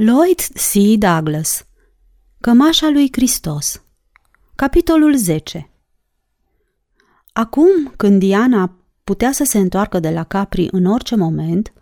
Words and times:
Lloyd 0.00 0.40
C. 0.40 0.72
Douglas 0.98 1.66
Cămașa 2.40 2.88
lui 2.88 3.08
Hristos 3.12 3.82
Capitolul 4.54 5.16
10 5.16 5.70
Acum, 7.32 7.92
când 7.96 8.18
Diana 8.18 8.76
putea 9.04 9.32
să 9.32 9.44
se 9.44 9.58
întoarcă 9.58 9.98
de 10.00 10.10
la 10.10 10.24
Capri 10.24 10.68
în 10.70 10.84
orice 10.84 11.16
moment, 11.16 11.72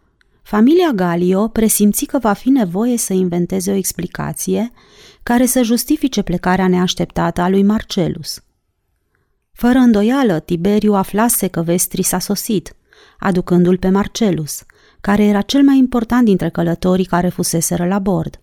familia 0.42 0.90
Galio 0.94 1.48
presimți 1.48 2.04
că 2.04 2.18
va 2.18 2.32
fi 2.32 2.48
nevoie 2.48 2.96
să 2.96 3.12
inventeze 3.12 3.70
o 3.70 3.74
explicație 3.74 4.72
care 5.22 5.46
să 5.46 5.62
justifice 5.62 6.22
plecarea 6.22 6.68
neașteptată 6.68 7.40
a 7.40 7.48
lui 7.48 7.62
Marcelus. 7.62 8.42
Fără 9.52 9.78
îndoială, 9.78 10.40
Tiberiu 10.40 10.94
aflase 10.94 11.48
că 11.48 11.62
Vestri 11.62 12.02
s-a 12.02 12.18
sosit, 12.18 12.76
aducându-l 13.18 13.78
pe 13.78 13.88
Marcelus, 13.88 14.64
care 15.00 15.24
era 15.24 15.40
cel 15.40 15.62
mai 15.62 15.78
important 15.78 16.24
dintre 16.24 16.48
călătorii 16.48 17.04
care 17.04 17.28
fuseseră 17.28 17.86
la 17.86 17.98
bord. 17.98 18.40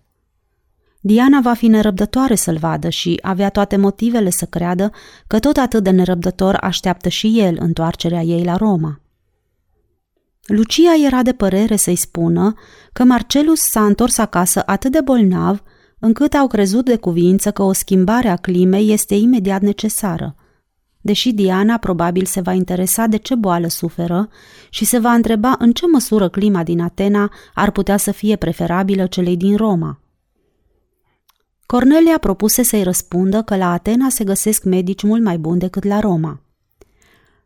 Diana 1.00 1.40
va 1.40 1.54
fi 1.54 1.66
nerăbdătoare 1.66 2.34
să-l 2.34 2.56
vadă 2.56 2.88
și 2.88 3.18
avea 3.22 3.48
toate 3.48 3.76
motivele 3.76 4.30
să 4.30 4.44
creadă 4.44 4.90
că 5.26 5.38
tot 5.38 5.56
atât 5.56 5.82
de 5.82 5.90
nerăbdător 5.90 6.56
așteaptă 6.60 7.08
și 7.08 7.40
el 7.40 7.56
întoarcerea 7.60 8.22
ei 8.22 8.44
la 8.44 8.56
Roma. 8.56 9.00
Lucia 10.46 10.94
era 11.06 11.22
de 11.22 11.32
părere 11.32 11.76
să-i 11.76 11.96
spună 11.96 12.54
că 12.92 13.04
Marcelus 13.04 13.60
s-a 13.60 13.84
întors 13.84 14.18
acasă 14.18 14.62
atât 14.66 14.92
de 14.92 15.00
bolnav 15.00 15.62
încât 15.98 16.34
au 16.34 16.46
crezut 16.46 16.84
de 16.84 16.96
cuvință 16.96 17.50
că 17.50 17.62
o 17.62 17.72
schimbare 17.72 18.28
a 18.28 18.36
climei 18.36 18.92
este 18.92 19.14
imediat 19.14 19.60
necesară– 19.60 20.34
deși 21.04 21.32
Diana 21.32 21.76
probabil 21.76 22.24
se 22.24 22.40
va 22.40 22.52
interesa 22.52 23.06
de 23.06 23.16
ce 23.16 23.34
boală 23.34 23.68
suferă 23.68 24.28
și 24.70 24.84
se 24.84 24.98
va 24.98 25.12
întreba 25.12 25.54
în 25.58 25.72
ce 25.72 25.86
măsură 25.86 26.28
clima 26.28 26.62
din 26.62 26.80
Atena 26.80 27.30
ar 27.54 27.70
putea 27.70 27.96
să 27.96 28.10
fie 28.10 28.36
preferabilă 28.36 29.06
celei 29.06 29.36
din 29.36 29.56
Roma. 29.56 30.00
Cornelia 31.66 32.18
propuse 32.18 32.62
să-i 32.62 32.82
răspundă 32.82 33.42
că 33.42 33.56
la 33.56 33.72
Atena 33.72 34.08
se 34.08 34.24
găsesc 34.24 34.64
medici 34.64 35.02
mult 35.02 35.22
mai 35.22 35.38
buni 35.38 35.58
decât 35.58 35.84
la 35.84 36.00
Roma. 36.00 36.40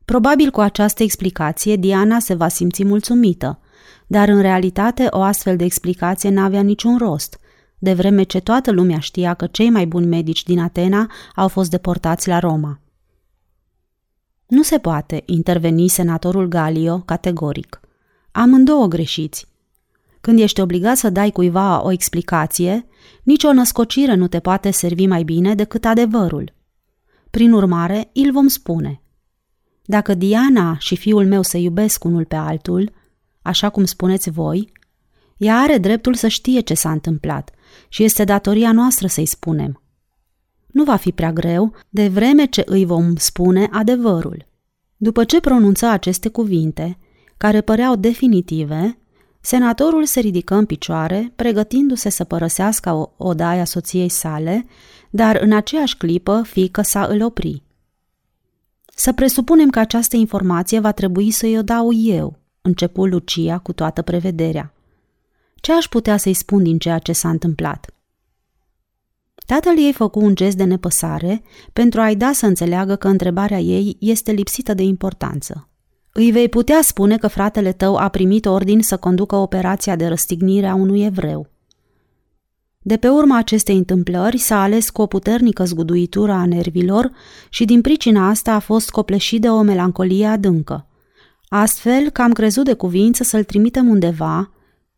Probabil 0.04 0.50
cu 0.50 0.60
această 0.60 1.02
explicație 1.02 1.76
Diana 1.76 2.18
se 2.18 2.34
va 2.34 2.48
simți 2.48 2.84
mulțumită, 2.84 3.58
dar 4.06 4.28
în 4.28 4.40
realitate 4.40 5.06
o 5.10 5.20
astfel 5.20 5.56
de 5.56 5.64
explicație 5.64 6.30
n-avea 6.30 6.60
niciun 6.60 6.96
rost, 6.98 7.38
de 7.78 7.92
vreme 7.92 8.22
ce 8.22 8.40
toată 8.40 8.70
lumea 8.70 8.98
știa 8.98 9.34
că 9.34 9.46
cei 9.46 9.70
mai 9.70 9.86
buni 9.86 10.06
medici 10.06 10.42
din 10.42 10.60
Atena 10.60 11.10
au 11.34 11.48
fost 11.48 11.70
deportați 11.70 12.28
la 12.28 12.38
Roma. 12.38 12.80
Nu 14.48 14.62
se 14.62 14.78
poate, 14.78 15.22
interveni 15.26 15.88
senatorul 15.88 16.46
Galio 16.46 16.98
categoric. 16.98 17.80
Amândouă 18.32 18.86
greșiți. 18.86 19.46
Când 20.20 20.38
ești 20.38 20.60
obligat 20.60 20.96
să 20.96 21.10
dai 21.10 21.30
cuiva 21.30 21.84
o 21.84 21.92
explicație, 21.92 22.86
nicio 23.22 23.52
născocire 23.52 24.14
nu 24.14 24.28
te 24.28 24.40
poate 24.40 24.70
servi 24.70 25.06
mai 25.06 25.22
bine 25.22 25.54
decât 25.54 25.84
adevărul. 25.84 26.52
Prin 27.30 27.52
urmare, 27.52 28.10
îl 28.14 28.32
vom 28.32 28.46
spune. 28.46 29.02
Dacă 29.84 30.14
Diana 30.14 30.76
și 30.78 30.96
fiul 30.96 31.26
meu 31.26 31.42
se 31.42 31.58
iubesc 31.58 32.04
unul 32.04 32.24
pe 32.24 32.36
altul, 32.36 32.92
așa 33.42 33.68
cum 33.70 33.84
spuneți 33.84 34.30
voi, 34.30 34.72
ea 35.36 35.56
are 35.56 35.78
dreptul 35.78 36.14
să 36.14 36.28
știe 36.28 36.60
ce 36.60 36.74
s-a 36.74 36.90
întâmplat 36.90 37.50
și 37.88 38.04
este 38.04 38.24
datoria 38.24 38.72
noastră 38.72 39.06
să-i 39.06 39.26
spunem. 39.26 39.82
Nu 40.68 40.84
va 40.84 40.96
fi 40.96 41.12
prea 41.12 41.32
greu, 41.32 41.72
de 41.88 42.08
vreme 42.08 42.44
ce 42.44 42.62
îi 42.66 42.84
vom 42.84 43.16
spune 43.16 43.68
adevărul. 43.72 44.46
După 44.96 45.24
ce 45.24 45.40
pronunță 45.40 45.86
aceste 45.86 46.28
cuvinte, 46.28 46.98
care 47.36 47.60
păreau 47.60 47.96
definitive, 47.96 48.98
senatorul 49.40 50.04
se 50.04 50.20
ridică 50.20 50.54
în 50.54 50.64
picioare, 50.64 51.32
pregătindu-se 51.36 52.08
să 52.08 52.24
părăsească 52.24 53.12
odaia 53.16 53.64
soției 53.64 54.08
sale, 54.08 54.66
dar 55.10 55.36
în 55.40 55.52
aceeași 55.52 55.96
clipă 55.96 56.42
fică 56.42 56.82
sa 56.82 57.04
îl 57.04 57.22
opri. 57.22 57.62
Să 58.94 59.12
presupunem 59.12 59.70
că 59.70 59.78
această 59.78 60.16
informație 60.16 60.80
va 60.80 60.92
trebui 60.92 61.30
să-i 61.30 61.58
o 61.58 61.62
dau 61.62 61.92
eu, 61.92 62.38
începu 62.62 63.06
Lucia 63.06 63.58
cu 63.58 63.72
toată 63.72 64.02
prevederea. 64.02 64.72
Ce 65.54 65.72
aș 65.72 65.86
putea 65.88 66.16
să-i 66.16 66.34
spun 66.34 66.62
din 66.62 66.78
ceea 66.78 66.98
ce 66.98 67.12
s-a 67.12 67.28
întâmplat? 67.28 67.92
Tatăl 69.54 69.78
ei 69.78 69.92
făcu 69.92 70.20
un 70.20 70.34
gest 70.34 70.56
de 70.56 70.64
nepăsare 70.64 71.42
pentru 71.72 72.00
a-i 72.00 72.16
da 72.16 72.30
să 72.32 72.46
înțeleagă 72.46 72.96
că 72.96 73.08
întrebarea 73.08 73.58
ei 73.58 73.96
este 74.00 74.32
lipsită 74.32 74.74
de 74.74 74.82
importanță. 74.82 75.68
Îi 76.12 76.30
vei 76.30 76.48
putea 76.48 76.78
spune 76.82 77.16
că 77.16 77.26
fratele 77.26 77.72
tău 77.72 77.96
a 77.96 78.08
primit 78.08 78.46
ordin 78.46 78.80
să 78.80 78.96
conducă 78.96 79.36
operația 79.36 79.96
de 79.96 80.06
răstignire 80.06 80.66
a 80.66 80.74
unui 80.74 81.04
evreu. 81.04 81.46
De 82.78 82.96
pe 82.96 83.08
urma 83.08 83.36
acestei 83.36 83.76
întâmplări 83.76 84.38
s-a 84.38 84.62
ales 84.62 84.90
cu 84.90 85.02
o 85.02 85.06
puternică 85.06 85.64
zguduitură 85.64 86.32
a 86.32 86.46
nervilor 86.46 87.10
și 87.48 87.64
din 87.64 87.80
pricina 87.80 88.28
asta 88.28 88.52
a 88.52 88.58
fost 88.58 88.90
copleșit 88.90 89.40
de 89.40 89.48
o 89.48 89.62
melancolie 89.62 90.26
adâncă. 90.26 90.86
Astfel 91.48 92.10
că 92.10 92.22
am 92.22 92.32
crezut 92.32 92.64
de 92.64 92.74
cuvință 92.74 93.22
să-l 93.22 93.44
trimitem 93.44 93.88
undeva 93.88 94.52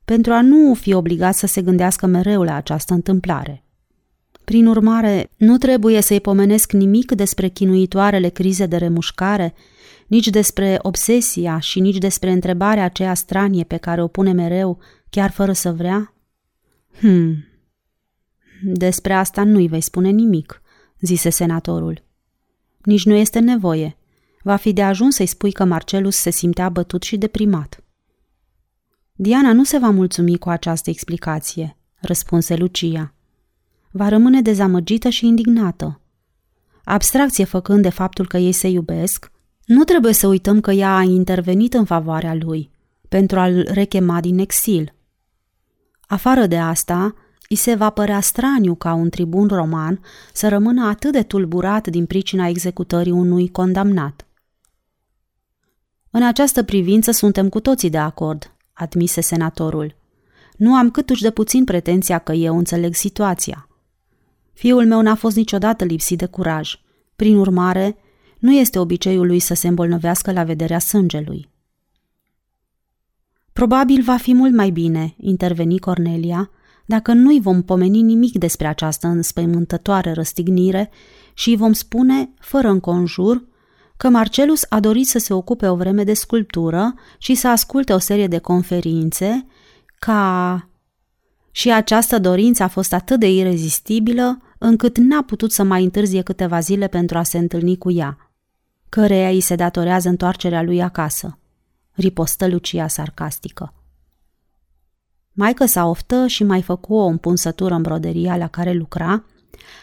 pentru 0.04 0.32
a 0.32 0.42
nu 0.42 0.74
fi 0.74 0.92
obligat 0.94 1.34
să 1.34 1.46
se 1.46 1.62
gândească 1.62 2.06
mereu 2.06 2.42
la 2.42 2.54
această 2.54 2.94
întâmplare. 2.94 3.64
Prin 4.50 4.66
urmare, 4.66 5.30
nu 5.36 5.58
trebuie 5.58 6.00
să-i 6.00 6.20
pomenesc 6.20 6.72
nimic 6.72 7.12
despre 7.12 7.48
chinuitoarele 7.48 8.28
crize 8.28 8.66
de 8.66 8.76
remușcare, 8.76 9.54
nici 10.06 10.28
despre 10.28 10.78
obsesia 10.82 11.58
și 11.58 11.80
nici 11.80 11.98
despre 11.98 12.30
întrebarea 12.30 12.84
aceea 12.84 13.14
stranie 13.14 13.64
pe 13.64 13.76
care 13.76 14.02
o 14.02 14.06
pune 14.06 14.32
mereu, 14.32 14.78
chiar 15.10 15.30
fără 15.30 15.52
să 15.52 15.72
vrea? 15.72 16.14
Hmm. 16.98 17.44
Despre 18.62 19.12
asta 19.12 19.44
nu-i 19.44 19.68
vei 19.68 19.80
spune 19.80 20.08
nimic, 20.08 20.62
zise 21.00 21.30
senatorul. 21.30 22.02
Nici 22.84 23.04
nu 23.04 23.14
este 23.14 23.38
nevoie. 23.38 23.96
Va 24.42 24.56
fi 24.56 24.72
de 24.72 24.82
ajuns 24.82 25.14
să-i 25.14 25.26
spui 25.26 25.52
că 25.52 25.64
Marcelus 25.64 26.16
se 26.16 26.30
simtea 26.30 26.68
bătut 26.68 27.02
și 27.02 27.16
deprimat. 27.16 27.84
Diana 29.12 29.52
nu 29.52 29.64
se 29.64 29.78
va 29.78 29.90
mulțumi 29.90 30.38
cu 30.38 30.48
această 30.48 30.90
explicație, 30.90 31.76
răspunse 32.00 32.56
Lucia 32.56 33.14
va 33.90 34.08
rămâne 34.08 34.42
dezamăgită 34.42 35.08
și 35.08 35.26
indignată. 35.26 36.00
Abstracție 36.84 37.44
făcând 37.44 37.82
de 37.82 37.88
faptul 37.88 38.26
că 38.26 38.36
ei 38.36 38.52
se 38.52 38.68
iubesc, 38.68 39.30
nu 39.64 39.84
trebuie 39.84 40.12
să 40.12 40.26
uităm 40.26 40.60
că 40.60 40.70
ea 40.70 40.96
a 40.96 41.02
intervenit 41.02 41.74
în 41.74 41.84
favoarea 41.84 42.34
lui, 42.34 42.70
pentru 43.08 43.38
a-l 43.38 43.68
rechema 43.72 44.20
din 44.20 44.38
exil. 44.38 44.94
Afară 46.00 46.46
de 46.46 46.58
asta, 46.58 47.14
îi 47.48 47.56
se 47.56 47.74
va 47.74 47.90
părea 47.90 48.20
straniu 48.20 48.74
ca 48.74 48.92
un 48.92 49.08
tribun 49.08 49.48
roman 49.48 50.00
să 50.32 50.48
rămână 50.48 50.86
atât 50.86 51.12
de 51.12 51.22
tulburat 51.22 51.86
din 51.86 52.06
pricina 52.06 52.46
executării 52.46 53.12
unui 53.12 53.48
condamnat. 53.48 54.26
În 56.10 56.22
această 56.22 56.62
privință 56.62 57.10
suntem 57.10 57.48
cu 57.48 57.60
toții 57.60 57.90
de 57.90 57.98
acord, 57.98 58.54
admise 58.72 59.20
senatorul. 59.20 59.96
Nu 60.56 60.74
am 60.74 60.90
câtuși 60.90 61.22
de 61.22 61.30
puțin 61.30 61.64
pretenția 61.64 62.18
că 62.18 62.32
eu 62.32 62.56
înțeleg 62.56 62.94
situația. 62.94 63.68
Fiul 64.60 64.86
meu 64.86 65.00
n-a 65.00 65.14
fost 65.14 65.36
niciodată 65.36 65.84
lipsit 65.84 66.18
de 66.18 66.26
curaj. 66.26 66.80
Prin 67.16 67.36
urmare, 67.36 67.96
nu 68.38 68.52
este 68.52 68.78
obiceiul 68.78 69.26
lui 69.26 69.38
să 69.38 69.54
se 69.54 69.68
îmbolnăvească 69.68 70.32
la 70.32 70.44
vederea 70.44 70.78
sângelui. 70.78 71.50
Probabil 73.52 74.02
va 74.02 74.16
fi 74.16 74.34
mult 74.34 74.54
mai 74.54 74.70
bine, 74.70 75.14
interveni 75.16 75.78
Cornelia, 75.78 76.50
dacă 76.86 77.12
nu-i 77.12 77.40
vom 77.40 77.62
pomeni 77.62 78.02
nimic 78.02 78.38
despre 78.38 78.66
această 78.66 79.06
înspăimântătoare 79.06 80.12
răstignire 80.12 80.90
și 81.34 81.48
îi 81.48 81.56
vom 81.56 81.72
spune, 81.72 82.30
fără 82.38 82.68
înconjur, 82.68 83.44
că 83.96 84.08
Marcelus 84.08 84.66
a 84.68 84.80
dorit 84.80 85.06
să 85.06 85.18
se 85.18 85.32
ocupe 85.32 85.68
o 85.68 85.76
vreme 85.76 86.04
de 86.04 86.14
sculptură 86.14 86.94
și 87.18 87.34
să 87.34 87.48
asculte 87.48 87.92
o 87.92 87.98
serie 87.98 88.26
de 88.26 88.38
conferințe 88.38 89.46
ca 89.98 90.64
și 91.50 91.72
această 91.72 92.18
dorință 92.18 92.62
a 92.62 92.68
fost 92.68 92.92
atât 92.92 93.20
de 93.20 93.30
irezistibilă 93.30 94.42
încât 94.62 94.98
n-a 94.98 95.22
putut 95.22 95.52
să 95.52 95.62
mai 95.62 95.84
întârzie 95.84 96.22
câteva 96.22 96.60
zile 96.60 96.86
pentru 96.86 97.18
a 97.18 97.22
se 97.22 97.38
întâlni 97.38 97.78
cu 97.78 97.90
ea, 97.90 98.32
căreia 98.88 99.28
îi 99.28 99.40
se 99.40 99.54
datorează 99.54 100.08
întoarcerea 100.08 100.62
lui 100.62 100.82
acasă, 100.82 101.38
ripostă 101.92 102.48
Lucia 102.48 102.86
sarcastică. 102.86 103.74
Maică 105.32 105.66
sa 105.66 105.86
oftă 105.86 106.26
și 106.26 106.44
mai 106.44 106.62
făcu 106.62 106.94
o 106.94 107.04
împunsătură 107.06 107.74
în 107.74 107.82
broderia 107.82 108.36
la 108.36 108.46
care 108.46 108.72
lucra, 108.72 109.24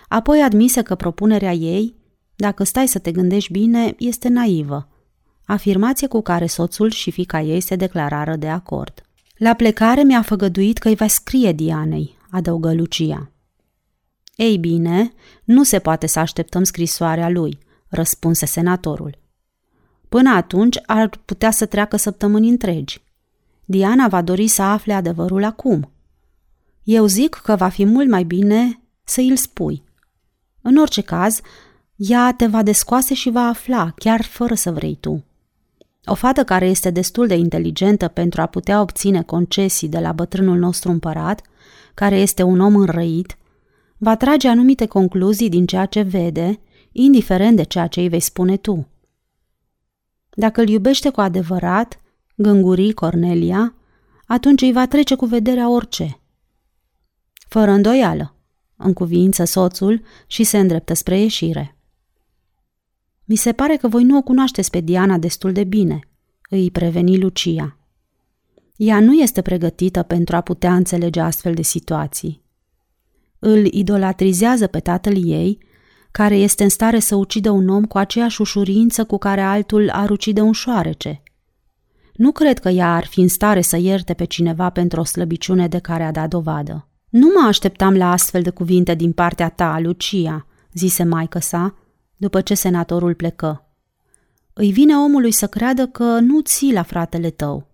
apoi 0.07 0.41
admise 0.41 0.81
că 0.81 0.95
propunerea 0.95 1.53
ei, 1.53 1.95
dacă 2.35 2.63
stai 2.63 2.87
să 2.87 2.99
te 2.99 3.11
gândești 3.11 3.51
bine, 3.51 3.95
este 3.97 4.27
naivă, 4.27 4.89
afirmație 5.45 6.07
cu 6.07 6.21
care 6.21 6.45
soțul 6.45 6.89
și 6.89 7.11
fica 7.11 7.41
ei 7.41 7.59
se 7.59 7.75
declarară 7.75 8.35
de 8.35 8.49
acord. 8.49 9.01
La 9.37 9.53
plecare 9.53 10.03
mi-a 10.03 10.21
făgăduit 10.21 10.77
că 10.77 10.87
îi 10.87 10.95
va 10.95 11.07
scrie 11.07 11.51
Dianei, 11.51 12.17
adăugă 12.29 12.73
Lucia. 12.73 13.31
Ei 14.37 14.57
bine, 14.57 15.13
nu 15.43 15.63
se 15.63 15.79
poate 15.79 16.07
să 16.07 16.19
așteptăm 16.19 16.63
scrisoarea 16.63 17.29
lui, 17.29 17.59
răspunse 17.87 18.45
senatorul. 18.45 19.17
Până 20.09 20.29
atunci 20.29 20.79
ar 20.85 21.09
putea 21.25 21.51
să 21.51 21.65
treacă 21.65 21.97
săptămâni 21.97 22.49
întregi. 22.49 23.01
Diana 23.65 24.07
va 24.07 24.21
dori 24.21 24.47
să 24.47 24.61
afle 24.61 24.93
adevărul 24.93 25.43
acum. 25.43 25.91
Eu 26.83 27.05
zic 27.05 27.33
că 27.43 27.55
va 27.55 27.69
fi 27.69 27.85
mult 27.85 28.09
mai 28.09 28.23
bine 28.23 28.79
să 29.03 29.21
îl 29.21 29.35
spui. 29.35 29.83
În 30.61 30.77
orice 30.77 31.01
caz, 31.01 31.41
ea 31.95 32.33
te 32.37 32.45
va 32.45 32.63
descoase 32.63 33.13
și 33.13 33.29
va 33.29 33.47
afla, 33.47 33.93
chiar 33.95 34.21
fără 34.21 34.53
să 34.53 34.71
vrei 34.71 34.97
tu. 34.99 35.23
O 36.05 36.13
fată 36.13 36.43
care 36.43 36.65
este 36.65 36.89
destul 36.89 37.27
de 37.27 37.35
inteligentă 37.35 38.07
pentru 38.07 38.41
a 38.41 38.45
putea 38.45 38.81
obține 38.81 39.23
concesii 39.23 39.87
de 39.87 39.99
la 39.99 40.11
bătrânul 40.11 40.57
nostru 40.57 40.91
împărat, 40.91 41.41
care 41.93 42.15
este 42.15 42.43
un 42.43 42.59
om 42.59 42.75
înrăit, 42.75 43.37
va 43.97 44.15
trage 44.15 44.47
anumite 44.47 44.85
concluzii 44.85 45.49
din 45.49 45.65
ceea 45.65 45.85
ce 45.85 46.01
vede, 46.01 46.59
indiferent 46.91 47.55
de 47.55 47.63
ceea 47.63 47.87
ce 47.87 47.99
îi 47.99 48.09
vei 48.09 48.19
spune 48.19 48.57
tu. 48.57 48.87
Dacă 50.29 50.61
îl 50.61 50.69
iubește 50.69 51.09
cu 51.09 51.21
adevărat, 51.21 52.01
gângurii 52.35 52.93
Cornelia, 52.93 53.75
atunci 54.25 54.61
îi 54.61 54.71
va 54.71 54.87
trece 54.87 55.15
cu 55.15 55.25
vederea 55.25 55.69
orice. 55.69 56.19
Fără 57.47 57.71
îndoială, 57.71 58.35
în 58.75 58.93
cuvință 58.93 59.43
soțul 59.43 60.01
și 60.27 60.43
se 60.43 60.57
îndreptă 60.57 60.93
spre 60.93 61.19
ieșire. 61.19 61.77
Mi 63.25 63.35
se 63.35 63.51
pare 63.51 63.75
că 63.75 63.87
voi 63.87 64.03
nu 64.03 64.17
o 64.17 64.21
cunoașteți 64.21 64.69
pe 64.69 64.79
Diana 64.79 65.17
destul 65.17 65.51
de 65.51 65.63
bine, 65.63 65.99
îi 66.49 66.71
preveni 66.71 67.19
Lucia. 67.19 67.77
Ea 68.75 68.99
nu 68.99 69.13
este 69.13 69.41
pregătită 69.41 70.03
pentru 70.03 70.35
a 70.35 70.41
putea 70.41 70.75
înțelege 70.75 71.19
astfel 71.19 71.53
de 71.53 71.61
situații. 71.61 72.45
Îl 73.49 73.65
idolatrizează 73.65 74.67
pe 74.67 74.79
tatăl 74.79 75.29
ei, 75.29 75.57
care 76.11 76.35
este 76.35 76.63
în 76.63 76.69
stare 76.69 76.99
să 76.99 77.15
ucidă 77.15 77.49
un 77.49 77.69
om 77.69 77.85
cu 77.85 77.97
aceeași 77.97 78.41
ușurință 78.41 79.05
cu 79.05 79.17
care 79.17 79.41
altul 79.41 79.89
ar 79.89 80.09
ucide 80.09 80.41
un 80.41 80.51
șoarece. 80.51 81.23
Nu 82.13 82.31
cred 82.31 82.59
că 82.59 82.69
ea 82.69 82.95
ar 82.95 83.05
fi 83.05 83.19
în 83.21 83.27
stare 83.27 83.61
să 83.61 83.77
ierte 83.77 84.13
pe 84.13 84.23
cineva 84.23 84.69
pentru 84.69 84.99
o 84.99 85.03
slăbiciune 85.03 85.67
de 85.67 85.79
care 85.79 86.03
a 86.03 86.11
dat 86.11 86.29
dovadă. 86.29 86.87
Nu 87.09 87.27
mă 87.35 87.47
așteptam 87.47 87.95
la 87.95 88.11
astfel 88.11 88.41
de 88.41 88.49
cuvinte 88.49 88.93
din 88.95 89.11
partea 89.11 89.49
ta, 89.49 89.79
Lucia, 89.79 90.45
zise 90.73 91.03
maică 91.03 91.39
sa, 91.39 91.75
după 92.15 92.41
ce 92.41 92.53
senatorul 92.53 93.13
plecă. 93.13 93.67
Îi 94.53 94.71
vine 94.71 94.95
omului 94.95 95.31
să 95.31 95.47
creadă 95.47 95.87
că 95.87 96.19
nu 96.19 96.41
ții 96.41 96.73
la 96.73 96.83
fratele 96.83 97.29
tău. 97.29 97.67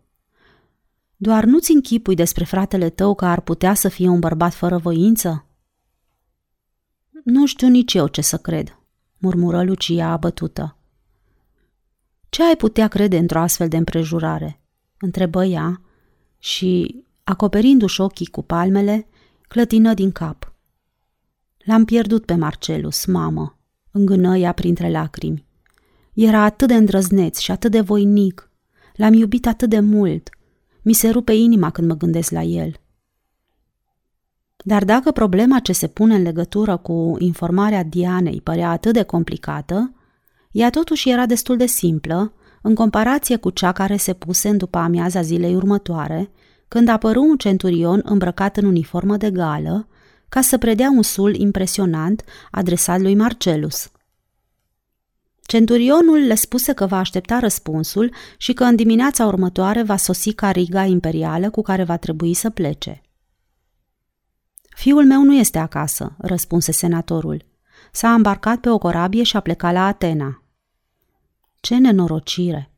Doar 1.16 1.44
nu-ți 1.44 1.72
închipui 1.72 2.16
despre 2.16 2.44
fratele 2.44 2.90
tău 2.90 3.16
că 3.16 3.25
ar 3.25 3.42
putea 3.42 3.74
să 3.74 3.88
fie 3.88 4.08
un 4.08 4.20
bărbat 4.20 4.54
fără 4.54 4.78
voință? 4.78 5.48
Nu 7.24 7.46
știu 7.46 7.68
nici 7.68 7.94
eu 7.94 8.08
ce 8.08 8.22
să 8.22 8.38
cred, 8.38 8.80
murmură 9.18 9.64
Lucia 9.64 10.08
abătută. 10.08 10.78
Ce 12.30 12.44
ai 12.44 12.56
putea 12.56 12.88
crede 12.88 13.18
într-o 13.18 13.40
astfel 13.40 13.68
de 13.68 13.78
împrejurare? 13.78 14.62
întrebă 15.00 15.46
ea 15.46 15.81
și, 16.40 17.04
acoperindu-și 17.24 18.02
ochii 18.02 18.25
cu 18.25 18.42
palmele, 18.42 19.08
clătină 19.48 19.94
din 19.94 20.12
cap. 20.12 20.54
L-am 21.58 21.86
pierdut 21.86 22.25
pe 22.25 22.36
Marcelus, 22.36 23.06
mamă, 23.06 23.60
îngână 23.92 24.38
ea 24.38 24.52
printre 24.52 24.92
lacrimi. 24.92 25.46
Era 26.14 26.42
atât 26.42 26.68
de 26.68 26.75
îndrăzneț 26.75 27.38
și 27.38 27.52
atât 27.52 27.72
de 27.72 27.81
voinic. 27.81 28.52
L-am 28.96 29.14
iubit 29.14 29.48
atât 29.48 29.70
de 29.70 29.80
mult. 29.80 30.30
Mi 30.81 30.94
se 30.94 31.10
rupe 31.10 31.34
inima 31.34 31.70
când 31.70 31.88
mă 31.88 31.96
gândesc 31.96 32.31
la 32.31 32.42
el. 32.42 32.80
Dar 34.63 34.86
dacă 34.86 35.12
problema 35.12 35.60
ce 35.60 35.74
se 35.74 35.88
pune 35.88 36.15
în 36.15 36.21
legătură 36.21 36.77
cu 36.77 37.15
informarea 37.19 37.83
Dianei 37.83 38.42
părea 38.44 38.69
atât 38.69 38.94
de 38.94 39.04
complicată, 39.04 39.94
ea 40.51 40.69
totuși 40.69 41.10
era 41.10 41.25
destul 41.25 41.57
de 41.57 41.65
simplă, 41.65 42.33
în 42.62 42.75
comparație 42.75 43.36
cu 43.36 43.50
cea 43.50 43.71
care 43.71 43.98
se 43.98 44.13
puse 44.13 44.50
în 44.50 44.57
după 44.57 44.77
amiaza 44.77 45.21
zilei 45.21 45.56
următoare, 45.56 46.31
când 46.68 46.89
apăru 46.89 47.21
un 47.21 47.38
centurion 47.38 48.01
îmbrăcat 48.06 48.57
în 48.57 48.65
uniformă 48.65 49.18
de 49.18 49.31
gală, 49.31 49.88
ca 50.30 50.42
să 50.42 50.57
predea 50.57 50.89
un 50.89 51.01
sul 51.01 51.36
impresionant 51.36 52.24
adresat 52.51 53.01
lui 53.01 53.15
Marcelus. 53.15 53.92
Centurionul 55.42 56.18
le 56.18 56.36
spuse 56.36 56.74
că 56.74 56.86
va 56.86 56.98
aștepta 56.98 57.39
răspunsul 57.39 58.13
și 58.38 58.54
că 58.54 58.63
în 58.63 58.75
dimineața 58.75 59.25
următoare 59.25 59.83
va 59.83 59.95
sosi 59.98 60.33
cariga 60.33 60.83
imperială 60.83 61.50
cu 61.50 61.62
care 61.62 61.83
va 61.83 61.98
trebui 61.98 62.33
să 62.33 62.50
plece. 62.50 63.02
Fiul 64.75 65.06
meu 65.06 65.24
nu 65.24 65.34
este 65.34 65.58
acasă, 65.58 66.16
răspunse 66.18 66.72
senatorul. 66.72 67.46
S-a 67.92 68.14
îmbarcat 68.14 68.60
pe 68.60 68.70
o 68.70 68.78
corabie 68.78 69.24
și 69.24 69.36
a 69.36 69.40
plecat 69.40 69.74
la 69.74 69.86
Atena. 69.86 70.44
Ce 71.60 71.78
nenorocire! 71.78 72.72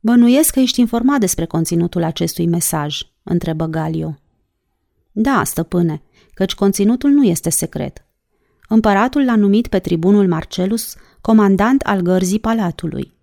Bănuiesc 0.00 0.52
că 0.52 0.60
ești 0.60 0.80
informat 0.80 1.20
despre 1.20 1.44
conținutul 1.46 2.02
acestui 2.02 2.46
mesaj, 2.46 3.00
întrebă 3.22 3.66
Galio. 3.66 4.18
Da, 5.12 5.44
stăpâne, 5.44 6.02
căci 6.34 6.54
conținutul 6.54 7.10
nu 7.10 7.24
este 7.24 7.50
secret. 7.50 8.04
Împăratul 8.68 9.24
l-a 9.24 9.36
numit 9.36 9.66
pe 9.66 9.78
tribunul 9.78 10.28
Marcelus 10.28 10.96
comandant 11.20 11.80
al 11.80 12.00
gărzii 12.00 12.40
palatului. 12.40 13.14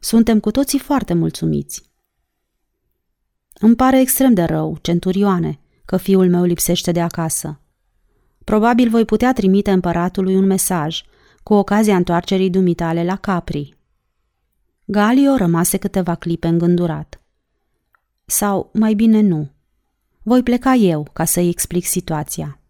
Suntem 0.00 0.40
cu 0.40 0.50
toții 0.50 0.78
foarte 0.78 1.14
mulțumiți. 1.14 1.82
Îmi 3.54 3.76
pare 3.76 4.00
extrem 4.00 4.34
de 4.34 4.42
rău, 4.42 4.78
centurioane, 4.82 5.60
că 5.86 5.96
fiul 5.96 6.28
meu 6.28 6.44
lipsește 6.44 6.92
de 6.92 7.00
acasă. 7.00 7.60
Probabil 8.44 8.88
voi 8.88 9.04
putea 9.04 9.32
trimite 9.32 9.70
împăratului 9.70 10.34
un 10.34 10.46
mesaj 10.46 11.02
cu 11.42 11.54
ocazia 11.54 11.96
întoarcerii 11.96 12.50
dumitale 12.50 13.04
la 13.04 13.16
Capri. 13.16 13.74
Galio 14.84 15.36
rămase 15.36 15.76
câteva 15.76 16.14
clipe 16.14 16.46
îngândurat. 16.48 17.20
Sau, 18.24 18.70
mai 18.72 18.94
bine 18.94 19.20
nu. 19.20 19.50
Voi 20.22 20.42
pleca 20.42 20.74
eu 20.74 21.08
ca 21.12 21.24
să-i 21.24 21.48
explic 21.48 21.84
situația. 21.84 22.60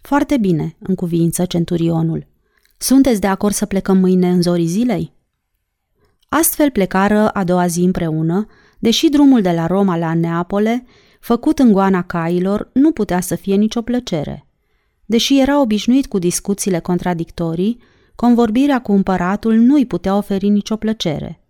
Foarte 0.00 0.36
bine, 0.36 0.76
în 0.78 0.94
cuvință 0.94 1.44
centurionul. 1.44 2.26
Sunteți 2.78 3.20
de 3.20 3.26
acord 3.26 3.54
să 3.54 3.66
plecăm 3.66 3.98
mâine 3.98 4.30
în 4.30 4.42
zorii 4.42 4.66
zilei? 4.66 5.12
Astfel 6.28 6.70
plecară 6.70 7.28
a 7.28 7.44
doua 7.44 7.66
zi 7.66 7.80
împreună, 7.80 8.46
deși 8.78 9.08
drumul 9.08 9.40
de 9.40 9.50
la 9.50 9.66
Roma 9.66 9.96
la 9.96 10.14
Neapole, 10.14 10.84
făcut 11.22 11.58
în 11.58 11.72
goana 11.72 12.02
cailor, 12.02 12.70
nu 12.72 12.92
putea 12.92 13.20
să 13.20 13.34
fie 13.34 13.54
nicio 13.54 13.82
plăcere. 13.82 14.46
Deși 15.04 15.40
era 15.40 15.60
obișnuit 15.60 16.06
cu 16.06 16.18
discuțiile 16.18 16.78
contradictorii, 16.78 17.82
convorbirea 18.14 18.80
cu 18.80 18.92
împăratul 18.92 19.54
nu 19.54 19.74
îi 19.74 19.86
putea 19.86 20.16
oferi 20.16 20.48
nicio 20.48 20.76
plăcere, 20.76 21.40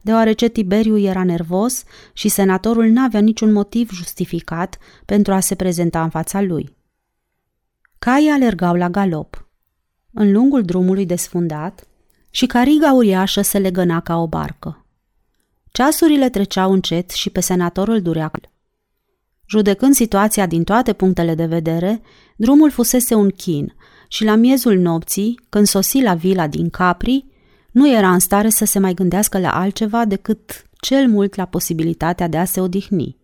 deoarece 0.00 0.48
Tiberiu 0.48 0.98
era 0.98 1.24
nervos 1.24 1.84
și 2.12 2.28
senatorul 2.28 2.86
n-avea 2.86 3.20
niciun 3.20 3.52
motiv 3.52 3.90
justificat 3.92 4.78
pentru 5.04 5.32
a 5.32 5.40
se 5.40 5.54
prezenta 5.54 6.02
în 6.02 6.10
fața 6.10 6.40
lui. 6.40 6.76
Caii 7.98 8.28
alergau 8.28 8.74
la 8.74 8.88
galop. 8.90 9.48
În 10.12 10.32
lungul 10.32 10.62
drumului 10.62 11.06
desfundat 11.06 11.86
și 12.30 12.46
cariga 12.46 12.92
uriașă 12.92 13.42
se 13.42 13.58
legăna 13.58 14.00
ca 14.00 14.16
o 14.16 14.26
barcă. 14.26 14.86
Ceasurile 15.70 16.28
treceau 16.28 16.72
încet 16.72 17.10
și 17.10 17.30
pe 17.30 17.40
senatorul 17.40 18.02
durea. 18.02 18.30
Judecând 19.48 19.94
situația 19.94 20.46
din 20.46 20.64
toate 20.64 20.92
punctele 20.92 21.34
de 21.34 21.46
vedere, 21.46 22.00
drumul 22.36 22.70
fusese 22.70 23.14
un 23.14 23.30
chin 23.30 23.74
și 24.08 24.24
la 24.24 24.34
miezul 24.34 24.78
nopții, 24.78 25.40
când 25.48 25.66
sosi 25.66 26.00
la 26.00 26.14
vila 26.14 26.46
din 26.46 26.70
Capri, 26.70 27.26
nu 27.70 27.90
era 27.92 28.12
în 28.12 28.18
stare 28.18 28.48
să 28.48 28.64
se 28.64 28.78
mai 28.78 28.94
gândească 28.94 29.38
la 29.38 29.50
altceva 29.50 30.04
decât 30.04 30.66
cel 30.80 31.08
mult 31.08 31.34
la 31.34 31.44
posibilitatea 31.44 32.28
de 32.28 32.36
a 32.36 32.44
se 32.44 32.60
odihni. 32.60 33.16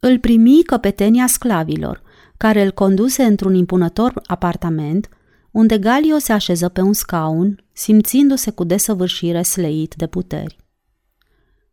Îl 0.00 0.18
primi 0.18 0.62
căpetenia 0.62 1.26
sclavilor, 1.26 2.02
care 2.36 2.62
îl 2.62 2.70
conduse 2.70 3.22
într-un 3.22 3.54
impunător 3.54 4.20
apartament, 4.26 5.08
unde 5.50 5.78
Galio 5.78 6.18
se 6.18 6.32
așeză 6.32 6.68
pe 6.68 6.80
un 6.80 6.92
scaun, 6.92 7.64
simțindu-se 7.72 8.50
cu 8.50 8.64
desăvârșire 8.64 9.42
sleit 9.42 9.94
de 9.94 10.06
puteri. 10.06 10.56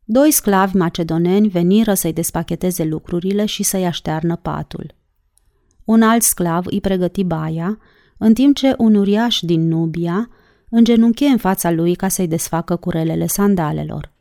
Doi 0.10 0.32
sclavi 0.32 0.78
macedoneni 0.78 1.48
veniră 1.48 1.94
să-i 1.94 2.14
despacheteze 2.14 2.84
lucrurile 2.84 3.46
și 3.46 3.64
să-i 3.64 3.86
aștearnă 3.86 4.36
patul. 4.36 4.96
Un 5.84 6.02
alt 6.02 6.24
sclav 6.24 6.66
îi 6.66 6.82
pregăti 6.82 7.24
baia, 7.24 7.80
în 8.18 8.34
timp 8.34 8.56
ce 8.56 8.74
un 8.78 8.96
uriaș 8.96 9.40
din 9.40 9.68
Nubia 9.68 10.30
îngenunche 10.70 11.26
în 11.26 11.38
fața 11.38 11.72
lui 11.72 11.96
ca 11.96 12.08
să-i 12.08 12.28
desfacă 12.28 12.76
curelele 12.76 13.28
sandalelor. 13.28 14.14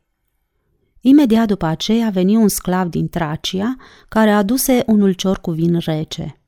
Imediat 1.00 1.47
după 1.47 1.66
aceea 1.66 2.11
veni 2.11 2.37
un 2.37 2.49
sclav 2.49 2.88
din 2.88 3.09
Tracia 3.09 3.76
care 4.09 4.31
aduse 4.31 4.83
un 4.87 5.00
ulcior 5.00 5.38
cu 5.38 5.50
vin 5.50 5.78
rece. 5.78 6.40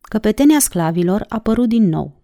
Căpetenia 0.00 0.58
sclavilor 0.58 1.20
a 1.20 1.26
apărut 1.28 1.68
din 1.68 1.88
nou. 1.88 2.22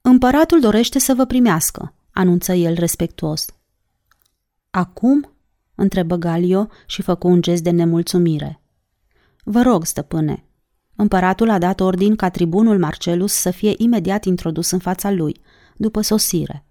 Împăratul 0.00 0.60
dorește 0.60 0.98
să 0.98 1.14
vă 1.14 1.24
primească, 1.24 1.94
anunță 2.10 2.52
el 2.52 2.74
respectuos. 2.74 3.46
Acum? 4.70 5.31
Întrebă 5.74 6.16
Galio 6.16 6.68
și 6.86 7.02
făcu 7.02 7.28
un 7.28 7.42
gest 7.42 7.62
de 7.62 7.70
nemulțumire. 7.70 8.60
Vă 9.44 9.62
rog, 9.62 9.84
stăpâne. 9.84 10.44
Împăratul 10.96 11.50
a 11.50 11.58
dat 11.58 11.80
ordin 11.80 12.16
ca 12.16 12.28
tribunul 12.28 12.78
Marcelus 12.78 13.32
să 13.32 13.50
fie 13.50 13.74
imediat 13.76 14.24
introdus 14.24 14.70
în 14.70 14.78
fața 14.78 15.10
lui, 15.10 15.40
după 15.76 16.00
sosire. 16.00 16.64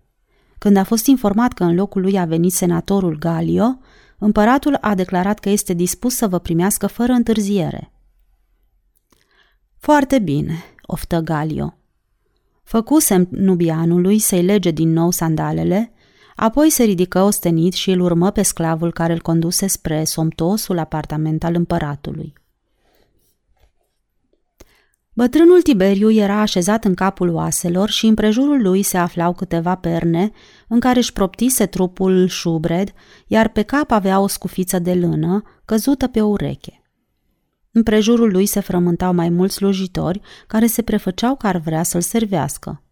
Când 0.58 0.78
a 0.78 0.84
fost 0.84 1.06
informat 1.06 1.54
că 1.54 1.64
în 1.64 1.76
locul 1.76 2.02
lui 2.02 2.20
a 2.20 2.26
venit 2.26 2.54
senatorul 2.54 3.18
Galio, 3.18 3.80
împăratul 4.18 4.78
a 4.82 4.96
declarat 4.96 5.40
că 5.40 5.50
este 5.50 5.74
dispus 5.74 6.16
să 6.16 6.28
vă 6.28 6.40
primească 6.40 6.88
fără 6.88 7.12
întârziere. 7.12 7.92
Foarte 9.78 10.20
bine, 10.20 10.54
oftă 10.82 11.20
Galio. 11.20 11.78
Făcuse 12.64 13.28
nubianului 13.30 14.20
să-i 14.20 14.44
lege 14.44 14.72
din 14.72 14.92
nou 14.92 15.12
sandalele, 15.12 15.92
apoi 16.42 16.70
se 16.70 16.84
ridică 16.84 17.22
ostenit 17.22 17.74
și 17.74 17.92
îl 17.92 18.00
urmă 18.00 18.32
pe 18.32 18.42
sclavul 18.42 18.92
care 18.92 19.14
îl 19.14 19.22
conduse 19.22 19.68
spre 19.68 20.04
somtosul 20.04 20.78
apartament 20.78 21.44
al 21.44 21.56
împăratului. 21.56 22.34
Bătrânul 25.14 25.62
Tiberiu 25.62 26.12
era 26.12 26.40
așezat 26.40 26.86
în 26.86 26.94
capul 26.94 27.30
oaselor 27.30 27.90
și 27.90 28.06
în 28.06 28.14
prejurul 28.14 28.62
lui 28.62 28.82
se 28.84 28.98
aflau 28.98 29.34
câteva 29.34 29.76
perne 29.76 30.32
în 30.68 30.80
care 30.80 31.00
își 31.00 31.14
proptise 31.14 31.66
trupul 31.66 32.28
șubred, 32.28 32.94
iar 33.28 33.50
pe 33.50 33.62
cap 33.62 33.92
avea 33.92 34.20
o 34.20 34.28
scufiță 34.28 34.80
de 34.80 34.94
lână 34.94 35.44
căzută 35.66 36.08
pe 36.08 36.22
o 36.22 36.28
ureche. 36.28 36.82
În 37.72 37.84
prejurul 37.84 38.32
lui 38.32 38.46
se 38.46 38.60
frământau 38.60 39.14
mai 39.14 39.30
mulți 39.30 39.56
slujitori 39.56 40.22
care 40.48 40.68
se 40.68 40.82
prefăceau 40.82 41.36
că 41.36 41.48
ar 41.48 41.58
vrea 41.58 41.84
să-l 41.84 42.02
servească. 42.02 42.84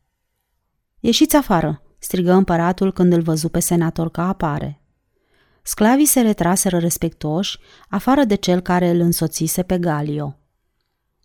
Ieșiți 1.00 1.36
afară!" 1.36 1.84
Strigă 2.00 2.32
împăratul 2.32 2.94
când 2.94 3.14
îl 3.14 3.22
văzu 3.22 3.50
pe 3.50 3.60
senator 3.60 4.12
că 4.12 4.22
apare. 4.22 4.82
Sclavii 5.62 6.06
se 6.06 6.22
retraseră 6.22 6.78
respectoși, 6.78 7.60
afară 7.90 8.24
de 8.24 8.36
cel 8.36 8.60
care 8.60 8.90
îl 8.90 9.00
însoțise 9.00 9.64
pe 9.64 9.78
Galio. 9.78 10.38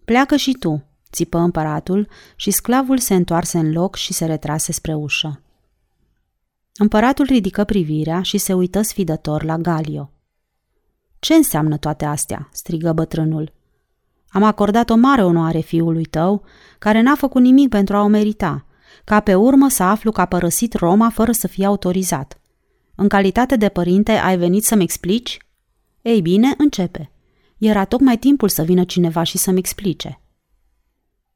Pleacă 0.04 0.36
și 0.36 0.52
tu, 0.52 0.84
țipă 1.12 1.38
împăratul 1.38 2.08
și 2.36 2.50
sclavul 2.50 2.98
se 2.98 3.14
întoarse 3.14 3.58
în 3.58 3.72
loc 3.72 3.96
și 3.96 4.12
se 4.12 4.24
retrase 4.24 4.72
spre 4.72 4.94
ușă. 4.94 5.40
Împăratul 6.76 7.24
ridică 7.24 7.64
privirea 7.64 8.22
și 8.22 8.38
se 8.38 8.52
uită 8.52 8.82
sfidător 8.82 9.42
la 9.42 9.56
Galio. 9.56 10.10
Ce 11.18 11.34
înseamnă 11.34 11.76
toate 11.76 12.04
astea?" 12.04 12.48
strigă 12.52 12.92
bătrânul. 12.92 13.52
Am 14.28 14.42
acordat 14.42 14.90
o 14.90 14.94
mare 14.94 15.24
onoare 15.24 15.60
fiului 15.60 16.04
tău, 16.04 16.42
care 16.78 17.00
n-a 17.00 17.14
făcut 17.14 17.42
nimic 17.42 17.68
pentru 17.68 17.96
a 17.96 18.02
o 18.02 18.06
merita, 18.06 18.64
ca 19.04 19.20
pe 19.20 19.34
urmă 19.34 19.68
să 19.68 19.82
aflu 19.82 20.12
că 20.12 20.20
a 20.20 20.24
părăsit 20.24 20.74
Roma 20.74 21.10
fără 21.10 21.32
să 21.32 21.46
fie 21.46 21.66
autorizat. 21.66 22.40
În 22.94 23.08
calitate 23.08 23.56
de 23.56 23.68
părinte 23.68 24.12
ai 24.12 24.36
venit 24.36 24.64
să-mi 24.64 24.82
explici? 24.82 25.38
Ei 26.02 26.20
bine, 26.20 26.54
începe. 26.58 27.10
Era 27.58 27.84
tocmai 27.84 28.16
timpul 28.16 28.48
să 28.48 28.62
vină 28.62 28.84
cineva 28.84 29.22
și 29.22 29.38
să-mi 29.38 29.58
explice. 29.58 30.20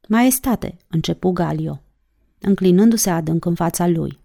Maestate, 0.09 0.77
începu 0.89 1.31
Galio, 1.31 1.83
înclinându-se 2.41 3.11
adânc 3.11 3.45
în 3.45 3.55
fața 3.55 3.87
lui. 3.87 4.21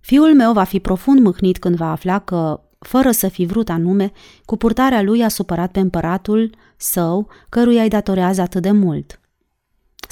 Fiul 0.00 0.34
meu 0.34 0.52
va 0.52 0.64
fi 0.64 0.80
profund 0.80 1.20
mâhnit 1.20 1.58
când 1.58 1.76
va 1.76 1.90
afla 1.90 2.18
că, 2.18 2.60
fără 2.78 3.10
să 3.10 3.28
fi 3.28 3.44
vrut 3.44 3.68
anume, 3.68 4.12
cu 4.44 4.56
purtarea 4.56 5.02
lui 5.02 5.22
a 5.22 5.28
supărat 5.28 5.70
pe 5.70 5.80
împăratul 5.80 6.54
său, 6.76 7.28
căruia 7.48 7.82
îi 7.82 7.88
datorează 7.88 8.40
atât 8.40 8.62
de 8.62 8.70
mult. 8.70 9.20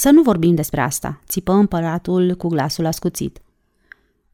Să 0.03 0.11
nu 0.11 0.23
vorbim 0.23 0.55
despre 0.55 0.81
asta, 0.81 1.21
țipă 1.27 1.53
împăratul 1.53 2.35
cu 2.35 2.49
glasul 2.49 2.87
ascuțit. 2.87 3.43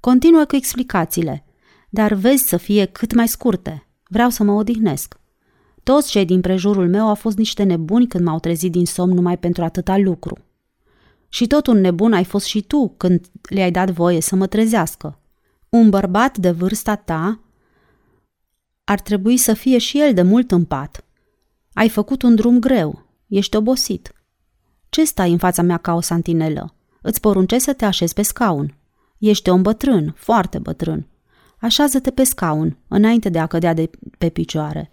Continuă 0.01 0.45
cu 0.45 0.57
explicațiile, 0.57 1.45
dar 1.91 2.13
vezi 2.13 2.49
să 2.49 2.57
fie 2.57 2.85
cât 2.85 3.15
mai 3.15 3.29
scurte. 3.29 3.87
Vreau 4.05 4.31
să 4.31 4.43
mă 4.43 4.53
odihnesc. 4.53 5.21
Toți 5.83 6.11
cei 6.11 6.25
din 6.25 6.41
prejurul 6.41 6.89
meu 6.89 7.09
au 7.09 7.15
fost 7.15 7.37
niște 7.37 7.63
nebuni 7.63 8.07
când 8.07 8.25
m-au 8.25 8.39
trezit 8.39 8.73
din 8.73 8.87
somn 8.87 9.15
numai 9.15 9.39
pentru 9.39 9.65
atâta 9.65 9.97
lucru. 9.97 10.39
Și 11.29 11.47
tot 11.47 11.67
un 11.67 11.81
nebun 11.81 12.13
ai 12.13 12.25
fost 12.25 12.47
și 12.47 12.63
tu 12.63 12.95
când 12.97 13.27
le-ai 13.43 13.71
dat 13.71 13.91
voie 13.91 14.21
să 14.21 14.37
mă 14.37 14.47
trezească. 14.47 15.19
Un 15.69 15.91
bărbat 15.91 16.39
de 16.39 16.51
vârsta 16.51 16.95
ta 16.95 17.41
ar 18.85 19.01
trebui 19.01 19.37
să 19.37 19.55
fie 19.55 19.79
și 19.79 20.01
el 20.01 20.15
de 20.15 20.23
mult 20.23 20.51
în 20.51 20.65
pat. 20.65 21.05
Ai 21.73 21.89
făcut 21.89 22.23
un 22.23 22.35
drum 22.35 22.59
greu, 22.59 23.07
ești 23.27 23.57
obosit. 23.57 24.13
Ce 24.89 25.05
stai 25.05 25.33
în 25.33 25.39
fața 25.39 25.63
mea 25.63 25.77
ca 25.77 25.95
o 25.95 26.01
santinelă? 26.01 26.75
Îți 27.03 27.21
poruncesc 27.21 27.65
să 27.65 27.73
te 27.73 27.85
așezi 27.85 28.15
pe 28.15 28.23
scaun. 28.23 28.75
Ești 29.19 29.51
om 29.51 29.63
bătrân, 29.63 30.15
foarte 30.17 30.59
bătrân. 30.59 31.07
Așează-te 31.61 32.11
pe 32.11 32.25
scaun, 32.25 32.77
înainte 32.89 33.29
de 33.29 33.39
a 33.39 33.47
cădea 33.47 33.75
de 33.75 33.91
pe 34.19 34.29
picioare. 34.29 34.93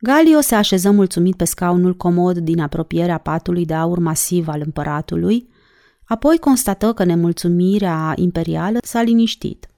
Galio 0.00 0.40
se 0.40 0.54
așeză 0.54 0.90
mulțumit 0.90 1.36
pe 1.36 1.44
scaunul 1.44 1.94
comod 1.94 2.38
din 2.38 2.60
apropierea 2.60 3.18
patului 3.18 3.64
de 3.64 3.74
aur 3.74 3.98
masiv 3.98 4.48
al 4.48 4.62
împăratului, 4.64 5.48
apoi 6.04 6.38
constată 6.38 6.92
că 6.92 7.04
nemulțumirea 7.04 8.12
imperială 8.16 8.78
s-a 8.82 9.02
liniștit. 9.02 9.68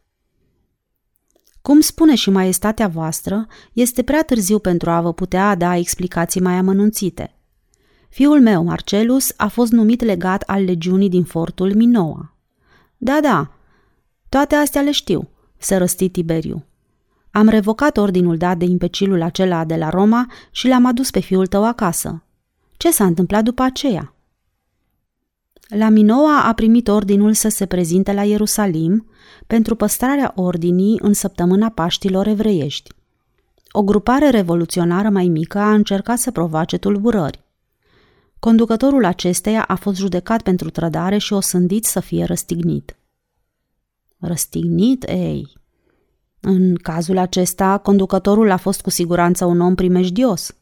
Cum 1.62 1.80
spune 1.80 2.14
și 2.14 2.30
maestatea 2.30 2.88
voastră, 2.88 3.46
este 3.72 4.02
prea 4.02 4.22
târziu 4.22 4.58
pentru 4.58 4.90
a 4.90 5.00
vă 5.00 5.12
putea 5.12 5.54
da 5.54 5.76
explicații 5.76 6.40
mai 6.40 6.54
amănunțite. 6.54 7.37
Fiul 8.08 8.40
meu, 8.40 8.64
Marcelus, 8.64 9.32
a 9.36 9.48
fost 9.48 9.72
numit 9.72 10.02
legat 10.02 10.42
al 10.42 10.64
legiunii 10.64 11.08
din 11.08 11.24
fortul 11.24 11.74
Minoa. 11.74 12.34
Da, 12.96 13.18
da, 13.22 13.50
toate 14.28 14.54
astea 14.54 14.82
le 14.82 14.90
știu, 14.90 15.28
se 15.58 15.76
răsti 15.76 16.08
Tiberiu. 16.08 16.64
Am 17.30 17.48
revocat 17.48 17.96
ordinul 17.96 18.36
dat 18.36 18.58
de 18.58 18.64
impecilul 18.64 19.22
acela 19.22 19.64
de 19.64 19.76
la 19.76 19.88
Roma 19.88 20.30
și 20.50 20.68
l-am 20.68 20.84
adus 20.84 21.10
pe 21.10 21.20
fiul 21.20 21.46
tău 21.46 21.64
acasă. 21.64 22.22
Ce 22.76 22.90
s-a 22.90 23.04
întâmplat 23.04 23.44
după 23.44 23.62
aceea? 23.62 24.12
La 25.68 25.88
Minoa 25.88 26.42
a 26.44 26.52
primit 26.52 26.88
ordinul 26.88 27.32
să 27.32 27.48
se 27.48 27.66
prezinte 27.66 28.12
la 28.12 28.24
Ierusalim 28.24 29.06
pentru 29.46 29.74
păstrarea 29.74 30.32
ordinii 30.36 30.98
în 31.02 31.12
săptămâna 31.12 31.68
Paștilor 31.68 32.26
evreiești. 32.26 32.90
O 33.70 33.82
grupare 33.82 34.30
revoluționară 34.30 35.08
mai 35.08 35.28
mică 35.28 35.58
a 35.58 35.72
încercat 35.72 36.18
să 36.18 36.30
provoace 36.30 36.76
tulburări. 36.76 37.46
Conducătorul 38.40 39.04
acesteia 39.04 39.64
a 39.64 39.74
fost 39.74 39.96
judecat 39.96 40.42
pentru 40.42 40.70
trădare 40.70 41.18
și 41.18 41.32
osândit 41.32 41.84
să 41.84 42.00
fie 42.00 42.24
răstignit. 42.24 42.96
Răstignit? 44.18 45.02
Ei, 45.08 45.52
în 46.40 46.74
cazul 46.74 47.18
acesta, 47.18 47.78
conducătorul 47.78 48.50
a 48.50 48.56
fost 48.56 48.80
cu 48.80 48.90
siguranță 48.90 49.44
un 49.44 49.60
om 49.60 49.74
primejdios. 49.74 50.56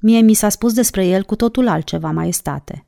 Mie 0.00 0.20
mi 0.20 0.34
s-a 0.34 0.48
spus 0.48 0.72
despre 0.72 1.06
el 1.06 1.22
cu 1.22 1.36
totul 1.36 1.68
altceva, 1.68 2.10
maestate. 2.10 2.86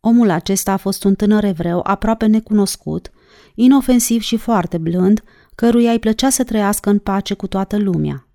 Omul 0.00 0.30
acesta 0.30 0.72
a 0.72 0.76
fost 0.76 1.04
un 1.04 1.14
tânăr 1.14 1.44
evreu 1.44 1.80
aproape 1.82 2.26
necunoscut, 2.26 3.10
inofensiv 3.54 4.20
și 4.20 4.36
foarte 4.36 4.78
blând, 4.78 5.22
căruia 5.54 5.90
îi 5.90 5.98
plăcea 5.98 6.30
să 6.30 6.44
trăiască 6.44 6.90
în 6.90 6.98
pace 6.98 7.34
cu 7.34 7.46
toată 7.46 7.78
lumea. 7.78 8.27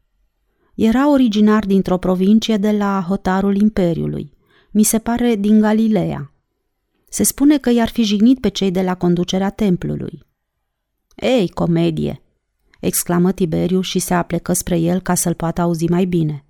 Era 0.75 1.09
originar 1.09 1.65
dintr-o 1.65 1.97
provincie 1.97 2.57
de 2.57 2.71
la 2.71 3.05
hotarul 3.07 3.55
Imperiului, 3.55 4.31
mi 4.71 4.83
se 4.83 4.99
pare 4.99 5.35
din 5.35 5.59
Galileea. 5.59 6.33
Se 7.09 7.23
spune 7.23 7.57
că 7.57 7.69
i-ar 7.69 7.89
fi 7.89 8.03
jignit 8.03 8.39
pe 8.39 8.49
cei 8.49 8.71
de 8.71 8.81
la 8.81 8.95
conducerea 8.95 9.49
templului. 9.49 10.23
Ei, 11.15 11.49
comedie!" 11.49 12.21
exclamă 12.79 13.31
Tiberiu 13.31 13.81
și 13.81 13.99
se 13.99 14.13
aplecă 14.13 14.53
spre 14.53 14.77
el 14.77 14.99
ca 14.99 15.13
să-l 15.13 15.33
poată 15.33 15.61
auzi 15.61 15.89
mai 15.89 16.05
bine. 16.05 16.45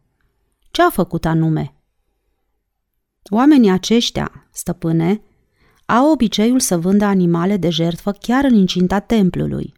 Ce 0.71 0.81
a 0.81 0.89
făcut 0.89 1.25
anume?" 1.25 1.75
Oamenii 3.29 3.69
aceștia, 3.69 4.47
stăpâne, 4.51 5.21
au 5.85 6.11
obiceiul 6.11 6.59
să 6.59 6.77
vândă 6.77 7.05
animale 7.05 7.57
de 7.57 7.69
jertfă 7.69 8.11
chiar 8.11 8.43
în 8.43 8.53
incinta 8.53 8.99
templului. 8.99 9.73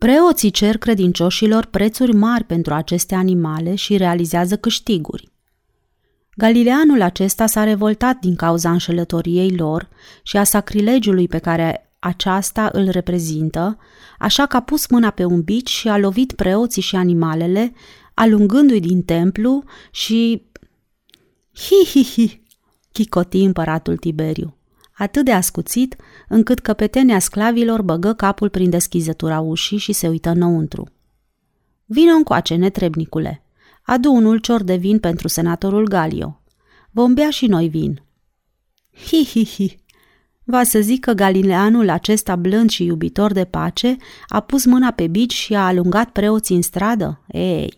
Preoții 0.00 0.50
cer 0.50 0.78
credincioșilor 0.78 1.64
prețuri 1.64 2.14
mari 2.14 2.44
pentru 2.44 2.74
aceste 2.74 3.14
animale 3.14 3.74
și 3.74 3.96
realizează 3.96 4.56
câștiguri. 4.56 5.28
Galileanul 6.36 7.02
acesta 7.02 7.46
s-a 7.46 7.64
revoltat 7.64 8.18
din 8.18 8.36
cauza 8.36 8.70
înșelătoriei 8.70 9.56
lor 9.56 9.88
și 10.22 10.36
a 10.36 10.44
sacrilegiului 10.44 11.28
pe 11.28 11.38
care 11.38 11.94
aceasta 11.98 12.68
îl 12.72 12.88
reprezintă, 12.88 13.78
așa 14.18 14.46
că 14.46 14.56
a 14.56 14.60
pus 14.60 14.86
mâna 14.88 15.10
pe 15.10 15.24
un 15.24 15.42
bici 15.42 15.70
și 15.70 15.88
a 15.88 15.98
lovit 15.98 16.32
preoții 16.32 16.82
și 16.82 16.96
animalele, 16.96 17.72
alungându-i 18.14 18.80
din 18.80 19.02
templu 19.02 19.64
și... 19.90 20.42
Hi-hi-hi! 21.54 22.42
chicoti 22.92 23.42
împăratul 23.42 23.96
Tiberiu, 23.96 24.56
atât 25.00 25.24
de 25.24 25.32
ascuțit 25.32 25.96
încât 26.28 26.60
căpetenia 26.60 27.18
sclavilor 27.18 27.82
băgă 27.82 28.12
capul 28.12 28.48
prin 28.48 28.70
deschizătura 28.70 29.40
ușii 29.40 29.78
și 29.78 29.92
se 29.92 30.08
uită 30.08 30.30
înăuntru. 30.30 30.88
Vino 31.84 32.12
încoace, 32.12 32.54
netrebnicule. 32.54 33.42
Adu 33.82 34.12
un 34.12 34.24
ulcior 34.24 34.62
de 34.62 34.76
vin 34.76 34.98
pentru 34.98 35.28
senatorul 35.28 35.88
Galio. 35.88 36.40
Vom 36.90 37.14
bea 37.14 37.30
și 37.30 37.46
noi 37.46 37.68
vin. 37.68 38.02
Hi-hi-hi, 39.06 39.78
Va 40.44 40.62
să 40.62 40.80
zic 40.80 41.00
că 41.04 41.12
galileanul 41.12 41.88
acesta 41.88 42.36
blând 42.36 42.70
și 42.70 42.84
iubitor 42.84 43.32
de 43.32 43.44
pace 43.44 43.96
a 44.28 44.40
pus 44.40 44.64
mâna 44.64 44.90
pe 44.90 45.06
bici 45.06 45.34
și 45.34 45.54
a 45.54 45.66
alungat 45.66 46.10
preoții 46.10 46.56
în 46.56 46.62
stradă? 46.62 47.20
Ei, 47.28 47.74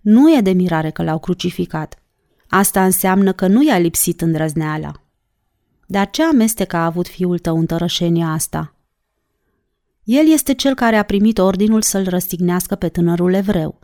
nu 0.00 0.36
e 0.36 0.40
de 0.40 0.52
mirare 0.52 0.90
că 0.90 1.02
l-au 1.02 1.18
crucificat. 1.18 2.02
Asta 2.48 2.84
înseamnă 2.84 3.32
că 3.32 3.46
nu 3.46 3.64
i-a 3.64 3.78
lipsit 3.78 4.20
îndrăzneala. 4.20 5.05
Dar 5.86 6.10
ce 6.10 6.22
amestec 6.22 6.72
a 6.72 6.84
avut 6.84 7.08
fiul 7.08 7.38
tău 7.38 7.58
în 7.58 7.66
tărășenia 7.66 8.26
asta? 8.26 8.74
El 10.02 10.32
este 10.32 10.54
cel 10.54 10.74
care 10.74 10.96
a 10.96 11.02
primit 11.02 11.38
ordinul 11.38 11.82
să-l 11.82 12.08
răstignească 12.08 12.74
pe 12.74 12.88
tânărul 12.88 13.34
evreu 13.34 13.78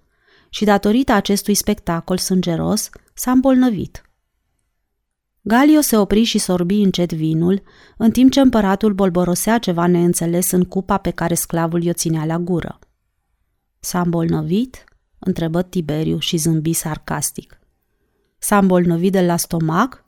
și 0.48 0.64
datorită 0.64 1.12
acestui 1.12 1.54
spectacol 1.54 2.16
sângeros 2.16 2.90
s-a 3.14 3.30
îmbolnăvit. 3.30 4.02
Galio 5.40 5.80
se 5.80 5.96
opri 5.96 6.22
și 6.22 6.38
sorbi 6.38 6.80
încet 6.80 7.12
vinul, 7.12 7.62
în 7.96 8.10
timp 8.10 8.32
ce 8.32 8.40
împăratul 8.40 8.92
bolborosea 8.92 9.58
ceva 9.58 9.86
neînțeles 9.86 10.50
în 10.50 10.64
cupa 10.64 10.98
pe 10.98 11.10
care 11.10 11.34
sclavul 11.34 11.82
i-o 11.82 11.92
ținea 11.92 12.24
la 12.24 12.38
gură. 12.38 12.78
S-a 13.80 14.00
îmbolnăvit? 14.00 14.84
întrebă 15.18 15.62
Tiberiu 15.62 16.18
și 16.18 16.36
zâmbi 16.36 16.72
sarcastic. 16.72 17.58
S-a 18.38 18.58
îmbolnăvit 18.58 19.12
de 19.12 19.20
la 19.20 19.36
stomac? 19.36 20.01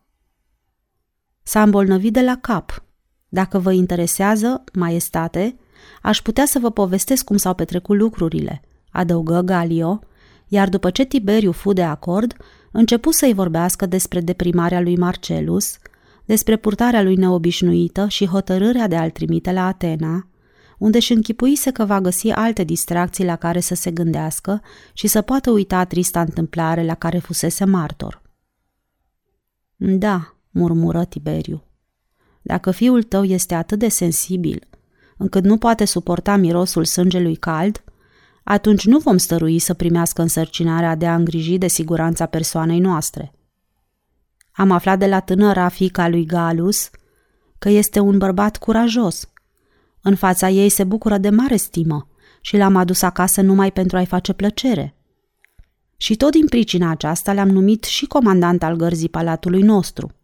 S-a 1.45 1.63
îmbolnăvit 1.63 2.13
de 2.13 2.21
la 2.21 2.37
cap. 2.41 2.85
Dacă 3.29 3.59
vă 3.59 3.73
interesează, 3.73 4.65
maestate, 4.73 5.57
aș 6.03 6.23
putea 6.23 6.45
să 6.47 6.59
vă 6.59 6.71
povestesc 6.71 7.25
cum 7.25 7.37
s-au 7.37 7.55
petrecut 7.55 7.97
lucrurile, 7.97 8.61
adăugă 8.91 9.41
Galio, 9.41 10.01
iar 10.49 10.69
după 10.69 10.91
ce 10.91 11.05
Tiberiu 11.05 11.53
fu 11.53 11.73
de 11.73 11.83
acord, 11.83 12.37
începu 12.73 13.11
să-i 13.11 13.35
vorbească 13.35 13.87
despre 13.87 14.21
deprimarea 14.21 14.81
lui 14.81 14.97
Marcelus, 14.97 15.79
despre 16.25 16.57
purtarea 16.57 17.03
lui 17.03 17.17
neobișnuită 17.17 18.09
și 18.09 18.27
hotărârea 18.27 18.89
de 18.89 18.97
a-l 18.97 19.11
trimite 19.11 19.53
la 19.53 19.67
Atena, 19.67 20.29
unde 20.79 20.97
își 20.97 21.13
închipuise 21.13 21.71
că 21.71 21.85
va 21.85 22.01
găsi 22.01 22.31
alte 22.31 22.65
distracții 22.65 23.25
la 23.25 23.37
care 23.37 23.61
să 23.61 23.75
se 23.75 23.91
gândească 23.91 24.63
și 24.93 25.07
să 25.07 25.21
poată 25.23 25.51
uita 25.51 25.85
trista 25.85 26.21
întâmplare 26.21 26.85
la 26.85 26.95
care 26.95 27.19
fusese 27.19 27.65
martor. 27.65 28.23
Da, 29.77 30.34
murmură 30.55 31.05
Tiberiu. 31.05 31.65
Dacă 32.43 32.71
fiul 32.71 33.03
tău 33.03 33.25
este 33.25 33.55
atât 33.55 33.79
de 33.79 33.89
sensibil, 33.89 34.69
încât 35.17 35.45
nu 35.45 35.57
poate 35.57 35.85
suporta 35.85 36.37
mirosul 36.37 36.85
sângelui 36.85 37.37
cald, 37.37 37.85
atunci 38.45 38.87
nu 38.87 38.99
vom 38.99 39.17
stărui 39.17 39.59
să 39.59 39.75
primească 39.75 40.23
însărcinarea 40.23 40.95
de 40.95 41.07
a 41.07 41.15
îngriji 41.15 41.59
de 41.59 41.69
siguranța 41.69 42.27
persoanei 42.27 42.79
noastre. 42.79 43.33
Am 44.53 44.71
aflat 44.71 44.99
de 44.99 45.07
la 45.07 45.21
tânăra 45.21 45.69
fica 45.69 46.09
lui 46.09 46.27
Galus 46.27 46.91
că 47.59 47.69
este 47.69 48.01
un 48.01 48.19
bărbat 48.19 48.57
curajos. 48.57 49.29
În 50.03 50.15
fața 50.15 50.49
ei 50.49 50.69
se 50.69 50.85
bucură 50.85 51.19
de 51.19 51.31
mare 51.31 51.57
stimă 51.57 52.09
și 52.41 52.57
l-am 52.57 52.77
adus 52.77 53.03
acasă 53.03 53.41
numai 53.41 53.73
pentru 53.73 53.97
a-i 53.97 54.07
face 54.07 54.33
plăcere. 54.33 54.97
Și 55.97 56.17
tot 56.17 56.31
din 56.31 56.47
pricina 56.47 56.91
aceasta 56.91 57.33
le-am 57.33 57.49
numit 57.49 57.85
și 57.85 58.07
comandant 58.07 58.63
al 58.63 58.77
gărzii 58.77 59.09
palatului 59.09 59.63
nostru– 59.63 60.11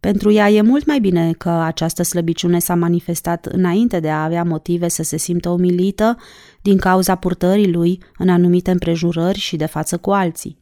pentru 0.00 0.30
ea 0.30 0.50
e 0.50 0.62
mult 0.62 0.86
mai 0.86 1.00
bine 1.00 1.32
că 1.32 1.48
această 1.48 2.02
slăbiciune 2.02 2.58
s-a 2.58 2.74
manifestat 2.74 3.46
înainte 3.46 4.00
de 4.00 4.10
a 4.10 4.24
avea 4.24 4.44
motive 4.44 4.88
să 4.88 5.02
se 5.02 5.16
simtă 5.16 5.48
umilită 5.48 6.16
din 6.62 6.78
cauza 6.78 7.14
purtării 7.14 7.72
lui 7.72 8.02
în 8.18 8.28
anumite 8.28 8.70
împrejurări 8.70 9.38
și 9.38 9.56
de 9.56 9.66
față 9.66 9.98
cu 9.98 10.10
alții. 10.10 10.58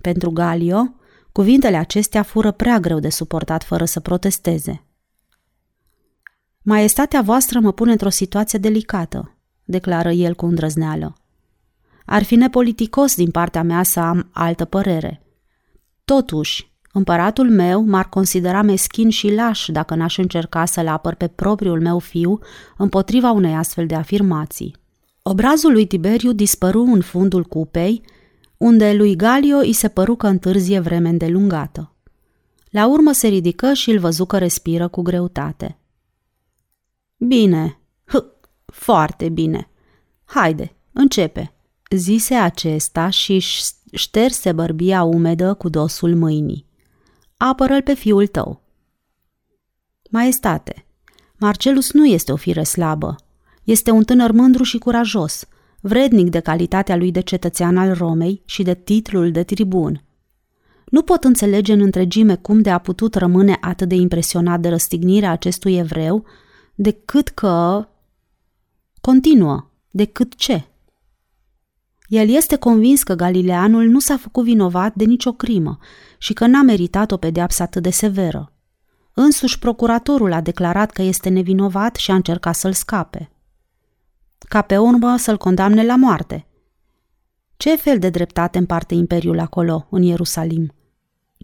Pentru 0.00 0.30
Galio, 0.30 0.94
cuvintele 1.32 1.76
acestea 1.76 2.22
fură 2.22 2.50
prea 2.50 2.80
greu 2.80 2.98
de 2.98 3.08
suportat 3.08 3.64
fără 3.64 3.84
să 3.84 4.00
protesteze. 4.00 4.82
Maestatea 6.62 7.22
voastră 7.22 7.60
mă 7.60 7.72
pune 7.72 7.90
într-o 7.90 8.08
situație 8.08 8.58
delicată, 8.58 9.36
declară 9.64 10.10
el 10.10 10.34
cu 10.34 10.46
îndrăzneală. 10.46 11.16
Ar 12.04 12.22
fi 12.22 12.34
nepoliticos 12.34 13.14
din 13.16 13.30
partea 13.30 13.62
mea 13.62 13.82
să 13.82 14.00
am 14.00 14.28
altă 14.32 14.64
părere. 14.64 15.22
Totuși, 16.04 16.67
Împăratul 16.92 17.50
meu 17.50 17.84
m-ar 17.84 18.08
considera 18.08 18.62
meschin 18.62 19.10
și 19.10 19.34
laș 19.34 19.66
dacă 19.68 19.94
n-aș 19.94 20.16
încerca 20.16 20.64
să-l 20.64 20.88
apăr 20.88 21.14
pe 21.14 21.26
propriul 21.26 21.80
meu 21.80 21.98
fiu 21.98 22.38
împotriva 22.76 23.30
unei 23.30 23.54
astfel 23.54 23.86
de 23.86 23.94
afirmații. 23.94 24.76
Obrazul 25.22 25.72
lui 25.72 25.86
Tiberiu 25.86 26.32
dispăru 26.32 26.82
în 26.82 27.00
fundul 27.00 27.44
cupei, 27.44 28.02
unde 28.56 28.92
lui 28.92 29.16
Galio 29.16 29.56
îi 29.56 29.72
se 29.72 29.88
păru 29.88 30.14
că 30.14 30.26
întârzie 30.26 30.80
vreme 30.80 31.08
îndelungată. 31.08 31.92
La 32.70 32.86
urmă 32.86 33.12
se 33.12 33.28
ridică 33.28 33.72
și 33.72 33.90
îl 33.90 33.98
văzu 33.98 34.24
că 34.24 34.38
respiră 34.38 34.88
cu 34.88 35.02
greutate. 35.02 35.78
Bine, 37.16 37.78
h, 38.04 38.16
foarte 38.66 39.28
bine. 39.28 39.68
Haide, 40.24 40.76
începe, 40.92 41.52
zise 41.90 42.34
acesta 42.34 43.08
și 43.08 43.38
șterse 43.92 44.52
bărbia 44.52 45.02
umedă 45.02 45.54
cu 45.54 45.68
dosul 45.68 46.14
mâinii 46.14 46.67
apără-l 47.38 47.82
pe 47.82 47.94
fiul 47.94 48.26
tău. 48.26 48.62
Maestate, 50.10 50.86
Marcelus 51.36 51.92
nu 51.92 52.06
este 52.06 52.32
o 52.32 52.36
fire 52.36 52.62
slabă. 52.62 53.16
Este 53.64 53.90
un 53.90 54.04
tânăr 54.04 54.30
mândru 54.30 54.62
și 54.62 54.78
curajos, 54.78 55.44
vrednic 55.80 56.30
de 56.30 56.40
calitatea 56.40 56.96
lui 56.96 57.10
de 57.10 57.20
cetățean 57.20 57.76
al 57.76 57.94
Romei 57.94 58.42
și 58.44 58.62
de 58.62 58.74
titlul 58.74 59.30
de 59.30 59.42
tribun. 59.42 60.02
Nu 60.86 61.02
pot 61.02 61.24
înțelege 61.24 61.72
în 61.72 61.80
întregime 61.80 62.36
cum 62.36 62.60
de 62.60 62.70
a 62.70 62.78
putut 62.78 63.14
rămâne 63.14 63.58
atât 63.60 63.88
de 63.88 63.94
impresionat 63.94 64.60
de 64.60 64.68
răstignirea 64.68 65.30
acestui 65.30 65.76
evreu, 65.76 66.24
decât 66.74 67.28
că... 67.28 67.88
Continuă, 69.00 69.70
decât 69.90 70.34
ce? 70.34 70.64
El 72.08 72.28
este 72.28 72.56
convins 72.56 73.02
că 73.02 73.14
Galileanul 73.14 73.84
nu 73.84 73.98
s-a 73.98 74.16
făcut 74.16 74.44
vinovat 74.44 74.94
de 74.94 75.04
nicio 75.04 75.32
crimă 75.32 75.78
și 76.18 76.32
că 76.32 76.46
n-a 76.46 76.62
meritat 76.62 77.10
o 77.10 77.16
pedeapsă 77.16 77.62
atât 77.62 77.82
de 77.82 77.90
severă. 77.90 78.52
Însuși 79.12 79.58
procuratorul 79.58 80.32
a 80.32 80.40
declarat 80.40 80.90
că 80.90 81.02
este 81.02 81.28
nevinovat 81.28 81.96
și 81.96 82.10
a 82.10 82.14
încercat 82.14 82.54
să-l 82.54 82.72
scape. 82.72 83.30
Ca 84.38 84.62
pe 84.62 84.78
urmă 84.78 85.16
să-l 85.16 85.36
condamne 85.36 85.84
la 85.84 85.96
moarte. 85.96 86.46
Ce 87.56 87.76
fel 87.76 87.98
de 87.98 88.08
dreptate 88.08 88.58
împarte 88.58 88.94
Imperiul 88.94 89.38
acolo, 89.38 89.86
în 89.90 90.02
Ierusalim? 90.02 90.72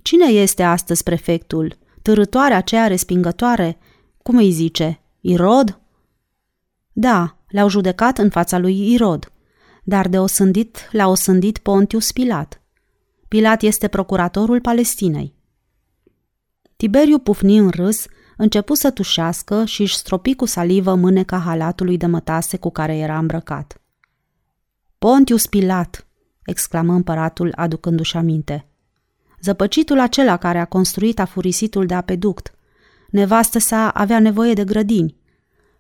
Cine 0.03 0.27
este 0.27 0.62
astăzi 0.62 1.03
prefectul? 1.03 1.79
Târătoarea 2.03 2.57
aceea 2.57 2.87
respingătoare? 2.87 3.79
Cum 4.22 4.37
îi 4.37 4.50
zice? 4.50 5.00
Irod? 5.20 5.81
Da, 6.92 7.37
l-au 7.48 7.68
judecat 7.68 8.18
în 8.18 8.31
fața 8.31 8.59
lui 8.59 8.92
Irod, 8.92 9.33
dar 9.84 10.08
de 10.08 10.18
osândit 10.18 10.88
l-a 10.92 11.08
osândit 11.08 11.58
Pontius 11.58 12.12
Pilat– 12.12 12.58
Pilat 13.34 13.62
este 13.62 13.88
procuratorul 13.88 14.60
Palestinei. 14.60 15.34
Tiberiu 16.76 17.18
pufni 17.18 17.56
în 17.56 17.68
râs, 17.68 18.06
începu 18.36 18.74
să 18.74 18.90
tușească 18.90 19.64
și 19.64 19.80
își 19.80 19.96
stropi 19.96 20.34
cu 20.34 20.44
salivă 20.44 20.94
mâneca 20.94 21.38
halatului 21.38 21.96
de 21.96 22.06
mătase 22.06 22.56
cu 22.56 22.70
care 22.70 22.96
era 22.96 23.18
îmbrăcat. 23.18 23.80
Pontius 24.98 25.46
Pilat, 25.46 26.06
exclamă 26.44 26.92
împăratul 26.92 27.52
aducându-și 27.54 28.16
aminte. 28.16 28.66
Zăpăcitul 29.40 30.00
acela 30.00 30.36
care 30.36 30.58
a 30.58 30.64
construit 30.64 31.18
afurisitul 31.20 31.86
de 31.86 31.94
apeduct. 31.94 32.54
Nevastă 33.10 33.58
sa 33.58 33.88
avea 33.88 34.18
nevoie 34.18 34.52
de 34.52 34.64
grădini. 34.64 35.16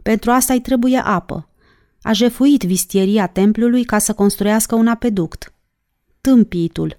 Pentru 0.02 0.30
asta 0.30 0.52
îi 0.52 0.60
trebuie 0.60 0.98
apă. 0.98 1.48
A 2.04 2.12
jefuit 2.12 2.62
vistieria 2.62 3.26
templului 3.26 3.84
ca 3.84 3.98
să 3.98 4.12
construiască 4.12 4.74
un 4.74 4.86
apeduct. 4.86 5.54
Tâmpitul, 6.20 6.98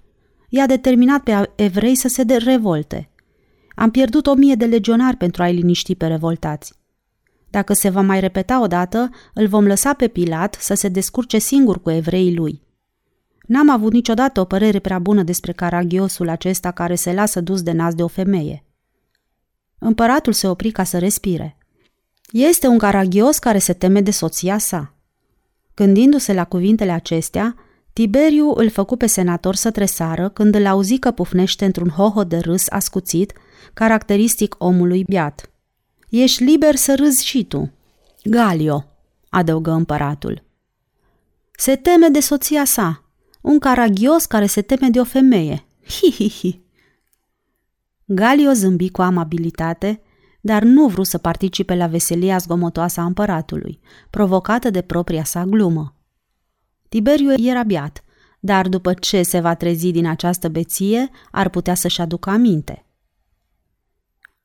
i-a 0.50 0.66
determinat 0.66 1.24
pe 1.24 1.52
evrei 1.56 1.96
să 1.96 2.08
se 2.08 2.24
de 2.24 2.36
revolte. 2.36 3.10
Am 3.76 3.92
pierdut 3.92 4.28
o 4.28 4.34
mie 4.34 4.56
de 4.56 4.66
legionari 4.66 5.18
pentru 5.18 5.44
a-i 5.44 5.54
liniști 5.54 5.96
pe 5.96 6.08
revoltați. 6.08 6.74
Dacă 7.50 7.74
se 7.74 7.90
va 7.90 8.02
mai 8.02 8.20
repeta 8.20 8.62
odată, 8.62 9.10
îl 9.34 9.48
vom 9.48 9.66
lăsa 9.66 9.94
pe 9.94 10.08
Pilat 10.08 10.58
să 10.60 10.74
se 10.74 10.88
descurce 10.88 11.38
singur 11.38 11.82
cu 11.82 11.90
evreii 11.90 12.36
lui. 12.36 12.62
N-am 13.48 13.70
avut 13.70 13.94
niciodată 13.94 14.40
o 14.40 14.46
părere 14.46 14.80
prea 14.80 15.00
bună 15.00 15.24
despre 15.24 15.52
caragiosul 15.52 16.30
acesta 16.30 16.72
care 16.72 16.96
se 16.96 17.14
lasă 17.14 17.42
dus 17.42 17.62
de 17.62 17.72
nas 17.72 17.94
de 17.94 18.04
o 18.04 18.08
femeie. 18.08 18.66
Împăratul 19.80 20.34
se 20.34 20.48
opri 20.48 20.72
ca 20.72 20.84
să 20.84 20.98
respire. 21.00 21.58
Este 22.32 22.68
un 22.68 22.78
caragios 22.78 23.40
care 23.40 23.58
se 23.58 23.74
teme 23.74 24.02
de 24.02 24.12
soția 24.12 24.58
sa. 24.58 24.95
Gândindu-se 25.76 26.34
la 26.34 26.46
cuvintele 26.46 26.92
acestea, 26.92 27.56
Tiberiu 27.94 28.54
îl 28.56 28.70
făcu 28.70 28.96
pe 28.96 29.06
senator 29.06 29.56
să 29.56 29.72
tresară 29.72 30.30
când 30.30 30.56
îl 30.56 30.66
auzi 30.66 30.98
că 30.98 31.12
pufnește 31.12 31.66
într-un 31.66 31.90
hoho 31.90 32.24
de 32.24 32.38
râs 32.38 32.66
ascuțit, 32.70 33.34
caracteristic 33.74 34.56
omului 34.58 35.04
biat. 35.04 35.52
Ești 36.10 36.44
liber 36.44 36.76
să 36.76 36.96
râzi 36.96 37.26
și 37.26 37.46
tu. 37.46 37.72
Galio, 38.24 38.86
adăugă 39.30 39.72
împăratul. 39.72 40.44
Se 41.52 41.76
teme 41.76 42.08
de 42.08 42.20
soția 42.20 42.66
sa, 42.66 43.04
un 43.42 43.60
caragios 43.60 44.26
care 44.26 44.46
se 44.46 44.62
teme 44.62 44.90
de 44.90 45.00
o 45.00 45.04
femeie. 45.04 45.66
Hi, 45.88 46.12
hi, 46.12 46.30
hi. 46.30 46.62
Galio 48.06 48.52
zâmbi 48.54 48.90
cu 48.90 49.02
amabilitate, 49.02 50.02
dar 50.46 50.64
nu 50.64 50.88
vrut 50.88 51.08
să 51.08 51.18
participe 51.18 51.76
la 51.76 51.88
veselia 51.88 52.38
zgomotoasă 52.38 53.00
a 53.00 53.06
împăratului, 53.06 53.80
provocată 54.10 54.70
de 54.70 54.82
propria 54.82 55.24
sa 55.24 55.46
glumă. 55.46 55.96
Tiberiu 56.90 57.34
era 57.34 57.64
biat, 57.64 58.04
dar 58.40 58.68
după 58.68 58.94
ce 58.94 59.24
se 59.24 59.40
va 59.40 59.56
trezi 59.56 59.92
din 59.92 60.08
această 60.08 60.50
beție, 60.50 61.10
ar 61.32 61.50
putea 61.50 61.74
să-și 61.76 62.02
aducă 62.02 62.30
aminte. 62.30 62.86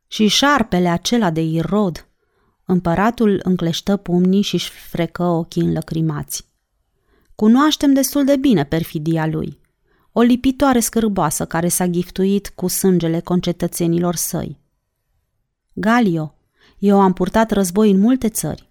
Și 0.06 0.26
șarpele 0.26 0.88
acela 0.88 1.30
de 1.30 1.42
Irod, 1.42 2.08
împăratul 2.64 3.40
încleștă 3.42 3.96
pumnii 3.96 4.42
și-și 4.42 4.70
frecă 4.70 5.22
ochii 5.22 5.62
înlăcrimați. 5.62 6.48
Cunoaștem 7.34 7.92
destul 7.92 8.24
de 8.24 8.36
bine 8.36 8.64
perfidia 8.64 9.26
lui. 9.26 9.58
o 10.12 10.20
lipitoare 10.20 10.80
scârboasă 10.80 11.46
care 11.46 11.68
s-a 11.68 11.86
giftuit 11.86 12.52
cu 12.54 12.66
sângele 12.66 13.20
concetățenilor 13.20 14.14
săi. 14.14 14.60
Galio, 15.72 16.34
eu 16.78 17.00
am 17.00 17.12
purtat 17.12 17.50
război 17.50 17.90
în 17.90 18.00
multe 18.00 18.28
țări. 18.28 18.68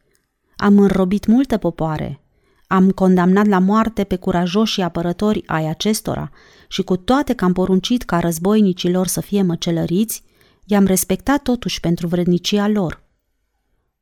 Am 0.55 0.79
înrobit 0.79 1.25
multe 1.25 1.57
popoare. 1.57 2.21
Am 2.67 2.91
condamnat 2.91 3.45
la 3.45 3.59
moarte 3.59 4.03
pe 4.03 4.15
curajoșii 4.15 4.83
apărători 4.83 5.43
ai 5.47 5.67
acestora 5.67 6.31
și 6.67 6.83
cu 6.83 6.97
toate 6.97 7.33
că 7.33 7.45
am 7.45 7.53
poruncit 7.53 8.03
ca 8.03 8.19
războinicilor 8.19 9.07
să 9.07 9.21
fie 9.21 9.41
măcelăriți, 9.41 10.23
i-am 10.65 10.85
respectat 10.85 11.41
totuși 11.41 11.79
pentru 11.79 12.07
vrednicia 12.07 12.67
lor. 12.67 13.03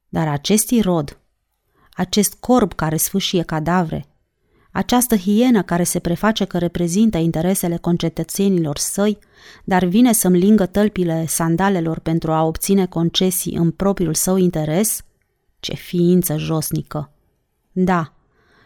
Dar 0.10 0.28
acest 0.28 0.82
rod, 0.82 1.20
acest 1.94 2.34
corb 2.34 2.74
care 2.74 2.98
sfâșie 2.98 3.44
cadavre, 3.44 4.06
această 4.78 5.16
hienă 5.16 5.62
care 5.62 5.84
se 5.84 6.00
preface 6.00 6.46
că 6.46 6.58
reprezintă 6.58 7.18
interesele 7.18 7.78
concetățenilor 7.78 8.78
săi, 8.78 9.18
dar 9.64 9.86
vine 9.86 10.14
să-mi 10.14 10.38
lingă 10.38 10.66
tălpile 10.66 11.26
sandalelor 11.28 12.00
pentru 12.00 12.32
a 12.32 12.44
obține 12.44 12.86
concesii 12.86 13.56
în 13.56 13.72
propriul 13.72 14.14
său 14.14 14.38
interes? 14.38 15.02
Ce 15.60 15.74
ființă 15.74 16.38
josnică! 16.38 17.12
Da, 17.72 18.14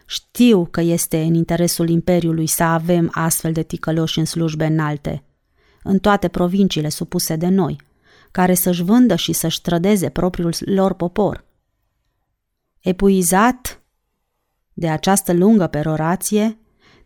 știu 0.06 0.65
că 0.65 0.82
este 0.82 1.21
în 1.21 1.34
interesul 1.34 1.89
Imperiului 1.89 2.47
să 2.47 2.63
avem 2.63 3.10
astfel 3.12 3.52
de 3.52 3.63
ticăloși 3.63 4.19
în 4.19 4.26
slujbe 4.26 4.65
înalte, 4.65 5.24
în 5.84 6.00
toate 6.00 6.28
provinciile 6.28 6.89
supuse 6.89 7.36
de 7.36 7.47
noi, 7.47 7.76
care 8.32 8.54
să-și 8.54 8.84
vândă 8.84 9.15
și 9.15 9.34
să-și 9.34 9.62
trădeze 9.62 10.10
propriul 10.10 10.54
lor 10.60 10.93
popor. 10.93 11.45
Epuizat 12.80 13.81
de 14.73 14.89
această 14.89 15.34
lungă 15.34 15.67
perorație, 15.67 16.57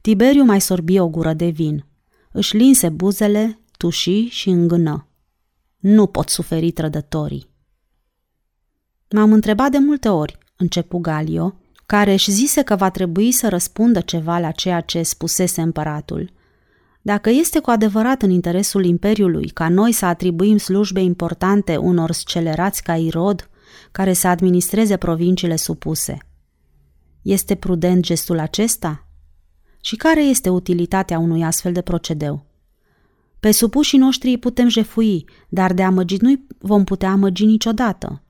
Tiberiu 0.06 0.44
mai 0.44 0.62
sorbi 0.62 1.00
o 1.00 1.08
gură 1.08 1.34
de 1.34 1.48
vin. 1.48 1.86
Își 2.32 2.56
linse 2.58 2.90
buzele, 2.90 3.60
tuși 3.78 4.28
și 4.28 4.50
îngână. 4.50 5.08
Nu 5.78 6.08
pot 6.08 6.30
suferi 6.30 6.72
trădătorii. 6.72 7.50
M-am 9.10 9.34
întrebat 9.34 9.72
de 9.72 9.78
multe 9.78 10.10
ori, 10.10 10.38
începu 10.58 10.98
Galio, 10.98 11.56
care 11.86 12.12
își 12.12 12.32
zise 12.32 12.62
că 12.62 12.76
va 12.76 12.90
trebui 12.90 13.32
să 13.32 13.50
răspundă 13.50 14.00
ceva 14.00 14.40
la 14.40 14.52
ceea 14.52 14.82
ce 14.82 15.04
spusese 15.04 15.62
împăratul. 15.62 16.32
Dacă 17.02 17.30
este 17.30 17.60
cu 17.60 17.70
adevărat 17.70 18.22
în 18.22 18.30
interesul 18.30 18.86
Imperiului 18.86 19.48
ca 19.48 19.70
noi 19.70 19.92
să 19.92 20.06
atribuim 20.06 20.58
slujbe 20.58 21.02
importante 21.02 21.78
unor 21.78 22.12
scelerați 22.12 22.84
ca 22.84 22.96
Irod, 22.96 23.50
care 23.92 24.14
să 24.14 24.28
administreze 24.28 24.98
provinciile 24.98 25.56
supuse– 25.56 26.18
este 27.26 27.56
prudent 27.56 28.04
gestul 28.04 28.40
acesta? 28.40 29.08
Și 29.82 29.96
care 29.96 30.24
este 30.24 30.50
utilitatea 30.50 31.20
unui 31.20 31.44
astfel 31.44 31.74
de 31.74 31.82
procedeu? 31.82 32.46
Pe 33.40 33.52
supușii 33.52 33.98
noștri 33.98 34.30
îi 34.30 34.38
putem 34.38 34.68
jefui, 34.68 35.26
dar 35.50 35.74
de 35.74 35.84
amăgit 35.84 36.22
nu 36.22 36.46
vom 36.60 36.84
putea 36.84 37.12
amăgi 37.12 37.46
niciodată. 37.46 38.24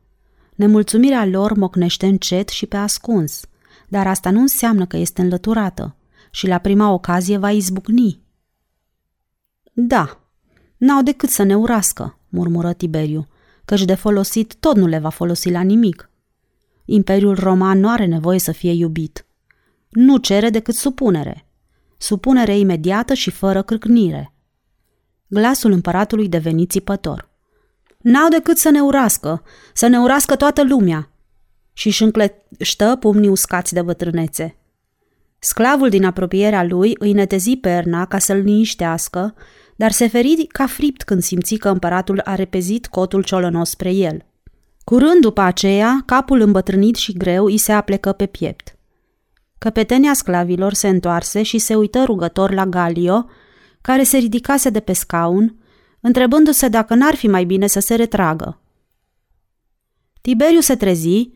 Nemulțumirea 0.55 1.25
lor 1.25 1.53
mocnește 1.53 2.05
încet 2.05 2.49
și 2.49 2.65
pe 2.65 2.77
ascuns, 2.77 3.45
dar 3.87 4.07
asta 4.07 4.31
nu 4.31 4.39
înseamnă 4.39 4.85
că 4.85 4.97
este 4.97 5.21
înlăturată 5.21 5.95
și 6.31 6.47
la 6.47 6.57
prima 6.57 6.91
ocazie 6.91 7.37
va 7.37 7.51
izbucni. 7.51 8.21
Da, 9.73 10.19
n-au 10.77 11.01
decât 11.03 11.29
să 11.29 11.43
ne 11.43 11.57
urască, 11.57 12.19
murmură 12.29 12.73
Tiberiu, 12.73 13.27
căci 13.65 13.85
de 13.85 13.95
folosit 13.95 14.55
tot 14.55 14.75
nu 14.75 14.87
le 14.87 14.99
va 14.99 15.09
folosi 15.09 15.49
la 15.51 15.61
nimic. 15.61 16.09
Imperiul 16.85 17.35
Roman 17.35 17.79
nu 17.79 17.89
are 17.89 18.05
nevoie 18.05 18.39
să 18.39 18.51
fie 18.51 18.71
iubit. 18.71 19.25
Nu 19.89 20.17
cere 20.17 20.49
decât 20.49 20.75
supunere. 20.75 21.45
Supunere 21.97 22.57
imediată 22.57 23.13
și 23.13 23.31
fără 23.31 23.61
cârcnire. 23.61 24.33
Glasul 25.27 25.71
împăratului 25.71 26.27
deveni 26.27 26.65
țipător. 26.65 27.29
N-au 27.97 28.29
decât 28.29 28.57
să 28.57 28.69
ne 28.69 28.81
urască, 28.81 29.43
să 29.73 29.87
ne 29.87 29.99
urască 29.99 30.35
toată 30.35 30.63
lumea. 30.63 31.09
Și 31.73 31.87
își 31.87 32.03
încleștă 32.03 32.97
pumnii 32.99 33.29
uscați 33.29 33.73
de 33.73 33.81
bătrânețe. 33.81 34.55
Sclavul 35.39 35.89
din 35.89 36.05
apropierea 36.05 36.63
lui 36.63 36.95
îi 36.99 37.11
netezi 37.11 37.55
perna 37.55 38.05
ca 38.05 38.17
să-l 38.17 38.37
liniștească, 38.37 39.35
dar 39.75 39.91
se 39.91 40.07
feri 40.07 40.47
ca 40.51 40.65
fript 40.65 41.03
când 41.03 41.21
simți 41.21 41.55
că 41.55 41.69
împăratul 41.69 42.21
a 42.23 42.35
repezit 42.35 42.87
cotul 42.87 43.23
ciolănos 43.23 43.69
spre 43.69 43.91
el– 43.91 44.25
Curând 44.85 45.21
după 45.21 45.41
aceea, 45.41 46.03
capul 46.05 46.39
îmbătrânit 46.39 46.95
și 46.95 47.13
greu 47.13 47.45
îi 47.45 47.57
se 47.57 47.71
aplecă 47.71 48.11
pe 48.11 48.25
piept. 48.25 48.77
Căpetenia 49.57 50.13
sclavilor 50.13 50.73
se 50.73 50.87
întoarse 50.87 51.43
și 51.43 51.57
se 51.57 51.75
uită 51.75 52.03
rugător 52.03 52.51
la 52.51 52.65
Galio, 52.65 53.25
care 53.81 54.03
se 54.03 54.17
ridicase 54.17 54.69
de 54.69 54.79
pe 54.79 54.93
scaun, 54.93 55.59
întrebându-se 55.99 56.67
dacă 56.67 56.95
n-ar 56.95 57.15
fi 57.15 57.27
mai 57.27 57.43
bine 57.43 57.67
să 57.67 57.79
se 57.79 57.95
retragă. 57.95 58.61
Tiberiu 60.21 60.59
se 60.59 60.75
trezi, 60.75 61.29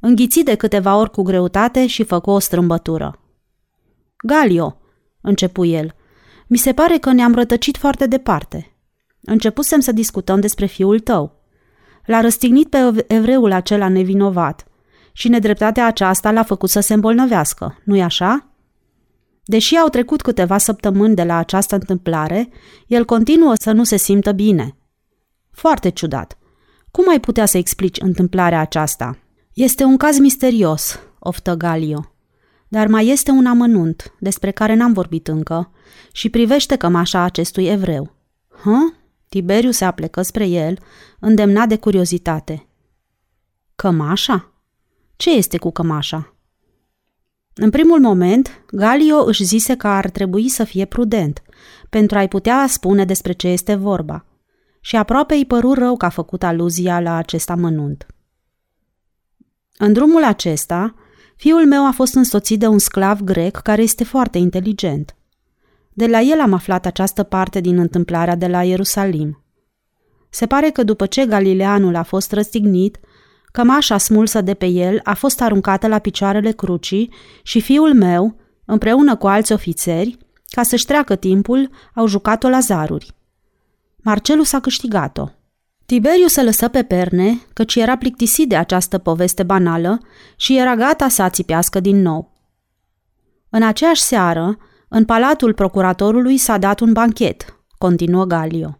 înghiți 0.00 0.40
de 0.40 0.54
câteva 0.54 0.96
ori 0.96 1.10
cu 1.10 1.22
greutate 1.22 1.86
și 1.86 2.04
făcu 2.04 2.30
o 2.30 2.38
strâmbătură. 2.38 3.20
Galio, 4.24 4.80
începu 5.20 5.64
el, 5.64 5.94
mi 6.46 6.56
se 6.56 6.72
pare 6.72 6.98
că 6.98 7.12
ne-am 7.12 7.34
rătăcit 7.34 7.76
foarte 7.76 8.06
departe. 8.06 8.76
Începusem 9.20 9.80
să 9.80 9.92
discutăm 9.92 10.40
despre 10.40 10.66
fiul 10.66 11.00
tău. 11.00 11.41
L-a 12.04 12.20
răstignit 12.20 12.68
pe 12.68 13.04
evreul 13.06 13.52
acela 13.52 13.88
nevinovat 13.88 14.66
și 15.12 15.28
nedreptatea 15.28 15.86
aceasta 15.86 16.30
l-a 16.30 16.42
făcut 16.42 16.68
să 16.68 16.80
se 16.80 16.94
îmbolnăvească, 16.94 17.78
nu-i 17.84 18.02
așa? 18.02 18.46
Deși 19.44 19.76
au 19.76 19.88
trecut 19.88 20.22
câteva 20.22 20.58
săptămâni 20.58 21.14
de 21.14 21.22
la 21.22 21.36
această 21.36 21.74
întâmplare, 21.74 22.48
el 22.86 23.04
continuă 23.04 23.52
să 23.54 23.72
nu 23.72 23.84
se 23.84 23.96
simtă 23.96 24.32
bine. 24.32 24.76
Foarte 25.50 25.88
ciudat. 25.88 26.38
Cum 26.90 27.08
ai 27.08 27.20
putea 27.20 27.46
să 27.46 27.58
explici 27.58 28.00
întâmplarea 28.00 28.60
aceasta? 28.60 29.18
Este 29.52 29.84
un 29.84 29.96
caz 29.96 30.18
misterios, 30.18 30.98
oftă 31.18 31.54
Galio. 31.54 32.14
Dar 32.68 32.86
mai 32.86 33.06
este 33.06 33.30
un 33.30 33.46
amănunt, 33.46 34.14
despre 34.18 34.50
care 34.50 34.74
n-am 34.74 34.92
vorbit 34.92 35.28
încă, 35.28 35.70
și 36.12 36.28
privește 36.28 36.76
cămașa 36.76 37.22
acestui 37.22 37.66
evreu. 37.66 38.14
Hă? 38.62 38.92
Tiberiu 39.32 39.70
se 39.70 39.84
aplecă 39.84 40.22
spre 40.22 40.46
el, 40.46 40.78
îndemnat 41.20 41.68
de 41.68 41.76
curiozitate. 41.76 42.66
Cămașa? 43.74 44.52
Ce 45.16 45.30
este 45.30 45.58
cu 45.58 45.70
cămașa? 45.70 46.36
În 47.54 47.70
primul 47.70 48.00
moment, 48.00 48.64
Galio 48.70 49.24
își 49.24 49.44
zise 49.44 49.76
că 49.76 49.86
ar 49.86 50.10
trebui 50.10 50.48
să 50.48 50.64
fie 50.64 50.84
prudent, 50.84 51.42
pentru 51.90 52.18
a-i 52.18 52.28
putea 52.28 52.66
spune 52.68 53.04
despre 53.04 53.32
ce 53.32 53.48
este 53.48 53.74
vorba. 53.74 54.26
Și 54.80 54.96
aproape 54.96 55.34
îi 55.34 55.46
păru 55.46 55.72
rău 55.72 55.96
că 55.96 56.04
a 56.04 56.08
făcut 56.08 56.42
aluzia 56.42 57.00
la 57.00 57.14
acest 57.14 57.50
amănunt. 57.50 58.06
În 59.76 59.92
drumul 59.92 60.24
acesta, 60.24 60.94
fiul 61.36 61.66
meu 61.66 61.86
a 61.86 61.90
fost 61.90 62.14
însoțit 62.14 62.58
de 62.58 62.66
un 62.66 62.78
sclav 62.78 63.20
grec 63.20 63.56
care 63.56 63.82
este 63.82 64.04
foarte 64.04 64.38
inteligent– 64.38 65.16
de 65.92 66.06
la 66.06 66.20
el 66.20 66.40
am 66.40 66.52
aflat 66.52 66.86
această 66.86 67.22
parte 67.22 67.60
din 67.60 67.78
întâmplarea 67.78 68.34
de 68.34 68.46
la 68.46 68.62
Ierusalim. 68.62 69.44
Se 70.30 70.46
pare 70.46 70.70
că 70.70 70.82
după 70.82 71.06
ce 71.06 71.26
Galileanul 71.26 71.94
a 71.94 72.02
fost 72.02 72.32
răstignit, 72.32 72.98
cămașa 73.52 73.98
smulsă 73.98 74.40
de 74.40 74.54
pe 74.54 74.66
el 74.66 75.00
a 75.02 75.14
fost 75.14 75.40
aruncată 75.40 75.86
la 75.86 75.98
picioarele 75.98 76.50
crucii 76.50 77.12
și 77.42 77.60
fiul 77.60 77.94
meu, 77.94 78.36
împreună 78.64 79.16
cu 79.16 79.26
alți 79.26 79.52
ofițeri, 79.52 80.18
ca 80.46 80.62
să-și 80.62 80.86
treacă 80.86 81.16
timpul, 81.16 81.70
au 81.94 82.06
jucat-o 82.06 82.48
la 82.48 82.60
zaruri. 82.60 83.14
Marcelus 83.96 84.52
a 84.52 84.60
câștigat-o. 84.60 85.28
Tiberiu 85.86 86.26
se 86.26 86.42
lăsă 86.42 86.68
pe 86.68 86.82
perne, 86.82 87.40
căci 87.52 87.74
era 87.74 87.96
plictisit 87.96 88.48
de 88.48 88.56
această 88.56 88.98
poveste 88.98 89.42
banală 89.42 90.00
și 90.36 90.58
era 90.58 90.74
gata 90.74 91.08
să 91.08 91.22
ațipească 91.22 91.80
din 91.80 92.02
nou. 92.02 92.32
În 93.50 93.62
aceeași 93.62 94.02
seară, 94.02 94.58
în 94.94 95.04
palatul 95.04 95.54
procuratorului 95.54 96.36
s-a 96.36 96.58
dat 96.58 96.80
un 96.80 96.92
banchet, 96.92 97.64
continuă 97.78 98.24
Galio. 98.24 98.78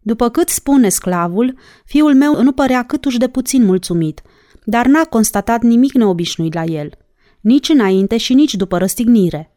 După 0.00 0.28
cât 0.28 0.48
spune 0.48 0.88
sclavul, 0.88 1.58
fiul 1.84 2.14
meu 2.14 2.42
nu 2.42 2.52
părea 2.52 2.82
câtuși 2.82 3.18
de 3.18 3.28
puțin 3.28 3.64
mulțumit, 3.64 4.22
dar 4.64 4.86
n-a 4.86 5.04
constatat 5.04 5.62
nimic 5.62 5.92
neobișnuit 5.92 6.54
la 6.54 6.64
el, 6.64 6.90
nici 7.40 7.68
înainte 7.68 8.16
și 8.16 8.34
nici 8.34 8.54
după 8.54 8.78
răstignire. 8.78 9.56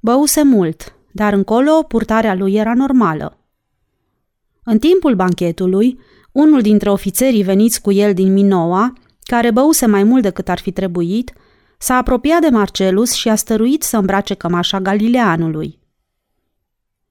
Băuse 0.00 0.42
mult, 0.42 0.94
dar 1.12 1.32
încolo 1.32 1.82
purtarea 1.88 2.34
lui 2.34 2.54
era 2.54 2.74
normală. 2.74 3.38
În 4.64 4.78
timpul 4.78 5.14
banchetului, 5.14 5.98
unul 6.32 6.60
dintre 6.60 6.90
ofițerii 6.90 7.42
veniți 7.42 7.80
cu 7.80 7.92
el 7.92 8.14
din 8.14 8.32
Minoa, 8.32 8.92
care 9.22 9.50
băuse 9.50 9.86
mai 9.86 10.04
mult 10.04 10.22
decât 10.22 10.48
ar 10.48 10.58
fi 10.58 10.70
trebuit, 10.72 11.32
S-a 11.78 11.94
apropiat 11.94 12.40
de 12.40 12.48
Marcelus 12.48 13.12
și 13.12 13.28
a 13.28 13.34
stăruit 13.34 13.82
să 13.82 13.96
îmbrace 13.96 14.34
cămașa 14.34 14.80
Galileanului. 14.80 15.78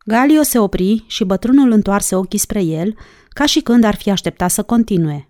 Galio 0.06 0.42
se 0.42 0.60
opri 0.60 1.04
și 1.08 1.24
bătrânul 1.24 1.72
întoarse 1.72 2.16
ochii 2.16 2.40
spre 2.40 2.62
el, 2.62 2.96
ca 3.30 3.46
și 3.46 3.62
când 3.62 3.84
ar 3.84 3.96
fi 3.96 4.10
așteptat 4.10 4.52
să 4.52 4.64
continue. 4.64 5.30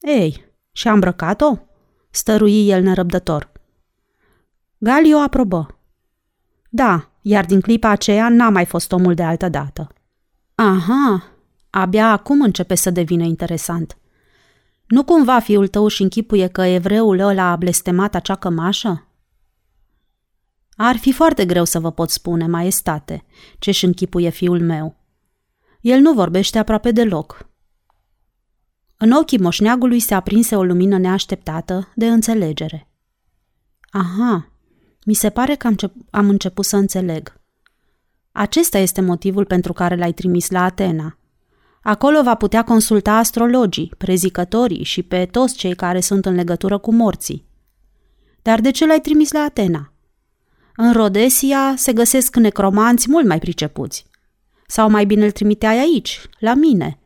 Ei, 0.00 0.44
și-a 0.72 0.92
îmbrăcat-o?" 0.92 1.56
stărui 2.10 2.68
el 2.68 2.82
nerăbdător. 2.82 3.52
Galio 4.78 5.18
aprobă. 5.18 5.78
Da, 6.70 7.10
iar 7.20 7.44
din 7.44 7.60
clipa 7.60 7.88
aceea 7.88 8.28
n-a 8.28 8.48
mai 8.48 8.64
fost 8.64 8.92
omul 8.92 9.14
de 9.14 9.22
altă 9.22 9.48
dată. 9.48 9.88
Aha, 10.54 11.32
abia 11.70 12.10
acum 12.10 12.40
începe 12.40 12.74
să 12.74 12.90
devină 12.90 13.24
interesant. 13.24 13.96
Nu 14.86 15.04
cumva 15.04 15.38
fiul 15.38 15.68
tău 15.68 15.88
și 15.88 16.02
închipuie 16.02 16.46
că 16.46 16.62
evreul 16.62 17.18
ăla 17.18 17.50
a 17.50 17.56
blestemat 17.56 18.14
acea 18.14 18.34
cămașă? 18.34 19.06
Ar 20.76 20.96
fi 20.96 21.12
foarte 21.12 21.44
greu 21.46 21.64
să 21.64 21.78
vă 21.78 21.90
pot 21.90 22.10
spune, 22.10 22.46
maestate, 22.46 23.24
ce-și 23.58 23.84
închipuie 23.84 24.30
fiul 24.30 24.60
meu. 24.60 24.96
El 25.80 26.00
nu 26.00 26.12
vorbește 26.12 26.58
aproape 26.58 26.90
deloc. 26.90 27.48
În 28.96 29.10
ochii 29.10 29.38
moșneagului 29.38 30.00
se 30.00 30.14
aprinse 30.14 30.56
o 30.56 30.64
lumină 30.64 30.98
neașteptată 30.98 31.92
de 31.94 32.06
înțelegere. 32.06 32.88
Aha, 33.90 34.50
mi 35.04 35.14
se 35.14 35.30
pare 35.30 35.54
că 35.54 35.66
am, 35.66 35.76
am 36.10 36.28
început 36.28 36.64
să 36.64 36.76
înțeleg. 36.76 37.40
Acesta 38.32 38.78
este 38.78 39.00
motivul 39.00 39.44
pentru 39.44 39.72
care 39.72 39.96
l-ai 39.96 40.12
trimis 40.12 40.50
la 40.50 40.62
Atena. 40.62 41.18
Acolo 41.88 42.22
va 42.22 42.34
putea 42.34 42.62
consulta 42.62 43.12
astrologii, 43.12 43.92
prezicătorii 43.98 44.82
și 44.82 45.02
pe 45.02 45.26
toți 45.30 45.56
cei 45.56 45.74
care 45.74 46.00
sunt 46.00 46.26
în 46.26 46.34
legătură 46.34 46.78
cu 46.78 46.92
morții. 46.92 47.46
Dar 48.42 48.60
de 48.60 48.70
ce 48.70 48.86
l-ai 48.86 49.00
trimis 49.00 49.32
la 49.32 49.40
Atena? 49.40 49.92
În 50.76 50.92
Rodesia 50.92 51.74
se 51.76 51.92
găsesc 51.92 52.36
necromanți 52.36 53.10
mult 53.10 53.26
mai 53.26 53.38
pricepuți. 53.38 54.06
Sau 54.66 54.90
mai 54.90 55.06
bine 55.06 55.24
îl 55.24 55.30
trimiteai 55.30 55.78
aici, 55.78 56.20
la 56.38 56.54
mine. 56.54 56.98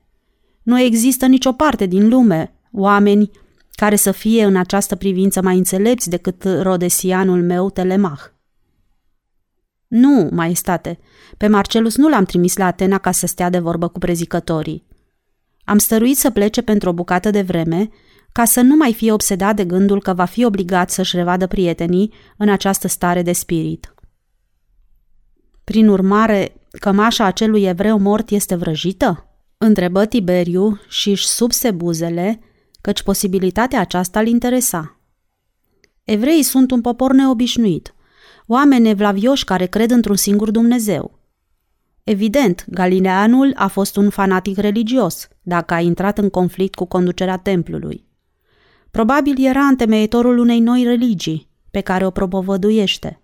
Nu 0.63 0.81
există 0.81 1.27
nicio 1.27 1.53
parte 1.53 1.87
din 1.87 2.09
lume 2.09 2.55
oameni 2.73 3.31
care 3.71 3.97
să 3.97 4.11
fie 4.11 4.45
în 4.45 4.57
această 4.57 4.97
privință 4.97 5.43
mai 5.43 5.57
înțelepți 5.57 6.11
decât 6.11 6.45
rodesianul 6.63 7.43
meu 7.43 7.71
Telemach. 7.71 8.33
Nu, 9.91 10.29
maestate, 10.33 10.99
pe 11.37 11.47
Marcelus 11.47 11.97
nu 11.97 12.09
l-am 12.09 12.25
trimis 12.25 12.57
la 12.57 12.67
Atena 12.67 12.99
ca 12.99 13.11
să 13.11 13.27
stea 13.27 13.51
de 13.51 13.59
vorbă 13.59 13.89
cu 13.89 13.99
prezicătorii. 13.99 14.87
Am 15.65 15.79
stăruit 15.79 16.17
să 16.17 16.31
plece 16.31 16.63
pentru 16.63 16.89
o 16.89 16.93
bucată 16.93 17.31
de 17.31 17.43
vreme, 17.43 17.89
ca 18.33 18.45
să 18.45 18.61
nu 18.61 18.77
mai 18.77 18.95
fie 18.95 19.13
obsedat 19.13 19.57
de 19.57 19.65
gândul 19.65 20.01
că 20.01 20.15
va 20.15 20.25
fi 20.25 20.45
obligat 20.45 20.91
să-și 20.91 21.17
revadă 21.17 21.47
prietenii 21.47 22.13
în 22.37 22.49
această 22.49 22.89
stare 22.89 23.23
de 23.23 23.33
spirit. 23.33 23.95
Prin 25.65 25.89
urmare, 25.89 26.67
cămașa 26.71 27.25
acelui 27.25 27.65
evreu 27.65 27.99
mort 27.99 28.31
este 28.31 28.55
vrăjită? 28.55 29.25
Întrebă 29.59 30.07
Tiberiu 30.07 30.81
și 30.89 31.11
își 31.11 31.27
subse 31.27 31.71
buzele, 31.71 32.41
căci 32.81 33.03
posibilitatea 33.03 33.81
aceasta 33.81 34.21
îl 34.21 34.27
interesa. 34.27 35.01
Evreii 36.05 36.43
sunt 36.43 36.71
un 36.71 36.81
popor 36.81 37.13
neobișnuit, 37.13 37.95
oameni 38.53 38.89
evlavioși 38.89 39.45
care 39.45 39.67
cred 39.67 39.91
într-un 39.91 40.17
singur 40.17 40.51
Dumnezeu. 40.51 41.19
Evident, 42.05 42.65
Galileanul 42.69 43.53
a 43.57 43.67
fost 43.67 43.97
un 43.97 44.11
fanatic 44.11 44.57
religios, 44.57 45.29
dacă 45.43 45.75
a 45.75 45.81
intrat 45.81 46.19
în 46.19 46.31
conflict 46.31 46.75
cu 46.75 46.85
conducerea 46.85 47.37
templului. 47.37 48.05
Probabil 48.91 49.45
era 49.45 49.61
întemeietorul 49.61 50.39
unei 50.39 50.61
noi 50.61 50.83
religii, 50.83 51.49
pe 51.71 51.81
care 51.81 52.07
o 52.07 52.11
propovăduiește. 52.11 53.21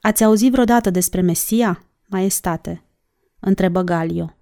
Ați 0.00 0.24
auzit 0.24 0.52
vreodată 0.52 0.90
despre 0.90 1.20
Mesia, 1.20 1.84
maestate? 2.06 2.84
întrebă 3.40 3.82
Galio. 3.82 4.36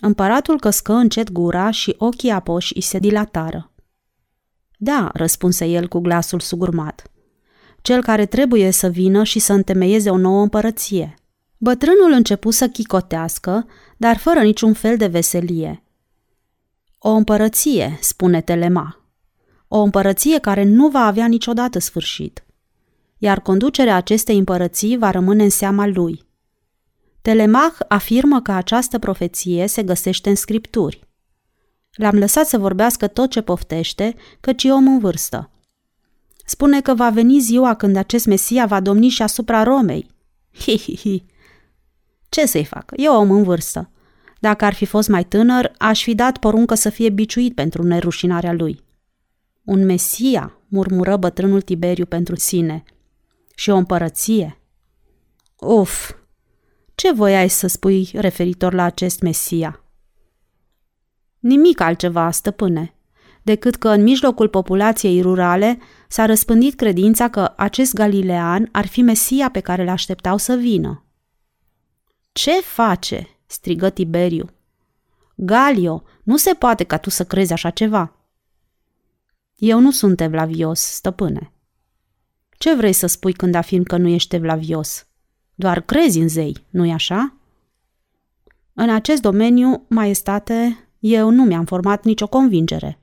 Împăratul 0.00 0.60
căscă 0.60 0.92
încet 0.92 1.32
gura 1.32 1.70
și 1.70 1.94
ochii 1.98 2.30
apoși 2.30 2.72
îi 2.74 2.82
se 2.82 2.98
dilatară. 2.98 3.70
Da, 4.78 5.10
răspunse 5.12 5.64
el 5.64 5.88
cu 5.88 5.98
glasul 5.98 6.40
sugurmat. 6.40 7.10
Cel 7.86 8.02
care 8.02 8.26
trebuie 8.26 8.70
să 8.70 8.88
vină 8.88 9.22
și 9.22 9.38
să 9.38 9.52
întemeieze 9.52 10.10
o 10.10 10.16
nouă 10.16 10.42
împărăție. 10.42 11.14
Bătrânul 11.56 12.12
începu 12.12 12.50
să 12.50 12.68
chicotească, 12.68 13.66
dar 13.96 14.16
fără 14.16 14.42
niciun 14.42 14.72
fel 14.72 14.96
de 14.96 15.06
veselie. 15.06 15.82
O 16.98 17.10
împărăție, 17.10 17.98
spune 18.00 18.40
Telema. 18.40 19.04
O 19.68 19.82
împărăție 19.82 20.38
care 20.38 20.62
nu 20.62 20.88
va 20.88 20.98
avea 20.98 21.26
niciodată 21.26 21.78
sfârșit. 21.78 22.44
Iar 23.18 23.40
conducerea 23.40 23.96
acestei 23.96 24.38
împărății 24.38 24.96
va 24.96 25.10
rămâne 25.10 25.42
în 25.42 25.50
seama 25.50 25.86
lui. 25.86 26.24
Telemach 27.22 27.76
afirmă 27.88 28.40
că 28.40 28.52
această 28.52 28.98
profeție 28.98 29.66
se 29.66 29.82
găsește 29.82 30.28
în 30.28 30.36
scripturi. 30.36 31.08
L-am 31.92 32.18
lăsat 32.18 32.46
să 32.46 32.58
vorbească 32.58 33.06
tot 33.06 33.30
ce 33.30 33.40
poftește, 33.40 34.14
căci 34.40 34.64
e 34.64 34.72
om 34.72 34.86
în 34.86 34.98
vârstă. 34.98 35.50
Spune 36.46 36.80
că 36.80 36.94
va 36.94 37.10
veni 37.10 37.38
ziua 37.38 37.74
când 37.74 37.96
acest 37.96 38.26
Mesia 38.26 38.66
va 38.66 38.80
domni 38.80 39.08
și 39.08 39.22
asupra 39.22 39.62
Romei. 39.62 40.10
Hi, 40.58 40.78
hi, 40.78 40.96
hi. 40.96 41.24
Ce 42.28 42.46
să-i 42.46 42.64
fac? 42.64 42.92
E 42.96 43.08
om 43.08 43.30
în 43.30 43.42
vârstă. 43.42 43.90
Dacă 44.38 44.64
ar 44.64 44.74
fi 44.74 44.84
fost 44.84 45.08
mai 45.08 45.24
tânăr, 45.24 45.72
aș 45.78 46.02
fi 46.02 46.14
dat 46.14 46.38
poruncă 46.38 46.74
să 46.74 46.88
fie 46.88 47.10
biciuit 47.10 47.54
pentru 47.54 47.82
nerușinarea 47.82 48.52
lui. 48.52 48.80
Un 49.64 49.84
Mesia, 49.84 50.58
murmură 50.68 51.16
bătrânul 51.16 51.60
Tiberiu 51.60 52.06
pentru 52.06 52.36
sine. 52.36 52.82
Și 53.54 53.70
o 53.70 53.76
împărăție. 53.76 54.58
Uf, 55.56 56.10
ce 56.94 57.12
voiai 57.12 57.48
să 57.48 57.66
spui 57.66 58.10
referitor 58.12 58.72
la 58.72 58.82
acest 58.82 59.20
Mesia? 59.20 59.84
Nimic 61.38 61.80
altceva, 61.80 62.30
stăpâne, 62.30 62.95
decât 63.46 63.76
că 63.76 63.88
în 63.88 64.02
mijlocul 64.02 64.48
populației 64.48 65.20
rurale 65.20 65.78
s-a 66.08 66.26
răspândit 66.26 66.74
credința 66.74 67.28
că 67.28 67.52
acest 67.56 67.94
galilean 67.94 68.68
ar 68.72 68.86
fi 68.86 69.02
Mesia 69.02 69.50
pe 69.50 69.60
care 69.60 69.84
l 69.84 69.88
așteptau 69.88 70.36
să 70.36 70.54
vină. 70.54 71.04
Ce 72.32 72.52
face?" 72.52 73.28
strigă 73.46 73.90
Tiberiu. 73.90 74.50
Galio, 75.34 76.02
nu 76.22 76.36
se 76.36 76.54
poate 76.54 76.84
ca 76.84 76.96
tu 76.96 77.10
să 77.10 77.24
crezi 77.24 77.52
așa 77.52 77.70
ceva. 77.70 78.16
Eu 79.56 79.80
nu 79.80 79.90
sunt 79.90 80.20
evlavios, 80.20 80.80
stăpâne. 80.80 81.52
Ce 82.58 82.74
vrei 82.74 82.92
să 82.92 83.06
spui 83.06 83.32
când 83.32 83.54
afirm 83.54 83.82
că 83.82 83.96
nu 83.96 84.08
ești 84.08 84.34
evlavios? 84.34 85.06
Doar 85.54 85.80
crezi 85.80 86.18
în 86.18 86.28
zei, 86.28 86.66
nu-i 86.70 86.92
așa? 86.92 87.36
În 88.74 88.90
acest 88.90 89.20
domeniu, 89.20 89.84
maestate, 89.88 90.88
eu 90.98 91.30
nu 91.30 91.44
mi-am 91.44 91.64
format 91.64 92.04
nicio 92.04 92.26
convingere. 92.26 93.00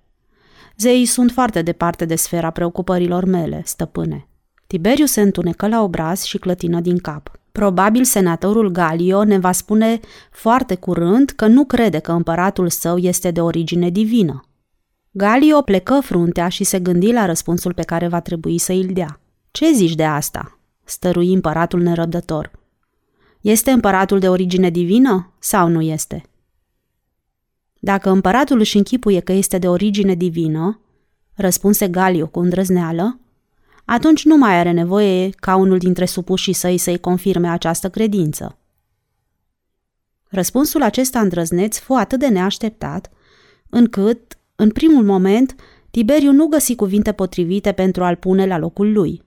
Zeii 0.78 1.06
sunt 1.06 1.32
foarte 1.32 1.62
departe 1.62 2.06
de 2.06 2.16
sfera 2.16 2.50
preocupărilor 2.50 3.26
mele, 3.26 3.62
stăpâne. 3.66 4.28
Tiberiu 4.68 5.06
se 5.06 5.22
întunecă 5.22 5.68
la 5.68 5.82
obraz 5.82 6.24
și 6.24 6.38
clătină 6.38 6.80
din 6.80 6.98
cap. 6.98 7.32
Probabil 7.52 8.04
senatorul 8.04 8.70
Galio 8.70 9.24
ne 9.24 9.38
va 9.38 9.52
spune 9.52 10.00
foarte 10.32 10.76
curând 10.76 11.30
că 11.30 11.48
nu 11.48 11.66
crede 11.66 12.00
că 12.00 12.12
împăratul 12.12 12.70
său 12.70 12.98
este 12.98 13.32
de 13.32 13.42
origine 13.42 13.90
divină. 13.90 14.48
Galio 15.12 15.62
plecă 15.62 16.00
fruntea 16.02 16.48
și 16.48 16.64
se 16.64 16.80
gândi 16.80 17.12
la 17.12 17.26
răspunsul 17.26 17.74
pe 17.74 17.84
care 17.84 18.08
va 18.08 18.20
trebui 18.20 18.58
să 18.58 18.72
îl 18.72 18.86
dea. 18.94 19.20
Ce 19.52 19.72
zici 19.74 19.96
de 19.96 20.06
asta?" 20.06 20.58
stărui 20.84 21.34
împăratul 21.34 21.82
nerăbdător. 21.82 22.52
Este 23.42 23.72
împăratul 23.72 24.20
de 24.20 24.30
origine 24.30 24.70
divină 24.70 25.34
sau 25.40 25.68
nu 25.68 25.82
este? 25.82 26.24
Dacă 27.86 28.10
împăratul 28.10 28.60
își 28.60 28.78
închipuie 28.78 29.20
că 29.20 29.32
este 29.32 29.58
de 29.58 29.68
origine 29.68 30.14
divină, 30.16 30.80
răspunse 31.34 31.88
Galio 31.88 32.28
cu 32.28 32.40
îndrăzneală, 32.40 33.20
atunci 33.86 34.26
nu 34.26 34.38
mai 34.38 34.60
are 34.60 34.72
nevoie 34.72 35.30
ca 35.30 35.56
unul 35.56 35.78
dintre 35.78 36.06
supușii 36.06 36.54
săi 36.54 36.78
să-i 36.78 37.00
confirme 37.00 37.48
această 37.48 37.90
credință. 37.90 38.58
Răspunsul 40.30 40.82
acesta 40.82 41.20
îndrăzneț 41.20 41.78
fu 41.78 41.94
atât 41.94 42.20
de 42.20 42.28
neașteptat, 42.28 43.12
încât, 43.70 44.38
în 44.56 44.72
primul 44.72 45.04
moment, 45.04 45.56
Tiberiu 45.92 46.32
nu 46.32 46.46
găsi 46.46 46.76
cuvinte 46.76 47.12
potrivite 47.12 47.72
pentru 47.72 48.04
a-l 48.04 48.16
pune 48.16 48.46
la 48.46 48.58
locul 48.58 48.92
lui. 48.92 49.22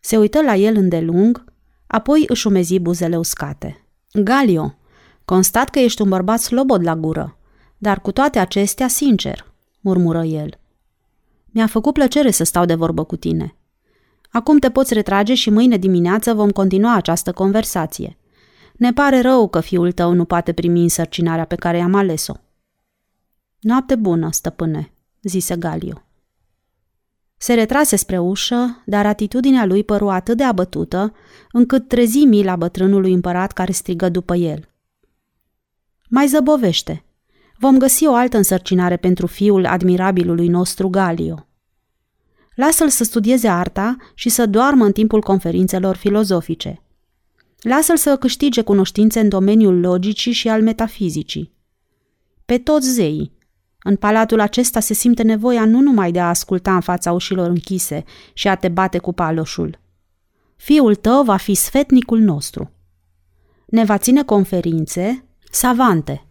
Se 0.00 0.16
uită 0.16 0.42
la 0.42 0.54
el 0.54 0.76
îndelung, 0.76 1.44
apoi 1.86 2.24
își 2.28 2.46
umezi 2.46 2.78
buzele 2.78 3.16
uscate. 3.16 3.86
Galio, 4.12 4.78
constat 5.26 5.70
că 5.70 5.78
ești 5.78 6.02
un 6.02 6.08
bărbat 6.08 6.40
slobod 6.40 6.82
la 6.82 6.96
gură, 6.96 7.38
dar 7.78 8.00
cu 8.00 8.12
toate 8.12 8.38
acestea 8.38 8.88
sincer, 8.88 9.52
murmură 9.80 10.24
el– 10.24 10.58
mi-a 11.56 11.66
făcut 11.66 11.92
plăcere 11.92 12.30
să 12.30 12.44
stau 12.44 12.64
de 12.64 12.74
vorbă 12.74 13.04
cu 13.04 13.16
tine. 13.16 13.56
Acum 14.30 14.58
te 14.58 14.70
poți 14.70 14.94
retrage 14.94 15.34
și 15.34 15.50
mâine 15.50 15.76
dimineață 15.76 16.34
vom 16.34 16.50
continua 16.50 16.94
această 16.94 17.32
conversație. 17.32 18.16
Ne 18.74 18.92
pare 18.92 19.20
rău 19.20 19.48
că 19.48 19.60
fiul 19.60 19.92
tău 19.92 20.12
nu 20.12 20.24
poate 20.24 20.52
primi 20.52 20.82
însărcinarea 20.82 21.44
pe 21.44 21.54
care 21.54 21.76
i-am 21.76 21.94
ales-o. 21.94 22.32
Noapte 23.60 23.94
bună, 23.94 24.28
stăpâne, 24.32 24.92
zise 25.22 25.56
Galio. 25.56 26.02
Se 27.36 27.54
retrase 27.54 27.96
spre 27.96 28.18
ușă, 28.18 28.82
dar 28.86 29.06
atitudinea 29.06 29.64
lui 29.64 29.84
păru 29.84 30.08
atât 30.08 30.36
de 30.36 30.44
abătută, 30.44 31.12
încât 31.52 31.88
trezi 31.88 32.24
mila 32.24 32.56
bătrânului 32.56 33.12
împărat 33.12 33.52
care 33.52 33.72
strigă 33.72 34.08
după 34.08 34.34
el. 34.34 34.68
Mai 36.08 36.26
zăbovește. 36.26 37.04
Vom 37.58 37.78
găsi 37.78 38.06
o 38.06 38.14
altă 38.14 38.36
însărcinare 38.36 38.96
pentru 38.96 39.26
fiul 39.26 39.66
admirabilului 39.66 40.48
nostru 40.48 40.88
Galio. 40.88 41.46
Lasă-l 42.54 42.88
să 42.88 43.04
studieze 43.04 43.48
arta 43.48 43.96
și 44.14 44.28
să 44.28 44.46
doarmă 44.46 44.84
în 44.84 44.92
timpul 44.92 45.20
conferințelor 45.20 45.96
filozofice. 45.96 46.82
Lasă-l 47.60 47.96
să 47.96 48.16
câștige 48.16 48.62
cunoștințe 48.62 49.20
în 49.20 49.28
domeniul 49.28 49.80
logicii 49.80 50.32
și 50.32 50.48
al 50.48 50.62
metafizicii. 50.62 51.52
Pe 52.44 52.58
toți 52.58 52.90
zeii. 52.90 53.32
În 53.82 53.96
palatul 53.96 54.40
acesta 54.40 54.80
se 54.80 54.94
simte 54.94 55.22
nevoia 55.22 55.64
nu 55.64 55.80
numai 55.80 56.12
de 56.12 56.20
a 56.20 56.28
asculta 56.28 56.74
în 56.74 56.80
fața 56.80 57.12
ușilor 57.12 57.48
închise 57.48 58.04
și 58.32 58.48
a 58.48 58.54
te 58.54 58.68
bate 58.68 58.98
cu 58.98 59.12
paloșul. 59.12 59.78
Fiul 60.56 60.94
tău 60.94 61.22
va 61.22 61.36
fi 61.36 61.54
sfetnicul 61.54 62.18
nostru. 62.18 62.70
Ne 63.66 63.84
va 63.84 63.98
ține 63.98 64.22
conferințe 64.24 65.25
savante. 65.50 66.26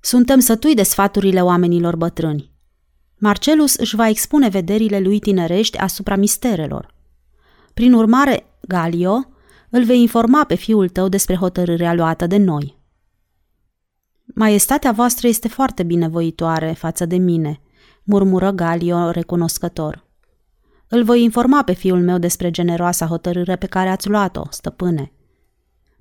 Suntem 0.00 0.38
sătui 0.38 0.74
de 0.74 0.82
sfaturile 0.82 1.42
oamenilor 1.42 1.96
bătrâni. 1.96 2.52
Marcelus 3.18 3.74
își 3.74 3.96
va 3.96 4.08
expune 4.08 4.48
vederile 4.48 5.00
lui 5.00 5.18
tinerești 5.18 5.78
asupra 5.78 6.16
misterelor. 6.16 6.94
Prin 7.74 7.92
urmare, 7.92 8.44
Galio, 8.60 9.24
îl 9.70 9.84
vei 9.84 10.00
informa 10.00 10.44
pe 10.44 10.54
fiul 10.54 10.88
tău 10.88 11.08
despre 11.08 11.34
hotărârea 11.34 11.94
luată 11.94 12.26
de 12.26 12.36
noi. 12.36 12.78
Maestatea 14.34 14.92
voastră 14.92 15.28
este 15.28 15.48
foarte 15.48 15.82
binevoitoare 15.82 16.72
față 16.72 17.06
de 17.06 17.16
mine, 17.16 17.60
murmură 18.04 18.50
Galio 18.50 19.10
recunoscător. 19.10 20.08
Îl 20.88 21.04
voi 21.04 21.22
informa 21.22 21.62
pe 21.62 21.72
fiul 21.72 22.02
meu 22.02 22.18
despre 22.18 22.50
generoasa 22.50 23.06
hotărâre 23.06 23.56
pe 23.56 23.66
care 23.66 23.88
ați 23.88 24.08
luat-o, 24.08 24.42
stăpâne. 24.50 25.12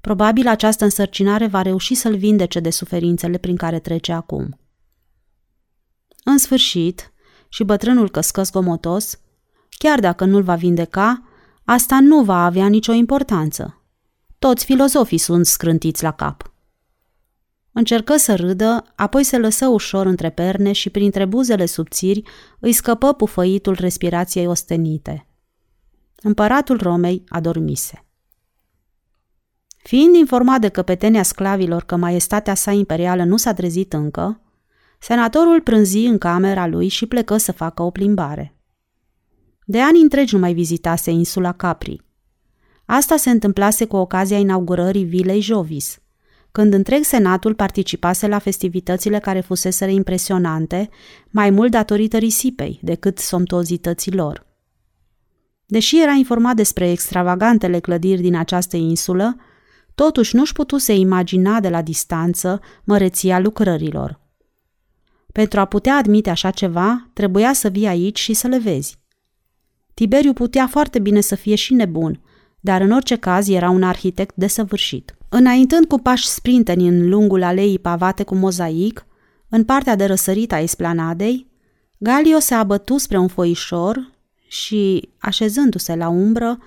Probabil 0.02 0.48
această 0.48 0.84
însărcinare 0.84 1.48
va 1.48 1.62
reuși 1.62 1.94
să-l 1.94 2.16
vindece 2.16 2.60
de 2.60 2.70
suferințele 2.70 3.38
prin 3.38 3.56
care 3.56 3.80
trece 3.80 4.12
acum. 4.12 4.60
În 6.24 6.38
sfârșit, 6.38 7.14
și 7.50 7.64
bătrânul 7.64 8.10
căscă 8.10 8.44
zgomotos, 8.44 9.20
chiar 9.70 10.00
dacă 10.00 10.26
nu-l 10.26 10.44
va 10.44 10.56
vindeca, 10.56 11.24
asta 11.64 12.00
nu 12.00 12.24
va 12.24 12.46
avea 12.46 12.68
nicio 12.68 12.94
importanță. 12.94 13.82
Toți 14.40 14.66
filozofii 14.66 15.18
sunt 15.18 15.46
scrântiți 15.46 16.04
la 16.04 16.12
cap. 16.12 16.54
Încercă 17.72 18.18
să 18.18 18.36
râdă, 18.36 18.84
apoi 18.96 19.24
se 19.24 19.38
lăsă 19.38 19.68
ușor 19.68 20.06
între 20.06 20.30
perne 20.30 20.72
și 20.72 20.90
printre 20.90 21.26
buzele 21.26 21.66
subțiri 21.66 22.22
îi 22.60 22.72
scăpă 22.72 23.14
pufăitul 23.14 23.76
respirației 23.80 24.48
ostenite. 24.48 25.28
Împăratul 26.16 26.78
Romei 26.78 27.24
adormise. 27.28 28.09
Fiind 29.84 30.16
informat 30.16 30.62
de 30.62 30.70
căpetenia 30.70 31.24
sclavilor 31.24 31.84
că 31.84 31.96
maestatea 31.96 32.54
sa 32.54 32.72
imperială 32.72 33.24
nu 33.24 33.38
s-a 33.38 33.54
trezit 33.54 33.94
încă, 33.94 34.42
senatorul 35.00 35.62
prânzi 35.62 36.06
în 36.06 36.18
camera 36.18 36.68
lui 36.68 36.88
și 36.88 37.06
plecă 37.06 37.38
să 37.38 37.52
facă 37.52 37.82
o 37.82 37.90
plimbare. 37.90 38.54
De 39.66 39.82
ani 39.82 40.02
întregi 40.02 40.34
nu 40.34 40.40
mai 40.40 40.54
vizitase 40.54 41.12
insula 41.12 41.52
Capri. 41.52 42.02
Asta 42.86 43.16
se 43.16 43.30
întâmplase 43.30 43.86
cu 43.86 43.96
ocazia 43.96 44.38
inaugurării 44.38 45.04
vilei 45.04 45.42
Jovis, 45.42 46.00
când 46.52 46.74
întreg 46.74 47.04
senatul 47.04 47.54
participase 47.54 48.28
la 48.28 48.40
festivitățile 48.40 49.20
care 49.20 49.40
fuseseră 49.40 49.92
impresionante, 49.92 50.90
mai 51.30 51.50
mult 51.50 51.72
datorită 51.72 52.18
risipei 52.18 52.80
decât 52.82 53.18
somtozității 53.18 54.12
lor. 54.12 54.46
Deși 55.66 56.02
era 56.02 56.12
informat 56.12 56.56
despre 56.56 56.92
extravagantele 56.92 57.80
clădiri 57.80 58.22
din 58.22 58.36
această 58.36 58.78
insulă, 58.78 59.38
totuși 60.04 60.36
nu-și 60.36 60.54
putuse 60.54 60.94
imagina 60.94 61.60
de 61.60 61.70
la 61.70 61.82
distanță 61.82 62.62
măreția 62.84 63.40
lucrărilor. 63.40 64.20
Pentru 65.32 65.60
a 65.60 65.66
putea 65.66 65.96
admite 65.96 66.30
așa 66.30 66.52
ceva, 66.52 67.10
trebuia 67.14 67.54
să 67.54 67.70
vii 67.70 67.88
aici 67.88 68.20
și 68.20 68.34
să 68.34 68.48
le 68.48 68.58
vezi. 68.58 69.00
Tiberiu 69.94 70.34
putea 70.34 70.68
foarte 70.68 71.00
bine 71.00 71.22
să 71.22 71.36
fie 71.36 71.56
și 71.56 71.74
nebun, 71.74 72.22
dar 72.60 72.82
în 72.82 72.92
orice 72.92 73.16
caz 73.16 73.50
era 73.50 73.70
un 73.70 73.84
arhitect 73.84 74.36
desăvârșit. 74.36 75.18
Înaintând 75.30 75.86
cu 75.86 75.98
pași 75.98 76.28
sprinteni 76.28 76.88
în 76.88 77.10
lungul 77.10 77.44
aleii 77.44 77.80
pavate 77.80 78.24
cu 78.24 78.36
mozaic, 78.36 79.06
în 79.50 79.64
partea 79.64 79.96
de 79.96 80.06
răsărit 80.06 80.52
a 80.52 80.60
esplanadei, 80.60 81.48
Galio 81.98 82.40
se 82.40 82.54
abătu 82.54 82.98
spre 82.98 83.18
un 83.18 83.28
foișor 83.28 84.12
și, 84.48 85.10
așezându-se 85.18 85.96
la 85.96 86.10
umbră, 86.10 86.58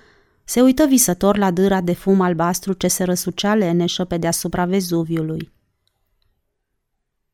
se 0.44 0.60
uită 0.60 0.86
visător 0.86 1.36
la 1.36 1.50
dâra 1.50 1.80
de 1.80 1.92
fum 1.92 2.20
albastru 2.20 2.72
ce 2.72 2.88
se 2.88 3.04
răsucea 3.04 3.54
leneșă 3.54 4.04
pe 4.04 4.16
deasupra 4.16 4.64
Vezuviului. 4.64 5.52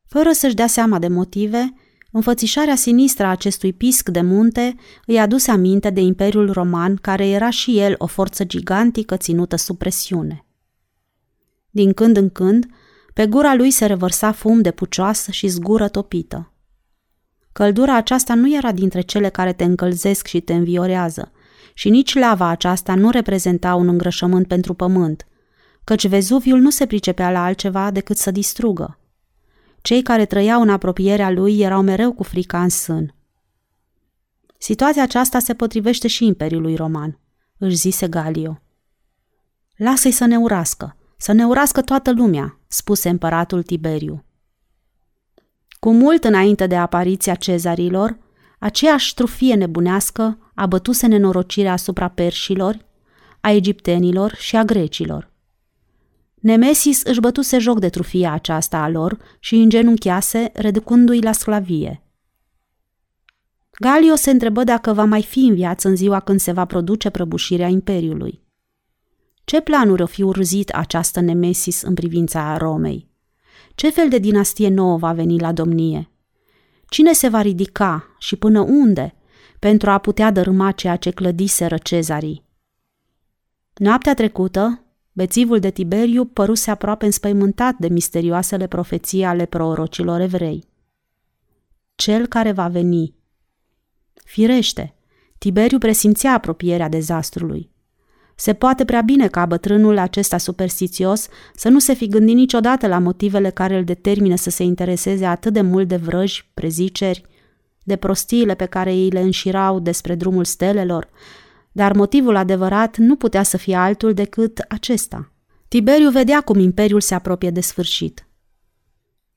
Fără 0.06 0.32
să-și 0.32 0.54
dea 0.54 0.66
seama 0.66 0.98
de 0.98 1.08
motive, 1.08 1.74
înfățișarea 2.10 2.74
sinistră 2.74 3.26
a 3.26 3.30
acestui 3.30 3.72
pisc 3.72 4.08
de 4.08 4.20
munte 4.20 4.74
îi 5.06 5.18
aduse 5.18 5.50
aminte 5.50 5.90
de 5.90 6.00
Imperiul 6.00 6.52
Roman, 6.52 6.96
care 6.96 7.26
era 7.26 7.50
și 7.50 7.78
el 7.78 7.94
o 7.98 8.06
forță 8.06 8.44
gigantică 8.44 9.16
ținută 9.16 9.56
sub 9.56 9.78
presiune. 9.78 10.44
Din 11.70 11.92
când 11.92 12.16
în 12.16 12.30
când, 12.30 12.66
pe 13.14 13.26
gura 13.26 13.54
lui 13.54 13.70
se 13.70 13.86
revărsa 13.86 14.32
fum 14.32 14.60
de 14.60 14.70
pucioasă 14.70 15.30
și 15.30 15.46
zgură 15.46 15.88
topită. 15.88 16.52
Căldura 17.52 17.96
aceasta 17.96 18.34
nu 18.34 18.56
era 18.56 18.72
dintre 18.72 19.00
cele 19.00 19.28
care 19.28 19.52
te 19.52 19.64
încălzesc 19.64 20.26
și 20.26 20.40
te 20.40 20.54
înviorează, 20.54 21.32
și 21.78 21.90
nici 21.90 22.14
lava 22.14 22.46
aceasta 22.46 22.94
nu 22.94 23.10
reprezenta 23.10 23.74
un 23.74 23.88
îngrășământ 23.88 24.46
pentru 24.46 24.74
pământ, 24.74 25.26
căci 25.84 26.06
Vezuviul 26.06 26.58
nu 26.58 26.70
se 26.70 26.86
pricepea 26.86 27.30
la 27.30 27.44
altceva 27.44 27.90
decât 27.90 28.16
să 28.16 28.30
distrugă. 28.30 28.98
Cei 29.82 30.02
care 30.02 30.24
trăiau 30.24 30.60
în 30.60 30.68
apropierea 30.68 31.30
lui 31.30 31.60
erau 31.60 31.82
mereu 31.82 32.12
cu 32.12 32.22
frica 32.22 32.62
în 32.62 32.68
sân. 32.68 33.14
Situația 34.58 35.02
aceasta 35.02 35.38
se 35.38 35.54
potrivește 35.54 36.08
și 36.08 36.24
Imperiului 36.24 36.74
Roman, 36.74 37.18
își 37.58 37.76
zise 37.76 38.08
Galio. 38.08 38.60
Lasă-i 39.76 40.10
să 40.10 40.24
ne 40.24 40.36
urască, 40.36 40.96
să 41.16 41.32
ne 41.32 41.46
urască 41.46 41.82
toată 41.82 42.12
lumea, 42.12 42.58
spuse 42.66 43.08
împăratul 43.08 43.62
Tiberiu. 43.62 44.24
Cu 45.80 45.92
mult 45.92 46.24
înainte 46.24 46.66
de 46.66 46.76
apariția 46.76 47.34
cezarilor, 47.34 48.18
aceeași 48.58 49.14
trufie 49.14 49.54
nebunească 49.54 50.38
a 50.54 50.66
bătuse 50.66 51.06
nenorocirea 51.06 51.72
asupra 51.72 52.08
perșilor, 52.08 52.86
a 53.40 53.50
egiptenilor 53.50 54.34
și 54.34 54.56
a 54.56 54.64
grecilor. 54.64 55.30
Nemesis 56.34 57.02
își 57.02 57.20
bătuse 57.20 57.58
joc 57.58 57.78
de 57.78 57.88
trufia 57.88 58.32
aceasta 58.32 58.78
a 58.78 58.88
lor 58.88 59.18
și 59.38 59.54
îngenunchiase, 59.54 60.50
reducându-i 60.54 61.20
la 61.20 61.32
sclavie. 61.32 62.02
Galio 63.80 64.14
se 64.14 64.30
întrebă 64.30 64.64
dacă 64.64 64.92
va 64.92 65.04
mai 65.04 65.22
fi 65.22 65.38
în 65.38 65.54
viață 65.54 65.88
în 65.88 65.96
ziua 65.96 66.20
când 66.20 66.40
se 66.40 66.52
va 66.52 66.64
produce 66.64 67.10
prăbușirea 67.10 67.68
Imperiului. 67.68 68.42
Ce 69.44 69.60
planuri 69.60 70.02
o 70.02 70.06
fi 70.06 70.22
urzit 70.22 70.70
această 70.70 71.20
Nemesis 71.20 71.82
în 71.82 71.94
privința 71.94 72.56
Romei? 72.56 73.08
Ce 73.74 73.90
fel 73.90 74.08
de 74.08 74.18
dinastie 74.18 74.68
nouă 74.68 74.96
va 74.96 75.12
veni 75.12 75.38
la 75.38 75.52
domnie? 75.52 76.10
Cine 76.88 77.12
se 77.12 77.28
va 77.28 77.40
ridica 77.40 78.14
și 78.18 78.36
până 78.36 78.60
unde 78.60 79.14
pentru 79.58 79.90
a 79.90 79.98
putea 79.98 80.30
dărâma 80.30 80.72
ceea 80.72 80.96
ce 80.96 81.10
clădiseră 81.10 81.78
cezarii? 81.78 82.44
Noaptea 83.74 84.14
trecută, 84.14 84.84
bețivul 85.12 85.58
de 85.58 85.70
Tiberiu 85.70 86.24
păruse 86.24 86.70
aproape 86.70 87.04
înspăimântat 87.04 87.76
de 87.76 87.88
misterioasele 87.88 88.66
profeții 88.66 89.24
ale 89.24 89.44
prorocilor 89.44 90.20
evrei. 90.20 90.64
Cel 91.94 92.26
care 92.26 92.52
va 92.52 92.68
veni. 92.68 93.14
Firește, 94.24 94.94
Tiberiu 95.38 95.78
presimțea 95.78 96.32
apropierea 96.32 96.88
dezastrului. 96.88 97.70
Se 98.40 98.52
poate 98.52 98.84
prea 98.84 99.00
bine 99.00 99.28
ca 99.28 99.46
bătrânul 99.46 99.98
acesta 99.98 100.38
superstițios 100.38 101.28
să 101.54 101.68
nu 101.68 101.78
se 101.78 101.94
fi 101.94 102.06
gândit 102.08 102.34
niciodată 102.34 102.86
la 102.86 102.98
motivele 102.98 103.50
care 103.50 103.76
îl 103.76 103.84
determină 103.84 104.36
să 104.36 104.50
se 104.50 104.62
intereseze 104.62 105.26
atât 105.26 105.52
de 105.52 105.60
mult 105.60 105.88
de 105.88 105.96
vrăji, 105.96 106.50
preziceri, 106.54 107.22
de 107.82 107.96
prostiile 107.96 108.54
pe 108.54 108.64
care 108.64 108.94
ei 108.94 109.10
le 109.10 109.20
înșirau 109.20 109.80
despre 109.80 110.14
drumul 110.14 110.44
stelelor, 110.44 111.08
dar 111.72 111.92
motivul 111.92 112.36
adevărat 112.36 112.96
nu 112.96 113.16
putea 113.16 113.42
să 113.42 113.56
fie 113.56 113.76
altul 113.76 114.14
decât 114.14 114.58
acesta. 114.68 115.32
Tiberiu 115.68 116.10
vedea 116.10 116.40
cum 116.40 116.58
imperiul 116.58 117.00
se 117.00 117.14
apropie 117.14 117.50
de 117.50 117.60
sfârșit. 117.60 118.26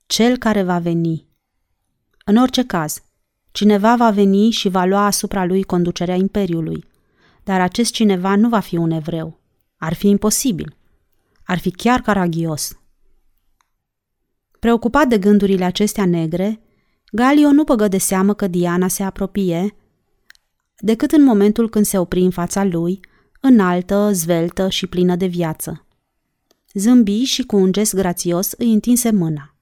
Cel 0.06 0.36
care 0.36 0.62
va 0.62 0.78
veni. 0.78 1.26
În 2.24 2.36
orice 2.36 2.64
caz, 2.64 3.02
cineva 3.52 3.96
va 3.96 4.10
veni 4.10 4.50
și 4.50 4.68
va 4.68 4.84
lua 4.84 5.06
asupra 5.06 5.44
lui 5.44 5.62
conducerea 5.62 6.14
imperiului 6.14 6.90
dar 7.44 7.60
acest 7.60 7.92
cineva 7.92 8.36
nu 8.36 8.48
va 8.48 8.60
fi 8.60 8.76
un 8.76 8.90
evreu. 8.90 9.40
Ar 9.76 9.94
fi 9.94 10.08
imposibil. 10.08 10.76
Ar 11.44 11.58
fi 11.58 11.70
chiar 11.70 12.00
caragios. 12.00 12.76
Preocupat 14.58 15.08
de 15.08 15.18
gândurile 15.18 15.64
acestea 15.64 16.06
negre, 16.06 16.60
Galio 17.12 17.50
nu 17.50 17.64
păgă 17.64 17.88
de 17.88 17.98
seamă 17.98 18.34
că 18.34 18.46
Diana 18.46 18.88
se 18.88 19.02
apropie, 19.02 19.76
decât 20.78 21.12
în 21.12 21.22
momentul 21.24 21.68
când 21.68 21.84
se 21.84 21.98
opri 21.98 22.20
în 22.20 22.30
fața 22.30 22.64
lui, 22.64 23.00
înaltă, 23.40 24.10
zveltă 24.12 24.68
și 24.68 24.86
plină 24.86 25.16
de 25.16 25.26
viață. 25.26 25.86
Zâmbi 26.74 27.22
și 27.22 27.42
cu 27.42 27.56
un 27.56 27.72
gest 27.72 27.94
grațios 27.94 28.52
îi 28.52 28.72
întinse 28.72 29.10
mâna. 29.10 29.54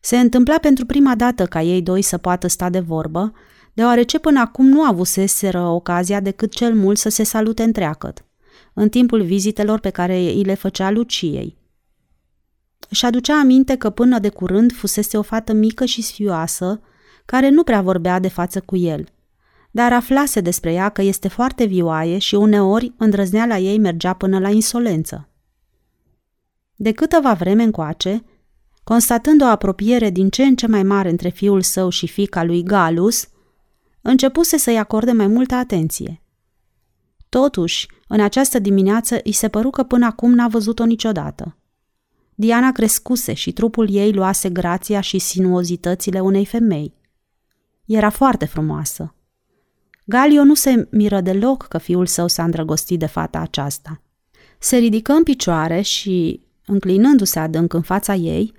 Se 0.00 0.18
întâmpla 0.18 0.58
pentru 0.58 0.86
prima 0.86 1.14
dată 1.14 1.46
ca 1.46 1.62
ei 1.62 1.82
doi 1.82 2.02
să 2.02 2.18
poată 2.18 2.46
sta 2.46 2.70
de 2.70 2.80
vorbă, 2.80 3.32
deoarece 3.78 4.18
până 4.18 4.40
acum 4.40 4.66
nu 4.66 4.84
avuseseră 4.84 5.60
ocazia 5.60 6.20
decât 6.20 6.52
cel 6.52 6.74
mult 6.74 6.98
să 6.98 7.08
se 7.08 7.22
salute 7.22 7.62
întreagăt, 7.62 8.24
în 8.74 8.88
timpul 8.88 9.22
vizitelor 9.22 9.78
pe 9.80 9.90
care 9.90 10.16
îi 10.16 10.42
le 10.42 10.54
făcea 10.54 10.90
Luciei. 10.90 11.56
Își 12.88 13.04
aducea 13.04 13.38
aminte 13.38 13.76
că 13.76 13.90
până 13.90 14.18
de 14.18 14.28
curând 14.28 14.72
fusese 14.72 15.16
o 15.16 15.22
fată 15.22 15.52
mică 15.52 15.84
și 15.84 16.02
sfioasă, 16.02 16.80
care 17.24 17.48
nu 17.48 17.62
prea 17.62 17.80
vorbea 17.80 18.18
de 18.18 18.28
față 18.28 18.60
cu 18.60 18.76
el, 18.76 19.08
dar 19.70 19.92
aflase 19.92 20.40
despre 20.40 20.72
ea 20.72 20.88
că 20.88 21.02
este 21.02 21.28
foarte 21.28 21.64
vioaie 21.64 22.18
și 22.18 22.34
uneori 22.34 22.92
îndrăzneala 22.96 23.58
ei 23.58 23.78
mergea 23.78 24.12
până 24.12 24.38
la 24.38 24.48
insolență. 24.48 25.28
De 26.74 26.92
câteva 26.92 27.32
vreme 27.32 27.62
încoace, 27.62 28.24
constatând 28.84 29.42
o 29.42 29.46
apropiere 29.46 30.10
din 30.10 30.28
ce 30.28 30.42
în 30.42 30.56
ce 30.56 30.66
mai 30.66 30.82
mare 30.82 31.10
între 31.10 31.28
fiul 31.28 31.62
său 31.62 31.88
și 31.88 32.06
fica 32.06 32.44
lui 32.44 32.62
Galus, 32.62 33.28
începuse 34.08 34.56
să-i 34.56 34.78
acorde 34.78 35.12
mai 35.12 35.26
multă 35.26 35.54
atenție. 35.54 36.22
Totuși, 37.28 37.88
în 38.08 38.20
această 38.20 38.58
dimineață 38.58 39.20
îi 39.24 39.32
se 39.32 39.48
păru 39.48 39.70
că 39.70 39.82
până 39.82 40.06
acum 40.06 40.34
n-a 40.34 40.48
văzut-o 40.48 40.84
niciodată. 40.84 41.56
Diana 42.34 42.72
crescuse 42.72 43.32
și 43.32 43.52
trupul 43.52 43.88
ei 43.90 44.12
luase 44.12 44.48
grația 44.48 45.00
și 45.00 45.18
sinuozitățile 45.18 46.20
unei 46.20 46.46
femei. 46.46 46.94
Era 47.84 48.10
foarte 48.10 48.44
frumoasă. 48.44 49.14
Galio 50.04 50.44
nu 50.44 50.54
se 50.54 50.88
miră 50.90 51.20
deloc 51.20 51.66
că 51.66 51.78
fiul 51.78 52.06
său 52.06 52.28
s-a 52.28 52.44
îndrăgostit 52.44 52.98
de 52.98 53.06
fata 53.06 53.38
aceasta. 53.38 54.02
Se 54.58 54.76
ridică 54.76 55.12
în 55.12 55.22
picioare 55.22 55.80
și, 55.80 56.40
înclinându-se 56.66 57.38
adânc 57.38 57.72
în 57.72 57.82
fața 57.82 58.14
ei, 58.14 58.52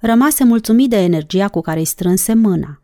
rămase 0.00 0.44
mulțumit 0.44 0.90
de 0.90 0.96
energia 0.96 1.48
cu 1.48 1.60
care 1.60 1.78
îi 1.78 1.84
strânse 1.84 2.34
mâna. 2.34 2.82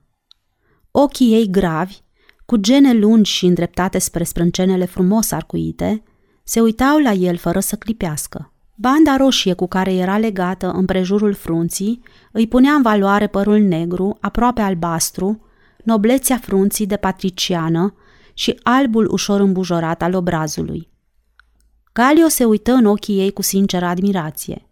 Ochii 0.90 1.32
ei 1.32 1.50
gravi, 1.50 2.00
cu 2.44 2.56
gene 2.56 2.92
lungi 2.92 3.30
și 3.30 3.46
îndreptate 3.46 3.98
spre 3.98 4.24
sprâncenele 4.24 4.84
frumos 4.84 5.30
arcuite, 5.30 6.02
se 6.44 6.60
uitau 6.60 6.98
la 6.98 7.12
el 7.12 7.36
fără 7.36 7.60
să 7.60 7.76
clipească. 7.76 8.52
Banda 8.74 9.16
roșie 9.16 9.52
cu 9.52 9.66
care 9.66 9.94
era 9.94 10.18
legată 10.18 10.70
în 10.70 10.84
prejurul 10.84 11.34
frunții 11.34 12.02
îi 12.32 12.48
punea 12.48 12.72
în 12.72 12.82
valoare 12.82 13.26
părul 13.26 13.58
negru, 13.58 14.16
aproape 14.20 14.60
albastru, 14.60 15.44
noblețea 15.84 16.36
frunții 16.36 16.86
de 16.86 16.96
patriciană 16.96 17.94
și 18.34 18.58
albul 18.62 19.08
ușor 19.12 19.40
îmbujorat 19.40 20.02
al 20.02 20.14
obrazului. 20.14 20.90
Galio 21.92 22.28
se 22.28 22.44
uită 22.44 22.72
în 22.72 22.84
ochii 22.84 23.18
ei 23.18 23.32
cu 23.32 23.42
sinceră 23.42 23.84
admirație. 23.84 24.66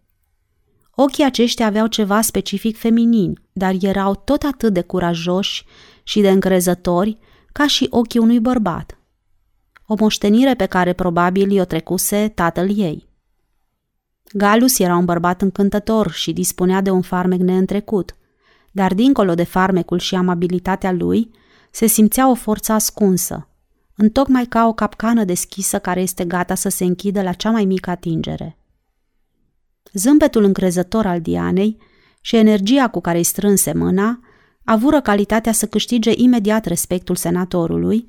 Ochii 0.95 1.23
aceștia 1.23 1.65
aveau 1.65 1.87
ceva 1.87 2.21
specific 2.21 2.77
feminin, 2.77 3.41
dar 3.53 3.75
erau 3.81 4.15
tot 4.15 4.43
atât 4.43 4.73
de 4.73 4.81
curajoși 4.81 5.65
și 6.03 6.21
de 6.21 6.29
încrezători 6.29 7.17
ca 7.51 7.67
și 7.67 7.87
ochii 7.89 8.19
unui 8.19 8.39
bărbat. 8.39 8.97
O 9.85 9.95
moștenire 9.99 10.53
pe 10.53 10.65
care 10.65 10.93
probabil 10.93 11.51
i-o 11.51 11.65
trecuse 11.65 12.31
tatăl 12.35 12.77
ei. 12.77 13.09
Galus 14.33 14.79
era 14.79 14.95
un 14.95 15.05
bărbat 15.05 15.41
încântător 15.41 16.11
și 16.11 16.33
dispunea 16.33 16.81
de 16.81 16.89
un 16.89 17.01
farmec 17.01 17.39
neîntrecut, 17.39 18.15
dar 18.71 18.93
dincolo 18.93 19.33
de 19.33 19.43
farmecul 19.43 19.99
și 19.99 20.15
amabilitatea 20.15 20.91
lui, 20.91 21.31
se 21.71 21.85
simțea 21.85 22.29
o 22.29 22.33
forță 22.33 22.71
ascunsă, 22.71 23.47
întocmai 23.95 24.45
ca 24.45 24.67
o 24.67 24.73
capcană 24.73 25.23
deschisă 25.23 25.79
care 25.79 26.01
este 26.01 26.25
gata 26.25 26.55
să 26.55 26.69
se 26.69 26.83
închidă 26.83 27.21
la 27.21 27.33
cea 27.33 27.51
mai 27.51 27.65
mică 27.65 27.89
atingere. 27.89 28.57
Zâmbetul 29.93 30.43
încrezător 30.43 31.05
al 31.05 31.21
Dianei 31.21 31.77
și 32.21 32.35
energia 32.35 32.87
cu 32.87 33.01
care 33.01 33.17
îi 33.17 33.23
strânse 33.23 33.73
mâna 33.73 34.19
avură 34.63 35.01
calitatea 35.01 35.51
să 35.51 35.67
câștige 35.67 36.11
imediat 36.15 36.65
respectul 36.65 37.15
senatorului, 37.15 38.07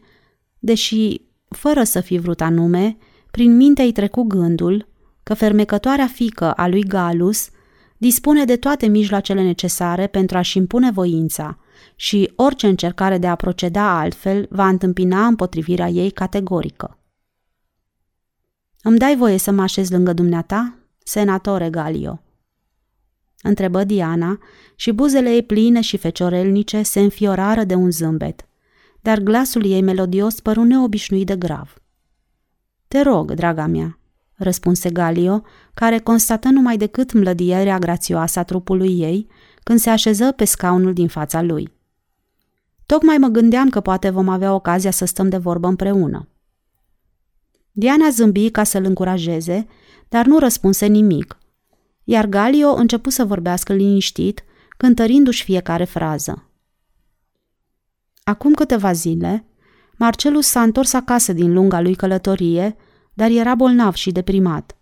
deși, 0.59 1.21
fără 1.49 1.83
să 1.83 2.01
fi 2.01 2.19
vrut 2.19 2.41
anume, 2.41 2.97
prin 3.31 3.57
minte 3.57 3.83
îi 3.83 3.93
trecu 3.93 4.23
gândul 4.23 4.89
că 5.23 5.35
fermecătoarea 5.35 6.07
fică 6.07 6.53
a 6.53 6.69
lui 6.69 6.83
Galus 6.83 7.49
dispune 7.97 8.45
de 8.45 8.57
toate 8.57 8.87
mijloacele 8.87 9.43
necesare 9.43 10.07
pentru 10.07 10.37
a-și 10.37 10.59
impune 10.59 10.91
voința 10.91 11.59
și 11.97 12.33
orice 12.37 12.67
încercare 12.67 13.19
de 13.19 13.27
a 13.27 13.35
proceda 13.35 13.99
altfel 13.99 14.47
va 14.51 14.69
întâmpina 14.69 15.27
împotrivirea 15.27 15.89
ei 15.89 16.11
categorică. 16.11 16.99
Îmi 18.83 18.99
dai 18.99 19.17
voie 19.17 19.37
să 19.37 19.51
mă 19.51 19.63
așez 19.63 19.91
lângă 19.91 20.13
dumneata, 20.13 20.75
senatore 21.05 21.71
Galio?" 21.71 22.23
Întrebă 23.43 23.85
Diana 23.85 24.39
și 24.75 24.93
buzele 24.93 25.31
ei 25.31 25.43
pline 25.43 25.81
și 25.81 25.97
feciorelnice 25.97 26.83
se 26.83 27.01
înfiorară 27.01 27.65
de 27.65 27.75
un 27.75 27.91
zâmbet, 27.91 28.47
dar 29.01 29.19
glasul 29.19 29.65
ei 29.65 29.83
melodios 29.83 30.41
păru 30.41 30.63
neobișnuit 30.63 31.27
de 31.27 31.37
grav. 31.37 31.75
Te 32.89 33.01
rog, 33.01 33.33
draga 33.33 33.67
mea, 33.67 33.99
răspunse 34.35 34.91
Galio, 34.91 35.43
care 35.75 35.99
constată 35.99 36.49
numai 36.49 36.77
decât 36.77 37.13
mlădierea 37.13 37.79
grațioasă 37.79 38.39
a 38.39 38.43
trupului 38.43 38.99
ei 38.99 39.27
când 39.63 39.79
se 39.79 39.91
așeză 39.91 40.33
pe 40.33 40.45
scaunul 40.45 40.93
din 40.93 41.09
fața 41.09 41.43
lui. 41.43 41.73
Tocmai 42.87 43.17
mă 43.17 43.27
gândeam 43.27 43.69
că 43.69 43.81
poate 43.81 44.11
vom 44.11 44.29
avea 44.29 44.55
ocazia 44.55 44.91
să 44.91 45.05
stăm 45.05 45.29
de 45.29 45.37
vorbă 45.37 45.69
împreună. 45.69 46.29
Diana 47.73 48.09
zâmbi 48.11 48.51
ca 48.51 48.65
să-l 48.65 48.85
încurajeze, 48.85 49.67
dar 50.09 50.27
nu 50.27 50.39
răspunse 50.39 50.87
nimic, 50.87 51.39
iar 52.05 52.27
Galio 52.27 52.75
începu 52.75 53.11
să 53.11 53.25
vorbească 53.25 53.73
liniștit, 53.73 54.45
cântărindu-și 54.77 55.45
fiecare 55.45 55.85
frază. 55.85 56.47
Acum 58.25 58.55
câteva 58.55 58.93
zile, 58.93 59.45
Marcelus 59.97 60.47
s-a 60.47 60.63
întors 60.63 60.93
acasă 60.93 61.33
din 61.33 61.53
lunga 61.53 61.81
lui 61.81 61.95
călătorie, 61.95 62.77
dar 63.15 63.31
era 63.31 63.55
bolnav 63.55 63.95
și 63.95 64.13
deprimat. 64.13 64.77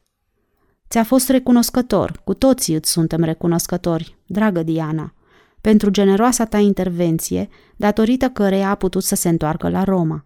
Ți-a 0.89 1.05
fost 1.05 1.29
recunoscător, 1.29 2.21
cu 2.25 2.35
toții 2.35 2.75
îți 2.75 2.91
suntem 2.91 3.23
recunoscători, 3.23 4.17
dragă 4.27 4.63
Diana, 4.63 5.15
pentru 5.61 5.91
generoasa 5.91 6.45
ta 6.45 6.59
intervenție, 6.59 7.49
datorită 7.77 8.29
căreia 8.29 8.71
a 8.71 8.75
putut 8.75 9.03
să 9.03 9.15
se 9.15 9.29
întoarcă 9.29 9.69
la 9.69 9.85
Roma. 9.85 10.25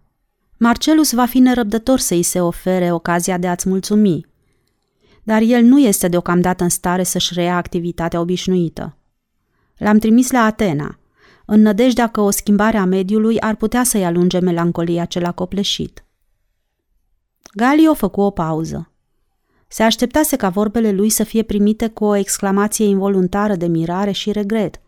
Marcelus 0.57 1.13
va 1.13 1.25
fi 1.25 1.39
nerăbdător 1.39 1.99
să 1.99 2.13
îi 2.13 2.23
se 2.23 2.41
ofere 2.41 2.91
ocazia 2.91 3.37
de 3.37 3.47
a-ți 3.47 3.69
mulțumi, 3.69 4.25
dar 5.25 5.41
el 5.41 5.63
nu 5.63 5.79
este 5.79 6.07
deocamdată 6.07 6.63
în 6.63 6.69
stare 6.69 7.03
să-și 7.03 7.33
reia 7.33 7.55
activitatea 7.55 8.19
obișnuită. 8.19 8.97
L-am 9.77 9.97
trimis 9.97 10.31
la 10.31 10.39
Atena, 10.39 10.99
în 11.45 11.61
nădejdea 11.61 12.07
că 12.07 12.21
o 12.21 12.29
schimbare 12.29 12.77
a 12.77 12.85
mediului 12.85 13.39
ar 13.39 13.55
putea 13.55 13.83
să-i 13.83 14.05
alunge 14.05 14.39
melancolia 14.39 15.05
ce 15.05 15.19
l-a 15.19 15.31
copleșit. 15.31 16.05
Galio 17.53 17.93
făcu 17.93 18.21
o 18.21 18.31
pauză. 18.31 18.91
Se 19.67 19.83
așteptase 19.83 20.35
ca 20.35 20.49
vorbele 20.49 20.91
lui 20.91 21.09
să 21.09 21.23
fie 21.23 21.43
primite 21.43 21.87
cu 21.87 22.03
o 22.05 22.15
exclamație 22.15 22.85
involuntară 22.85 23.55
de 23.55 23.67
mirare 23.67 24.11
și 24.11 24.31
regret, 24.31 24.81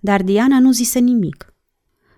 dar 0.00 0.22
Diana 0.22 0.60
nu 0.60 0.72
zise 0.72 0.98
nimic. 0.98 1.54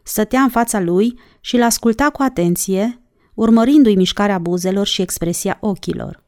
Stătea 0.02 0.40
în 0.40 0.48
fața 0.48 0.80
lui 0.80 1.18
și 1.40 1.56
l 1.56 1.62
asculta 1.62 2.10
cu 2.10 2.22
atenție, 2.22 3.02
urmărindu-i 3.34 3.96
mișcarea 3.96 4.38
buzelor 4.38 4.86
și 4.86 5.02
expresia 5.02 5.58
ochilor. 5.60 6.21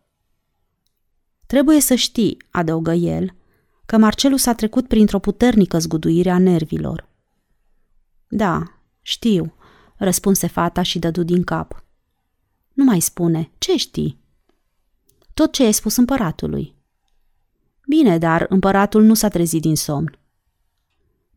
Trebuie 1.47 1.80
să 1.80 1.95
știi, 1.95 2.36
adăugă 2.51 2.92
el, 2.92 3.34
că 3.86 3.97
Marcelu 3.97 4.36
s-a 4.36 4.55
trecut 4.55 4.88
printr-o 4.88 5.18
puternică 5.18 5.78
zguduire 5.78 6.30
a 6.30 6.38
nervilor. 6.38 7.09
Da, 8.28 8.62
știu, 9.03 9.55
răspunse 9.97 10.47
fata 10.47 10.82
și 10.82 10.99
dădu 10.99 11.22
din 11.22 11.42
cap. 11.42 11.84
Nu 12.72 12.84
mai 12.84 13.01
spune, 13.01 13.51
ce 13.59 13.76
știi? 13.76 14.22
Tot 15.34 15.53
ce 15.53 15.64
ai 15.64 15.72
spus 15.72 15.97
împăratului. 15.97 16.74
Bine, 17.88 18.18
dar 18.18 18.47
împăratul 18.49 19.03
nu 19.03 19.14
s-a 19.14 19.28
trezit 19.28 19.61
din 19.61 19.76
somn. 19.76 20.18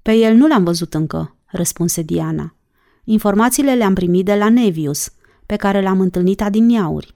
Pe 0.01 0.14
el 0.14 0.36
nu 0.36 0.47
l-am 0.47 0.64
văzut 0.64 0.93
încă, 0.93 1.36
răspunse 1.45 2.01
Diana. 2.01 2.55
Informațiile 3.03 3.76
le-am 3.76 3.93
primit 3.93 4.26
de 4.26 4.36
la 4.36 4.49
Nevius, 4.49 5.12
pe 5.45 5.55
care 5.55 5.82
l-am 5.82 5.99
întâlnit 5.99 6.41
adineauri. 6.41 7.16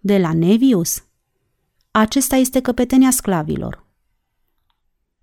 De 0.00 0.18
la 0.18 0.32
Nevius? 0.32 1.04
Acesta 1.96 2.36
este 2.36 2.60
căpetenia 2.60 3.10
sclavilor. 3.10 3.86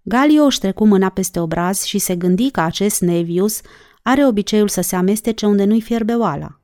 Galio 0.02 0.44
își 0.44 0.60
trecu 0.60 0.86
mâna 0.86 1.10
peste 1.10 1.40
obraz 1.40 1.84
și 1.84 1.98
se 1.98 2.16
gândi 2.16 2.52
că 2.52 2.62
acest 2.62 3.02
Nevius 3.02 3.62
are 4.02 4.26
obiceiul 4.26 4.68
să 4.68 4.82
se 4.82 4.96
amestece 4.96 5.46
unde 5.46 5.64
nu-i 5.64 5.82
fierbe 5.82 6.14
oala. 6.14 6.60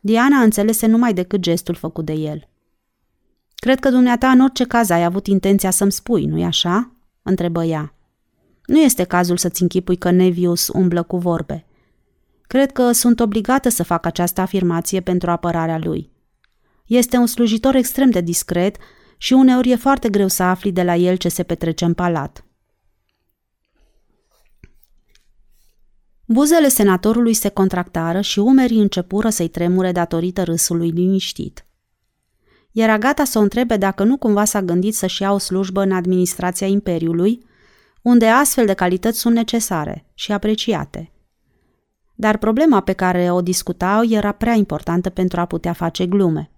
Diana 0.00 0.40
înțelese 0.40 0.86
numai 0.86 1.14
decât 1.14 1.40
gestul 1.40 1.74
făcut 1.74 2.04
de 2.04 2.12
el. 2.12 2.48
Cred 3.54 3.80
că 3.80 3.90
dumneata 3.90 4.30
în 4.30 4.40
orice 4.40 4.64
caz 4.64 4.90
ai 4.90 5.04
avut 5.04 5.26
intenția 5.26 5.70
să-mi 5.70 5.92
spui, 5.92 6.24
nu-i 6.24 6.44
așa?" 6.44 6.92
întrebă 7.22 7.64
ea. 7.64 7.94
Nu 8.66 8.78
este 8.78 9.04
cazul 9.04 9.36
să-ți 9.36 9.62
închipui 9.62 9.96
că 9.96 10.10
Nevius 10.10 10.68
umblă 10.68 11.02
cu 11.02 11.16
vorbe. 11.16 11.66
Cred 12.42 12.72
că 12.72 12.92
sunt 12.92 13.20
obligată 13.20 13.68
să 13.68 13.82
fac 13.82 14.06
această 14.06 14.40
afirmație 14.40 15.00
pentru 15.00 15.30
apărarea 15.30 15.78
lui. 15.78 16.10
Este 16.86 17.16
un 17.16 17.26
slujitor 17.26 17.74
extrem 17.74 18.10
de 18.10 18.20
discret 18.20 18.76
și 19.22 19.32
uneori 19.32 19.70
e 19.70 19.76
foarte 19.76 20.08
greu 20.08 20.28
să 20.28 20.42
afli 20.42 20.72
de 20.72 20.82
la 20.82 20.96
el 20.96 21.16
ce 21.16 21.28
se 21.28 21.42
petrece 21.42 21.84
în 21.84 21.94
palat. 21.94 22.44
Buzele 26.24 26.68
senatorului 26.68 27.34
se 27.34 27.48
contractară 27.48 28.20
și 28.20 28.38
umerii 28.38 28.80
începură 28.80 29.28
să-i 29.28 29.48
tremure 29.48 29.92
datorită 29.92 30.42
râsului 30.42 30.90
liniștit. 30.90 31.66
Era 32.72 32.98
gata 32.98 33.24
să 33.24 33.38
o 33.38 33.42
întrebe 33.42 33.76
dacă 33.76 34.04
nu 34.04 34.16
cumva 34.16 34.44
s-a 34.44 34.62
gândit 34.62 34.94
să-și 34.94 35.22
ia 35.22 35.32
o 35.32 35.38
slujbă 35.38 35.82
în 35.82 35.92
administrația 35.92 36.66
Imperiului, 36.66 37.44
unde 38.02 38.26
astfel 38.26 38.66
de 38.66 38.74
calități 38.74 39.18
sunt 39.18 39.34
necesare 39.34 40.06
și 40.14 40.32
apreciate. 40.32 41.12
Dar 42.14 42.36
problema 42.38 42.80
pe 42.80 42.92
care 42.92 43.30
o 43.30 43.40
discutau 43.40 44.04
era 44.04 44.32
prea 44.32 44.54
importantă 44.54 45.10
pentru 45.10 45.40
a 45.40 45.44
putea 45.44 45.72
face 45.72 46.06
glume. 46.06 46.51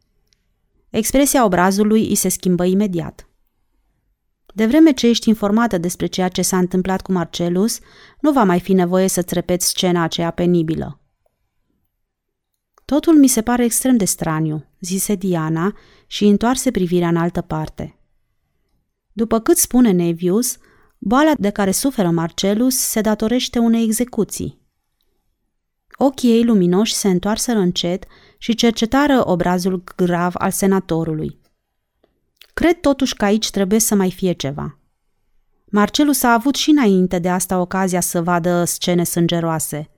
Expresia 0.94 1.44
obrazului 1.44 2.08
îi 2.08 2.14
se 2.14 2.28
schimbă 2.28 2.64
imediat. 2.64 3.28
De 4.54 4.66
vreme 4.66 4.92
ce 4.92 5.06
ești 5.06 5.28
informată 5.28 5.78
despre 5.78 6.06
ceea 6.06 6.28
ce 6.28 6.42
s-a 6.42 6.58
întâmplat 6.58 7.02
cu 7.02 7.12
Marcelus, 7.12 7.78
nu 8.20 8.32
va 8.32 8.42
mai 8.42 8.60
fi 8.60 8.72
nevoie 8.72 9.08
să-ți 9.08 9.34
repeți 9.34 9.68
scena 9.68 10.02
aceea 10.02 10.30
penibilă. 10.30 11.00
Totul 12.84 13.18
mi 13.18 13.26
se 13.26 13.42
pare 13.42 13.64
extrem 13.64 13.96
de 13.96 14.04
straniu, 14.04 14.64
zise 14.80 15.14
Diana 15.14 15.76
și 16.06 16.24
întoarse 16.24 16.70
privirea 16.70 17.08
în 17.08 17.16
altă 17.16 17.40
parte. 17.40 17.98
După 19.12 19.40
cât 19.40 19.56
spune 19.56 19.90
Nevius, 19.90 20.56
boala 20.98 21.32
de 21.38 21.50
care 21.50 21.70
suferă 21.70 22.10
Marcelus 22.10 22.76
se 22.76 23.00
datorește 23.00 23.58
unei 23.58 23.84
execuții. 23.84 24.63
Ochii 25.96 26.30
ei 26.30 26.44
luminoși 26.44 26.94
se 26.94 27.08
întoarseră 27.08 27.58
încet 27.58 28.04
și 28.38 28.54
cercetară 28.54 29.28
obrazul 29.28 29.84
grav 29.96 30.32
al 30.34 30.50
senatorului. 30.50 31.38
Cred 32.54 32.80
totuși 32.80 33.16
că 33.16 33.24
aici 33.24 33.50
trebuie 33.50 33.80
să 33.80 33.94
mai 33.94 34.10
fie 34.10 34.32
ceva. 34.32 34.78
Marcelus 35.64 36.22
a 36.22 36.32
avut 36.32 36.54
și 36.54 36.70
înainte 36.70 37.18
de 37.18 37.28
asta 37.28 37.60
ocazia 37.60 38.00
să 38.00 38.22
vadă 38.22 38.64
scene 38.64 39.04
sângeroase. 39.04 39.90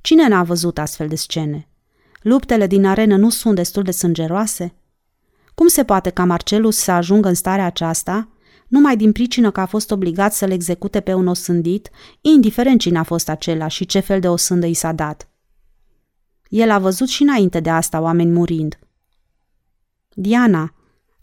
Cine 0.00 0.28
n-a 0.28 0.42
văzut 0.42 0.78
astfel 0.78 1.08
de 1.08 1.14
scene? 1.14 1.68
Luptele 2.22 2.66
din 2.66 2.84
arenă 2.84 3.16
nu 3.16 3.30
sunt 3.30 3.54
destul 3.54 3.82
de 3.82 3.90
sângeroase? 3.90 4.74
Cum 5.54 5.66
se 5.66 5.84
poate 5.84 6.10
ca 6.10 6.24
Marcelus 6.24 6.76
să 6.76 6.90
ajungă 6.90 7.28
în 7.28 7.34
starea 7.34 7.64
aceasta, 7.64 8.28
numai 8.68 8.96
din 8.96 9.12
pricină 9.12 9.50
că 9.50 9.60
a 9.60 9.66
fost 9.66 9.90
obligat 9.90 10.32
să-l 10.32 10.50
execute 10.50 11.00
pe 11.00 11.14
un 11.14 11.26
osândit, 11.26 11.90
indiferent 12.20 12.80
cine 12.80 12.98
a 12.98 13.02
fost 13.02 13.28
acela 13.28 13.68
și 13.68 13.86
ce 13.86 14.00
fel 14.00 14.20
de 14.20 14.28
osândă 14.28 14.66
i 14.66 14.74
s-a 14.74 14.92
dat? 14.92 15.31
El 16.52 16.70
a 16.70 16.78
văzut 16.78 17.08
și 17.08 17.22
înainte 17.22 17.60
de 17.60 17.70
asta 17.70 18.00
oameni 18.00 18.30
murind. 18.30 18.78
Diana, 20.14 20.74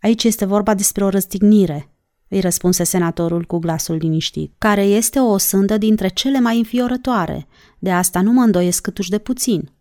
aici 0.01 0.23
este 0.23 0.45
vorba 0.45 0.73
despre 0.73 1.03
o 1.03 1.09
răstignire, 1.09 1.89
îi 2.27 2.39
răspunse 2.39 2.83
senatorul 2.83 3.43
cu 3.43 3.57
glasul 3.57 3.95
liniștit, 3.95 4.53
care 4.57 4.83
este 4.83 5.19
o 5.19 5.31
osândă 5.31 5.77
dintre 5.77 6.07
cele 6.07 6.39
mai 6.39 6.57
înfiorătoare, 6.57 7.47
de 7.79 7.91
asta 7.91 8.21
nu 8.21 8.31
mă 8.31 8.41
îndoiesc 8.41 8.81
câtuși 8.81 9.09
de 9.09 9.17
puțin. 9.17 9.71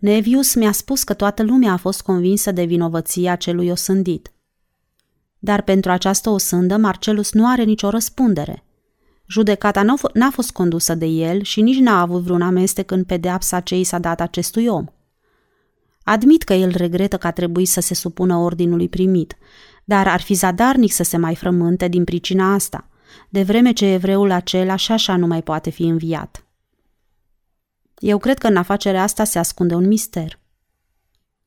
Nevius 0.00 0.54
mi-a 0.54 0.72
spus 0.72 1.02
că 1.02 1.14
toată 1.14 1.42
lumea 1.42 1.72
a 1.72 1.76
fost 1.76 2.02
convinsă 2.02 2.52
de 2.52 2.64
vinovăția 2.64 3.36
celui 3.36 3.70
osândit. 3.70 4.32
Dar 5.38 5.62
pentru 5.62 5.90
această 5.90 6.30
osândă 6.30 6.76
Marcelus 6.76 7.32
nu 7.32 7.48
are 7.48 7.62
nicio 7.62 7.88
răspundere. 7.88 8.64
Judecata 9.32 9.82
n-a 10.12 10.30
fost 10.30 10.50
condusă 10.50 10.94
de 10.94 11.06
el 11.06 11.42
și 11.42 11.60
nici 11.60 11.78
n-a 11.78 12.00
avut 12.00 12.22
vreun 12.22 12.42
amestec 12.42 12.90
în 12.90 13.04
pedeapsa 13.04 13.60
ce 13.60 13.78
i 13.78 13.84
s-a 13.84 13.98
dat 13.98 14.20
acestui 14.20 14.66
om. 14.66 14.84
Admit 16.02 16.42
că 16.42 16.52
el 16.52 16.72
regretă 16.76 17.16
că 17.16 17.26
a 17.26 17.30
trebuit 17.30 17.68
să 17.68 17.80
se 17.80 17.94
supună 17.94 18.36
ordinului 18.36 18.88
primit, 18.88 19.36
dar 19.84 20.08
ar 20.08 20.20
fi 20.20 20.34
zadarnic 20.34 20.92
să 20.92 21.02
se 21.02 21.16
mai 21.16 21.34
frământe 21.34 21.88
din 21.88 22.04
pricina 22.04 22.54
asta, 22.54 22.88
de 23.28 23.42
vreme 23.42 23.72
ce 23.72 23.86
evreul 23.86 24.30
acela 24.30 24.76
și 24.76 24.92
așa 24.92 25.16
nu 25.16 25.26
mai 25.26 25.42
poate 25.42 25.70
fi 25.70 25.82
înviat. 25.82 26.46
Eu 27.98 28.18
cred 28.18 28.38
că 28.38 28.46
în 28.46 28.56
afacerea 28.56 29.02
asta 29.02 29.24
se 29.24 29.38
ascunde 29.38 29.74
un 29.74 29.86
mister. 29.86 30.38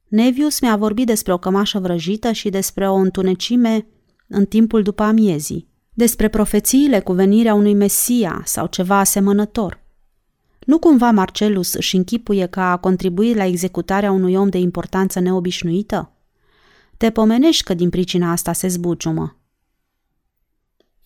Nevius 0.08 0.60
mi-a 0.60 0.76
vorbit 0.76 1.06
despre 1.06 1.34
o 1.34 1.38
cămașă 1.38 1.80
vrăjită 1.80 2.32
și 2.32 2.50
despre 2.50 2.90
o 2.90 2.96
întunecime 2.96 3.88
în 4.28 4.46
timpul 4.46 4.84
după 4.84 5.04
amiezii, 5.04 5.74
despre 5.98 6.28
profețiile 6.28 7.00
cu 7.00 7.14
venirea 7.14 7.54
unui 7.54 7.74
Mesia 7.74 8.42
sau 8.46 8.68
ceva 8.68 9.00
asemănător. 9.00 9.84
Nu 10.66 10.80
cumva 10.80 11.12
Marcelus 11.12 11.74
își 11.74 11.96
închipuie 11.96 12.46
că 12.46 12.60
a 12.60 12.78
contribuit 12.78 13.36
la 13.36 13.46
executarea 13.46 14.12
unui 14.12 14.36
om 14.36 14.50
de 14.50 14.58
importanță 14.58 15.20
neobișnuită? 15.20 16.12
Te 16.98 17.10
pomenești 17.10 17.64
că 17.64 17.74
din 17.74 17.90
pricina 17.90 18.32
asta 18.32 18.54
se 18.54 18.68
zbuciumă. 18.68 19.38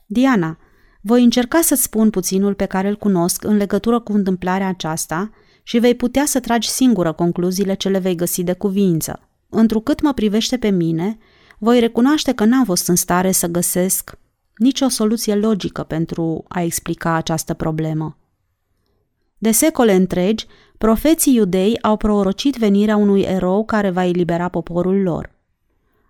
Diana, 0.06 0.58
voi 1.02 1.24
încerca 1.24 1.62
să-ți 1.62 1.84
spun 1.84 2.10
puținul 2.10 2.54
pe 2.54 2.66
care 2.66 2.88
îl 2.88 2.96
cunosc 2.96 3.44
în 3.44 3.58
legătură 3.58 4.00
cu 4.00 4.14
întâmplarea 4.14 4.68
aceasta 4.68 5.32
și 5.64 5.80
vei 5.80 5.96
putea 5.96 6.26
să 6.26 6.40
tragi 6.40 6.70
singură 6.70 7.12
concluziile 7.12 7.74
ce 7.74 7.90
le 7.90 8.00
vei 8.00 8.16
găsi 8.16 8.44
de 8.44 8.54
cuvință. 8.54 9.30
Întrucât 9.50 10.02
mă 10.02 10.14
privește 10.14 10.58
pe 10.58 10.70
mine, 10.70 11.18
voi 11.58 11.80
recunoaște 11.80 12.32
că 12.34 12.46
n-am 12.46 12.66
fost 12.66 12.88
în 12.88 12.96
stare 12.96 13.32
să 13.32 13.48
găsesc 13.48 14.18
nicio 14.60 14.88
soluție 14.88 15.36
logică 15.36 15.84
pentru 15.84 16.44
a 16.48 16.62
explica 16.62 17.14
această 17.14 17.54
problemă. 17.54 18.18
De 19.38 19.52
secole 19.52 19.94
întregi, 19.94 20.48
profeții 20.78 21.36
iudei 21.36 21.82
au 21.82 21.98
prorocit 21.98 22.56
venirea 22.56 22.96
unui 22.96 23.22
erou 23.22 23.66
care 23.66 23.90
va 23.90 24.06
elibera 24.06 24.48
poporul 24.48 25.02
lor. 25.02 25.32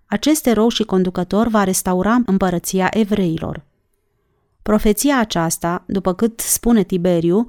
Acest 0.06 0.46
erou 0.46 0.68
și 0.68 0.84
conducător 0.84 1.48
va 1.48 1.64
restaura 1.64 2.22
împărăția 2.26 2.88
evreilor. 2.92 3.64
Profeția 4.62 5.18
aceasta, 5.18 5.84
după 5.86 6.14
cât 6.14 6.40
spune 6.40 6.82
Tiberiu, 6.82 7.46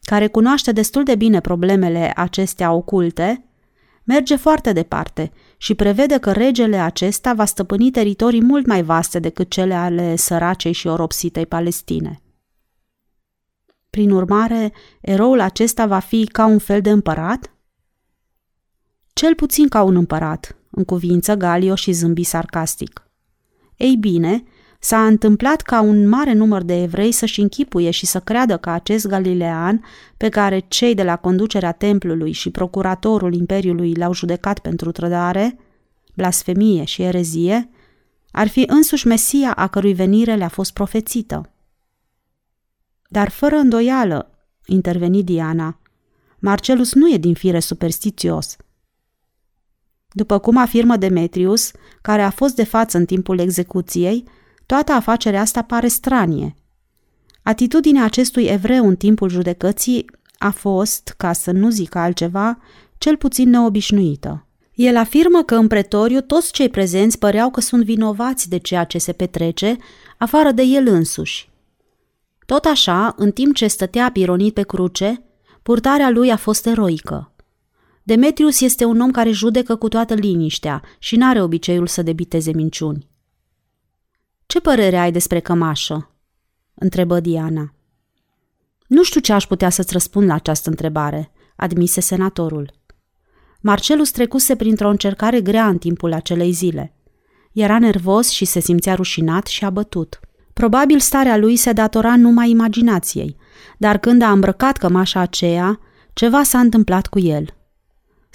care 0.00 0.26
cunoaște 0.26 0.72
destul 0.72 1.02
de 1.02 1.14
bine 1.14 1.40
problemele 1.40 2.12
acestea 2.16 2.72
oculte, 2.72 3.44
merge 4.04 4.36
foarte 4.36 4.72
departe 4.72 5.32
și 5.56 5.74
prevede 5.74 6.18
că 6.18 6.32
regele 6.32 6.76
acesta 6.76 7.34
va 7.34 7.44
stăpâni 7.44 7.90
teritorii 7.90 8.42
mult 8.42 8.66
mai 8.66 8.82
vaste 8.82 9.18
decât 9.18 9.50
cele 9.50 9.74
ale 9.74 10.16
săracei 10.16 10.72
și 10.72 10.86
oropsitei 10.86 11.46
Palestine. 11.46 12.18
Prin 13.90 14.10
urmare, 14.10 14.72
eroul 15.00 15.40
acesta 15.40 15.86
va 15.86 15.98
fi 15.98 16.26
ca 16.26 16.46
un 16.46 16.58
fel 16.58 16.80
de 16.80 16.90
împărat? 16.90 17.54
Cel 19.12 19.34
puțin 19.34 19.68
ca 19.68 19.82
un 19.82 19.96
împărat, 19.96 20.56
în 20.70 20.84
cuvință 20.84 21.34
Galio 21.34 21.74
și 21.74 21.92
zâmbi 21.92 22.22
sarcastic. 22.22 23.08
Ei 23.76 23.96
bine, 23.96 24.44
S-a 24.84 25.06
întâmplat 25.06 25.60
ca 25.60 25.80
un 25.80 26.08
mare 26.08 26.32
număr 26.32 26.62
de 26.62 26.82
evrei 26.82 27.12
să-și 27.12 27.40
închipuie 27.40 27.90
și 27.90 28.06
să 28.06 28.20
creadă 28.20 28.56
că 28.56 28.70
acest 28.70 29.06
galilean, 29.06 29.84
pe 30.16 30.28
care 30.28 30.64
cei 30.68 30.94
de 30.94 31.02
la 31.02 31.16
conducerea 31.16 31.72
templului 31.72 32.32
și 32.32 32.50
procuratorul 32.50 33.34
imperiului 33.34 33.94
l-au 33.94 34.14
judecat 34.14 34.58
pentru 34.58 34.92
trădare, 34.92 35.58
blasfemie 36.14 36.84
și 36.84 37.02
erezie, 37.02 37.70
ar 38.30 38.48
fi 38.48 38.64
însuși 38.66 39.06
Mesia 39.06 39.52
a 39.52 39.66
cărui 39.66 39.94
venire 39.94 40.34
le-a 40.34 40.48
fost 40.48 40.72
profețită. 40.72 41.52
Dar 43.08 43.30
fără 43.30 43.56
îndoială, 43.56 44.30
interveni 44.66 45.22
Diana, 45.22 45.80
Marcelus 46.38 46.94
nu 46.94 47.12
e 47.12 47.16
din 47.16 47.34
fire 47.34 47.60
superstițios. 47.60 48.56
După 50.10 50.38
cum 50.38 50.56
afirmă 50.56 50.96
Demetrius, 50.96 51.70
care 52.02 52.22
a 52.22 52.30
fost 52.30 52.54
de 52.54 52.64
față 52.64 52.98
în 52.98 53.04
timpul 53.04 53.38
execuției, 53.38 54.24
Toată 54.66 54.92
afacerea 54.92 55.40
asta 55.40 55.62
pare 55.62 55.88
stranie. 55.88 56.54
Atitudinea 57.42 58.04
acestui 58.04 58.44
evreu 58.44 58.88
în 58.88 58.96
timpul 58.96 59.28
judecății 59.28 60.04
a 60.38 60.50
fost, 60.50 61.14
ca 61.16 61.32
să 61.32 61.50
nu 61.50 61.70
zic 61.70 61.94
altceva, 61.94 62.58
cel 62.98 63.16
puțin 63.16 63.50
neobișnuită. 63.50 64.46
El 64.74 64.96
afirmă 64.96 65.42
că 65.42 65.54
în 65.54 65.66
pretoriu 65.66 66.20
toți 66.20 66.52
cei 66.52 66.68
prezenți 66.68 67.18
păreau 67.18 67.50
că 67.50 67.60
sunt 67.60 67.84
vinovați 67.84 68.48
de 68.48 68.58
ceea 68.58 68.84
ce 68.84 68.98
se 68.98 69.12
petrece, 69.12 69.76
afară 70.18 70.50
de 70.50 70.62
el 70.62 70.86
însuși. 70.86 71.50
Tot 72.46 72.64
așa, 72.64 73.14
în 73.16 73.30
timp 73.30 73.54
ce 73.54 73.66
stătea 73.66 74.10
pironit 74.10 74.54
pe 74.54 74.62
cruce, 74.62 75.22
purtarea 75.62 76.10
lui 76.10 76.30
a 76.30 76.36
fost 76.36 76.66
eroică. 76.66 77.32
Demetrius 78.02 78.60
este 78.60 78.84
un 78.84 79.00
om 79.00 79.10
care 79.10 79.30
judecă 79.30 79.76
cu 79.76 79.88
toată 79.88 80.14
liniștea 80.14 80.82
și 80.98 81.16
n-are 81.16 81.42
obiceiul 81.42 81.86
să 81.86 82.02
debiteze 82.02 82.52
minciuni. 82.52 83.08
Ce 84.54 84.60
părere 84.60 84.96
ai 84.96 85.12
despre 85.12 85.40
cămașă?" 85.40 86.10
întrebă 86.74 87.20
Diana. 87.20 87.74
Nu 88.86 89.02
știu 89.02 89.20
ce 89.20 89.32
aș 89.32 89.46
putea 89.46 89.70
să-ți 89.70 89.92
răspund 89.92 90.26
la 90.26 90.34
această 90.34 90.70
întrebare, 90.70 91.32
admise 91.56 92.00
senatorul. 92.00 92.72
Marcelus 93.60 94.10
trecuse 94.10 94.56
printr-o 94.56 94.88
încercare 94.88 95.40
grea 95.40 95.66
în 95.68 95.78
timpul 95.78 96.12
acelei 96.12 96.52
zile. 96.52 96.96
Era 97.52 97.78
nervos 97.78 98.28
și 98.28 98.44
se 98.44 98.60
simțea 98.60 98.94
rușinat 98.94 99.46
și 99.46 99.64
abătut. 99.64 100.20
Probabil 100.52 100.98
starea 100.98 101.36
lui 101.36 101.56
se 101.56 101.72
datora 101.72 102.16
numai 102.16 102.50
imaginației, 102.50 103.36
dar 103.78 103.98
când 103.98 104.22
a 104.22 104.30
îmbrăcat 104.30 104.76
cămașa 104.76 105.20
aceea, 105.20 105.80
ceva 106.12 106.42
s-a 106.42 106.58
întâmplat 106.58 107.06
cu 107.06 107.18
el– 107.18 107.54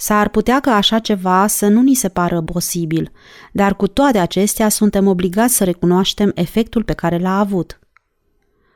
S-ar 0.02 0.28
putea 0.28 0.60
ca 0.60 0.74
așa 0.74 0.98
ceva 0.98 1.46
să 1.46 1.66
nu 1.66 1.82
ni 1.82 1.94
se 1.94 2.08
pară 2.08 2.42
posibil, 2.42 3.12
dar 3.52 3.76
cu 3.76 3.86
toate 3.86 4.18
acestea 4.18 4.68
suntem 4.68 5.06
obligați 5.06 5.54
să 5.54 5.64
recunoaștem 5.64 6.32
efectul 6.34 6.82
pe 6.82 6.92
care 6.92 7.18
l-a 7.18 7.38
avut. 7.38 7.78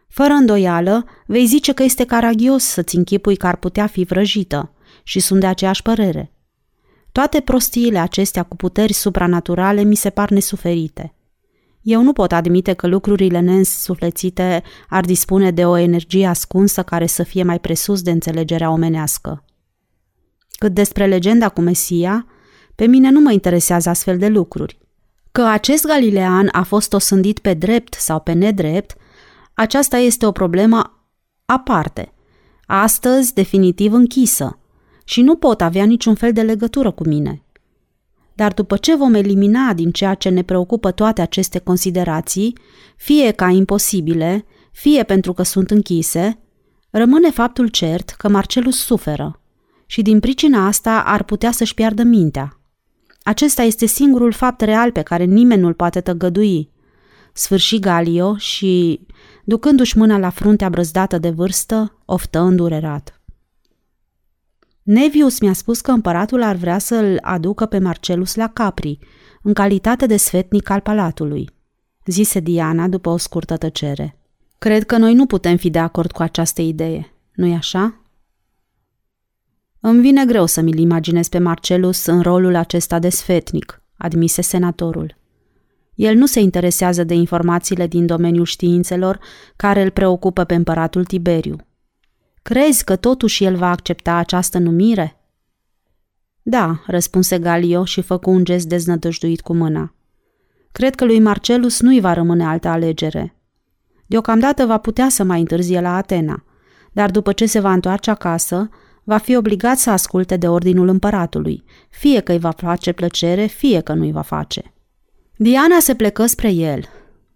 Fără 0.09 0.33
îndoială, 0.33 1.05
vei 1.27 1.47
zice 1.47 1.73
că 1.73 1.83
este 1.83 2.05
caragios 2.05 2.65
să-ți 2.65 2.97
închipui 2.97 3.37
că 3.37 3.47
ar 3.47 3.57
putea 3.57 3.87
fi 3.87 4.05
vrăjită 4.05 4.73
și 5.03 5.21
sunt 5.21 5.41
de 5.41 5.47
aceeași 5.47 5.83
părere. 5.83 6.33
Toate 7.13 7.41
prostiile 7.41 7.99
acestea 7.99 8.43
cu 8.43 8.57
puteri 8.57 8.93
supranaturale 8.93 9.83
mi 9.83 9.95
se 9.95 10.11
par 10.11 10.31
nesuferite. 10.31 11.15
Eu 11.83 12.03
nu 12.03 12.13
pot 12.13 12.33
admite 12.33 12.73
că 12.73 12.87
lucrurile 12.87 13.41
neînsuflețite 13.41 14.63
ar 14.89 15.05
dispune 15.05 15.51
de 15.51 15.65
o 15.67 15.77
energie 15.77 16.27
ascunsă 16.27 16.83
care 16.83 17.07
să 17.07 17.23
fie 17.23 17.43
mai 17.43 17.59
presus 17.61 18.03
de 18.03 18.11
înțelegerea 18.11 18.71
omenească. 18.71 19.45
Cât 20.59 20.75
despre 20.75 21.07
legenda 21.07 21.49
cu 21.49 21.61
Mesia, 21.61 22.27
pe 22.75 22.87
mine 22.87 23.11
nu 23.11 23.21
mă 23.21 23.33
interesează 23.33 23.89
astfel 23.89 24.19
de 24.19 24.29
lucruri. 24.29 24.79
Că 25.33 25.43
acest 25.43 25.87
galilean 25.87 26.49
a 26.53 26.63
fost 26.63 26.93
osândit 26.93 27.39
pe 27.39 27.55
drept 27.55 27.95
sau 27.95 28.21
pe 28.21 28.33
nedrept, 28.33 28.97
aceasta 29.55 29.97
este 29.97 30.27
o 30.27 30.33
problemă 30.33 31.05
aparte, 31.45 32.13
astăzi 32.67 33.35
definitiv 33.35 33.93
închisă, 33.93 34.59
și 35.05 35.23
nu 35.23 35.37
pot 35.37 35.61
avea 35.61 35.85
niciun 35.85 36.15
fel 36.15 36.33
de 36.33 36.43
legătură 36.43 36.91
cu 36.91 37.07
mine. 37.07 37.43
Dar 38.35 38.53
după 38.53 38.77
ce 38.77 38.97
vom 38.97 39.15
elimina 39.15 39.73
din 39.73 39.91
ceea 39.91 40.15
ce 40.15 40.29
ne 40.29 40.43
preocupă 40.43 40.91
toate 40.91 41.21
aceste 41.21 41.59
considerații, 41.59 42.59
fie 42.97 43.31
ca 43.31 43.49
imposibile, 43.49 44.45
fie 44.73 45.03
pentru 45.03 45.33
că 45.33 45.43
sunt 45.43 45.71
închise, 45.71 46.39
rămâne 46.91 47.31
faptul 47.31 47.69
cert 47.69 48.11
că 48.11 48.29
Marcelus 48.29 48.85
suferă 48.85 49.39
și 49.87 50.03
din 50.03 50.21
pricina 50.21 50.67
asta 50.67 51.03
ar 51.07 51.23
putea 51.23 51.51
să-și 51.51 51.75
piardă 51.75 52.03
mintea. 52.03 52.59
Acesta 53.23 53.63
este 53.63 53.87
singurul 53.87 54.33
fapt 54.33 54.61
real 54.61 54.91
pe 54.91 55.03
care 55.03 55.25
nimeni 55.25 55.61
nu-l 55.61 55.75
poate 55.75 56.01
tăgădui. 56.01 56.71
Sfârși 57.33 57.79
Galio 57.79 58.37
și, 58.37 59.01
ducându-și 59.45 59.99
mâna 59.99 60.19
la 60.19 60.31
fruntea 60.31 60.69
brăzdată 60.69 61.19
de 61.19 61.31
vârstă, 61.31 61.99
oftă 62.05 62.39
îndurerat. 62.41 63.21
Nevius 64.83 65.41
mi-a 65.41 65.53
spus 65.53 65.81
că 65.81 65.91
împăratul 65.91 66.43
ar 66.43 66.57
vrea 66.57 66.79
să-l 66.79 67.19
aducă 67.23 67.67
pe 67.67 67.79
Marcelus 67.79 68.35
la 68.35 68.49
Capri, 68.49 68.99
în 69.43 69.53
calitate 69.53 70.07
de 70.07 70.17
sfetnic 70.17 70.71
al 70.71 70.81
palatului, 70.81 71.51
zise 72.07 72.41
Diana 72.41 72.89
după 72.89 73.09
o 73.09 73.17
scurtă 73.17 73.57
tăcere. 73.57 74.19
Cred 74.59 74.85
că 74.85 74.97
noi 74.97 75.15
nu 75.15 75.27
putem 75.27 75.57
fi 75.57 75.71
de 75.71 75.79
acord 75.79 76.13
cu 76.13 76.23
această 76.23 76.63
idee, 76.63 77.15
nu-i 77.35 77.55
așa? 77.55 78.04
Îmi 79.87 80.01
vine 80.01 80.25
greu 80.25 80.47
să 80.47 80.61
mi-l 80.61 80.79
imaginez 80.79 81.29
pe 81.29 81.39
Marcelus 81.39 82.07
în 82.07 82.21
rolul 82.23 82.55
acesta 82.55 82.99
de 82.99 83.09
sfetnic, 83.09 83.83
admise 83.97 84.43
senatorul. 84.43 85.17
El 85.95 86.17
nu 86.17 86.27
se 86.27 86.41
interesează 86.41 87.05
de 87.05 87.15
informațiile 87.15 87.87
din 87.87 88.07
domeniul 88.07 88.45
științelor 88.45 89.21
care 89.57 89.83
îl 89.83 89.91
preocupă 89.91 90.45
pe 90.45 90.55
împăratul 90.55 91.05
Tiberiu. 91.05 91.57
Crezi 92.43 92.85
că 92.85 92.97
totuși 92.97 93.45
el 93.45 93.57
va 93.57 93.71
accepta 93.71 94.15
această 94.15 94.59
numire? 94.59 95.21
Da, 96.43 96.83
răspunse 96.87 97.39
Galio 97.39 97.85
și 97.85 98.01
făcu 98.03 98.31
un 98.31 98.45
gest 98.45 98.67
deznădăjduit 98.67 99.41
cu 99.41 99.55
mâna. 99.55 99.95
Cred 100.73 100.95
că 100.95 101.05
lui 101.05 101.21
Marcelus 101.21 101.81
nu-i 101.81 102.01
va 102.01 102.13
rămâne 102.13 102.45
altă 102.45 102.69
alegere. 102.69 103.37
Deocamdată 104.07 104.67
va 104.67 104.79
putea 104.79 105.09
să 105.09 105.25
mai 105.25 105.41
întârzie 105.41 105.81
la 105.81 105.97
Atena, 105.97 106.45
dar 106.93 107.11
după 107.11 107.33
ce 107.33 107.47
se 107.47 107.61
va 107.61 107.73
întoarce 107.73 108.11
acasă, 108.11 108.71
va 109.05 109.19
fi 109.19 109.37
obligat 109.37 109.79
să 109.79 109.91
asculte 109.91 110.37
de 110.37 110.49
ordinul 110.49 110.89
împăratului, 110.89 111.65
fie 111.91 112.21
că 112.21 112.33
îi 112.33 112.39
va 112.39 112.51
face 112.51 112.93
plăcere, 112.93 113.47
fie 113.47 113.81
că 113.81 113.93
nu 113.93 114.03
îi 114.03 114.13
va 114.13 114.23
face. 114.23 114.75
Diana 115.37 115.79
se 115.79 115.95
plecă 115.95 116.27
spre 116.27 116.51
el. 116.51 116.85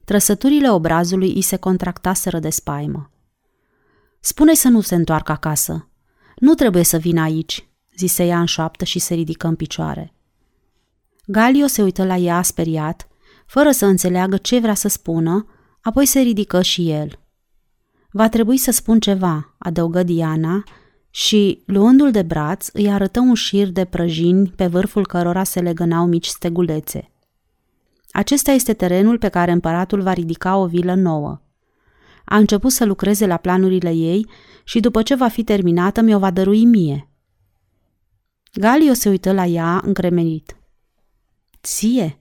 Trăsăturile 0.05 0.71
obrazului 0.71 1.33
îi 1.35 1.43
se 1.43 1.57
contractaseră 1.57 2.39
de 2.39 2.51
spaimă. 2.51 3.11
spune 4.21 4.55
să 4.55 4.69
nu 4.69 4.81
se 4.81 4.95
întoarcă 4.95 5.33
acasă. 5.33 5.89
Nu 6.37 6.55
trebuie 6.55 6.83
să 6.83 6.97
vină 6.97 7.21
aici, 7.21 7.69
zise 7.97 8.25
ea 8.25 8.41
în 8.41 8.47
șoaptă 8.47 8.85
și 8.85 8.99
se 8.99 9.15
ridică 9.15 9.47
în 9.47 9.55
picioare. 9.55 10.15
Galio 11.27 11.67
se 11.67 11.83
uită 11.83 12.05
la 12.05 12.17
ea 12.17 12.43
speriat, 12.43 13.09
fără 13.47 13.71
să 13.71 13.87
înțeleagă 13.87 14.37
ce 14.37 14.59
vrea 14.59 14.75
să 14.75 14.89
spună, 14.89 15.47
apoi 15.81 16.07
se 16.07 16.21
ridică 16.21 16.63
și 16.63 16.91
el. 16.91 17.19
Va 18.11 18.29
trebui 18.29 18.57
să 18.57 18.71
spun 18.71 19.01
ceva, 19.01 19.55
adăugă 19.59 20.03
Diana, 20.03 20.65
și, 21.19 21.63
luându-l 21.67 22.11
de 22.11 22.23
braț, 22.23 22.69
îi 22.73 22.91
arătă 22.91 23.21
un 23.21 23.35
șir 23.35 23.69
de 23.69 23.85
prăjini 23.85 24.49
pe 24.57 24.67
vârful 24.67 25.07
cărora 25.07 25.45
se 25.45 25.61
legănau 25.61 26.07
mici 26.07 26.27
stegulețe. 26.27 27.11
Acesta 28.11 28.51
este 28.51 28.73
terenul 28.73 29.19
pe 29.19 29.29
care 29.29 29.53
împăratul 29.53 30.03
va 30.03 30.13
ridica 30.13 30.57
o 30.57 30.67
vilă 30.67 30.95
nouă. 30.95 31.41
A 32.25 32.37
început 32.37 32.73
să 32.73 32.85
lucreze 32.85 33.27
la 33.27 33.37
planurile 33.37 33.91
ei 33.91 34.27
și 34.65 34.81
după 34.81 35.03
ce 35.03 35.15
va 35.15 35.29
fi 35.29 35.45
terminată 35.45 36.01
mi-o 36.01 36.19
va 36.19 36.31
dărui 36.31 36.65
mie. 36.65 37.09
Galio 38.53 38.93
se 38.93 39.09
uită 39.09 39.33
la 39.33 39.45
ea 39.45 39.81
încremenit. 39.85 40.57
Ție? 41.63 42.21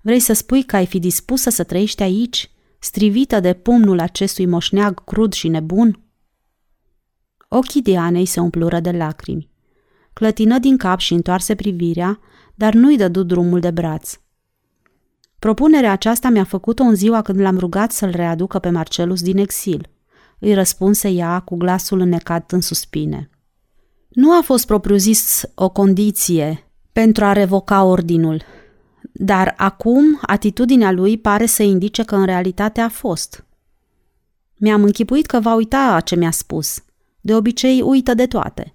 Vrei 0.00 0.20
să 0.20 0.32
spui 0.32 0.62
că 0.62 0.76
ai 0.76 0.86
fi 0.86 0.98
dispusă 0.98 1.50
să 1.50 1.64
trăiești 1.64 2.02
aici, 2.02 2.50
strivită 2.78 3.40
de 3.40 3.52
pumnul 3.52 4.00
acestui 4.00 4.46
moșneag 4.46 5.04
crud 5.04 5.32
și 5.32 5.48
nebun?" 5.48 6.05
Ochii 7.48 7.82
Dianei 7.82 8.24
se 8.24 8.40
umplură 8.40 8.80
de 8.80 8.90
lacrimi. 8.90 9.50
Clătină 10.12 10.58
din 10.58 10.76
cap 10.76 10.98
și 10.98 11.12
întoarse 11.12 11.54
privirea, 11.54 12.20
dar 12.54 12.74
nu-i 12.74 12.96
dădu 12.96 13.22
drumul 13.22 13.60
de 13.60 13.70
braț. 13.70 14.18
Propunerea 15.38 15.92
aceasta 15.92 16.28
mi-a 16.28 16.44
făcut-o 16.44 16.82
în 16.82 16.94
ziua 16.94 17.22
când 17.22 17.40
l-am 17.40 17.58
rugat 17.58 17.92
să-l 17.92 18.10
readucă 18.10 18.58
pe 18.58 18.70
Marcelus 18.70 19.22
din 19.22 19.38
exil. 19.38 19.88
Îi 20.38 20.54
răspunse 20.54 21.08
ea 21.08 21.40
cu 21.40 21.56
glasul 21.56 22.00
înnecat 22.00 22.52
în 22.52 22.60
suspine. 22.60 23.30
Nu 24.08 24.32
a 24.32 24.40
fost 24.42 24.66
propriu-zis 24.66 25.44
o 25.54 25.68
condiție 25.68 26.70
pentru 26.92 27.24
a 27.24 27.32
revoca 27.32 27.84
ordinul, 27.84 28.42
dar 29.12 29.54
acum 29.56 30.18
atitudinea 30.22 30.90
lui 30.90 31.18
pare 31.18 31.46
să 31.46 31.62
indice 31.62 32.02
că 32.02 32.16
în 32.16 32.24
realitate 32.24 32.80
a 32.80 32.88
fost. 32.88 33.46
Mi-am 34.54 34.82
închipuit 34.82 35.26
că 35.26 35.40
va 35.40 35.54
uita 35.54 36.00
ce 36.04 36.16
mi-a 36.16 36.30
spus– 36.30 36.78
de 37.26 37.34
obicei 37.34 37.80
uită 37.80 38.14
de 38.14 38.26
toate. 38.26 38.74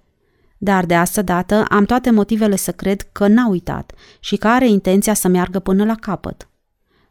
Dar 0.58 0.86
de 0.86 0.94
asta 0.94 1.22
dată 1.22 1.64
am 1.68 1.84
toate 1.84 2.10
motivele 2.10 2.56
să 2.56 2.72
cred 2.72 3.00
că 3.12 3.26
n-a 3.26 3.48
uitat 3.48 3.92
și 4.20 4.36
că 4.36 4.48
are 4.48 4.68
intenția 4.68 5.14
să 5.14 5.28
meargă 5.28 5.58
până 5.58 5.84
la 5.84 5.94
capăt. 5.94 6.48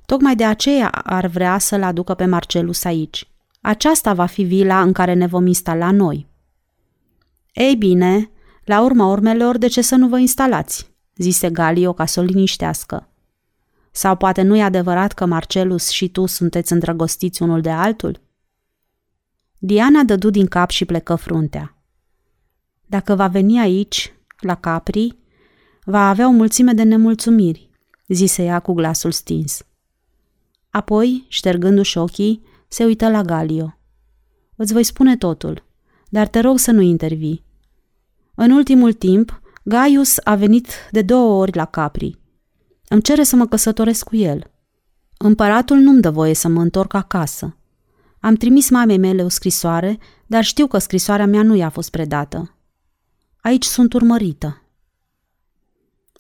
Tocmai 0.06 0.36
de 0.36 0.46
aceea 0.46 0.88
ar 0.88 1.28
vrea 1.28 1.58
să-l 1.58 1.84
aducă 1.84 2.14
pe 2.14 2.26
Marcelus 2.26 2.84
aici. 2.84 3.30
Aceasta 3.62 4.14
va 4.14 4.26
fi 4.26 4.44
vila 4.44 4.82
în 4.82 4.92
care 4.92 5.14
ne 5.14 5.28
vom 5.28 5.46
instala 5.46 5.92
noi. 5.92 6.28
Ei 7.54 7.76
bine, 7.76 8.30
la 8.66 8.82
urma 8.82 9.06
urmelor, 9.06 9.58
de 9.58 9.68
ce 9.68 9.82
să 9.82 9.96
nu 9.96 10.08
vă 10.08 10.20
instalați? 10.20 10.92
zise 11.16 11.50
Galio 11.50 11.94
ca 11.94 12.06
să 12.06 12.20
o 12.20 12.24
liniștească. 12.24 13.08
Sau 13.92 14.16
poate 14.16 14.42
nu 14.42 14.56
e 14.56 14.64
adevărat 14.64 15.14
că 15.14 15.26
Marcelus 15.26 15.90
și 15.90 16.10
tu 16.10 16.26
sunteți 16.26 16.74
îndrăgostiți 16.74 17.42
unul 17.42 17.62
de 17.62 17.70
altul? 17.70 18.20
Diana 19.64 20.04
dădu 20.04 20.30
din 20.30 20.46
cap 20.46 20.70
și 20.70 20.86
plecă 20.86 21.16
fruntea. 21.16 21.78
Dacă 22.86 23.16
va 23.16 23.28
veni 23.28 23.60
aici, 23.60 24.14
la 24.40 24.56
Capri, 24.56 25.18
va 25.84 26.10
avea 26.10 26.28
o 26.28 26.32
mulțime 26.32 26.74
de 26.74 26.84
nemulțumiri, 26.84 27.70
zise 28.08 28.44
ea 28.44 28.60
cu 28.60 28.74
glasul 28.74 29.12
stins. 29.12 29.66
Apoi, 30.70 31.26
ștergându-și 31.28 31.98
ochii, 31.98 32.44
se 32.68 32.84
uită 32.84 33.10
la 33.10 33.22
Galio. 33.22 33.78
Îți 34.56 34.74
voi 34.74 34.84
spune 34.84 35.18
totul, 35.18 35.64
dar 36.10 36.28
te 36.28 36.40
rog 36.40 36.60
să 36.60 36.72
nu 36.72 36.82
intervii. 36.82 37.44
În 38.36 38.52
ultimul 38.52 38.94
timp, 38.94 39.42
Gaius 39.64 40.18
a 40.24 40.36
venit 40.36 40.68
de 40.92 41.02
două 41.02 41.42
ori 41.42 41.56
la 41.56 41.66
Capri. 41.66 42.20
Îmi 42.88 43.02
cere 43.02 43.24
să 43.24 43.36
mă 43.36 43.48
căsătoresc 43.48 44.04
cu 44.04 44.16
el. 44.16 44.52
Împăratul 45.18 45.78
nu-mi 45.78 46.02
dă 46.02 46.10
voie 46.10 46.34
să 46.34 46.48
mă 46.48 46.62
întorc 46.62 46.94
acasă. 46.94 47.56
Am 48.22 48.36
trimis 48.36 48.70
mamei 48.70 48.98
mele 48.98 49.24
o 49.24 49.28
scrisoare, 49.28 49.98
dar 50.26 50.44
știu 50.44 50.68
că 50.68 50.78
scrisoarea 50.78 51.26
mea 51.26 51.44
nu 51.44 51.56
i-a 51.56 51.70
fost 51.70 51.90
predată. 51.90 52.56
Aici 53.42 53.64
sunt 53.66 53.94
urmărită. 53.94 54.62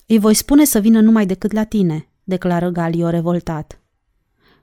Îi 0.08 0.20
voi 0.20 0.34
spune 0.34 0.66
să 0.66 0.80
vină 0.80 1.02
numai 1.02 1.26
decât 1.26 1.52
la 1.52 1.64
tine, 1.64 2.08
declară 2.24 2.70
Galio 2.70 3.10
revoltat. 3.10 3.82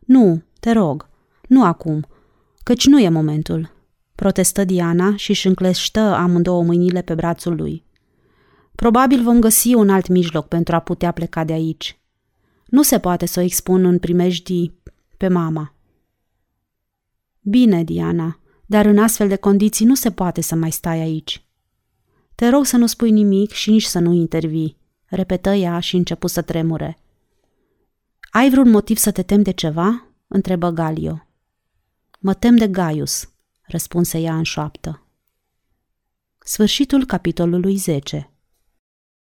Nu, 0.00 0.42
te 0.60 0.72
rog, 0.72 1.08
nu 1.48 1.64
acum, 1.64 2.06
căci 2.62 2.86
nu 2.86 3.00
e 3.00 3.08
momentul, 3.08 3.70
protestă 4.14 4.64
Diana 4.64 5.16
și 5.16 5.30
își 5.30 5.46
încleștă 5.46 6.00
amândouă 6.00 6.62
mâinile 6.62 7.02
pe 7.02 7.14
brațul 7.14 7.54
lui. 7.54 7.84
Probabil 8.74 9.22
vom 9.22 9.40
găsi 9.40 9.74
un 9.74 9.90
alt 9.90 10.08
mijloc 10.08 10.48
pentru 10.48 10.74
a 10.74 10.78
putea 10.78 11.10
pleca 11.10 11.44
de 11.44 11.52
aici. 11.52 12.00
Nu 12.66 12.82
se 12.82 12.98
poate 12.98 13.26
să 13.26 13.40
o 13.40 13.42
expun 13.42 13.84
în 13.84 13.98
primejdii 13.98 14.80
pe 15.16 15.28
mama. 15.28 15.72
Bine, 17.40 17.84
Diana, 17.84 18.38
dar 18.66 18.86
în 18.86 18.98
astfel 18.98 19.28
de 19.28 19.36
condiții 19.36 19.86
nu 19.86 19.94
se 19.94 20.10
poate 20.10 20.40
să 20.40 20.54
mai 20.54 20.70
stai 20.70 21.00
aici. 21.00 21.42
Te 22.34 22.48
rog 22.48 22.64
să 22.64 22.76
nu 22.76 22.86
spui 22.86 23.10
nimic 23.10 23.50
și 23.50 23.70
nici 23.70 23.84
să 23.84 23.98
nu 23.98 24.12
intervii, 24.12 24.76
repetă 25.06 25.50
ea 25.50 25.80
și 25.80 25.96
începu 25.96 26.26
să 26.26 26.42
tremure. 26.42 26.98
Ai 28.30 28.50
vreun 28.50 28.70
motiv 28.70 28.96
să 28.96 29.10
te 29.10 29.22
temi 29.22 29.44
de 29.44 29.50
ceva? 29.50 30.06
întrebă 30.26 30.70
Galio. 30.70 31.26
Mă 32.18 32.34
tem 32.34 32.56
de 32.56 32.68
Gaius, 32.68 33.30
răspunse 33.62 34.18
ea 34.18 34.36
în 34.36 34.42
șoaptă. 34.42 35.06
Sfârșitul 36.38 37.04
capitolului 37.04 37.76
10 37.76 38.30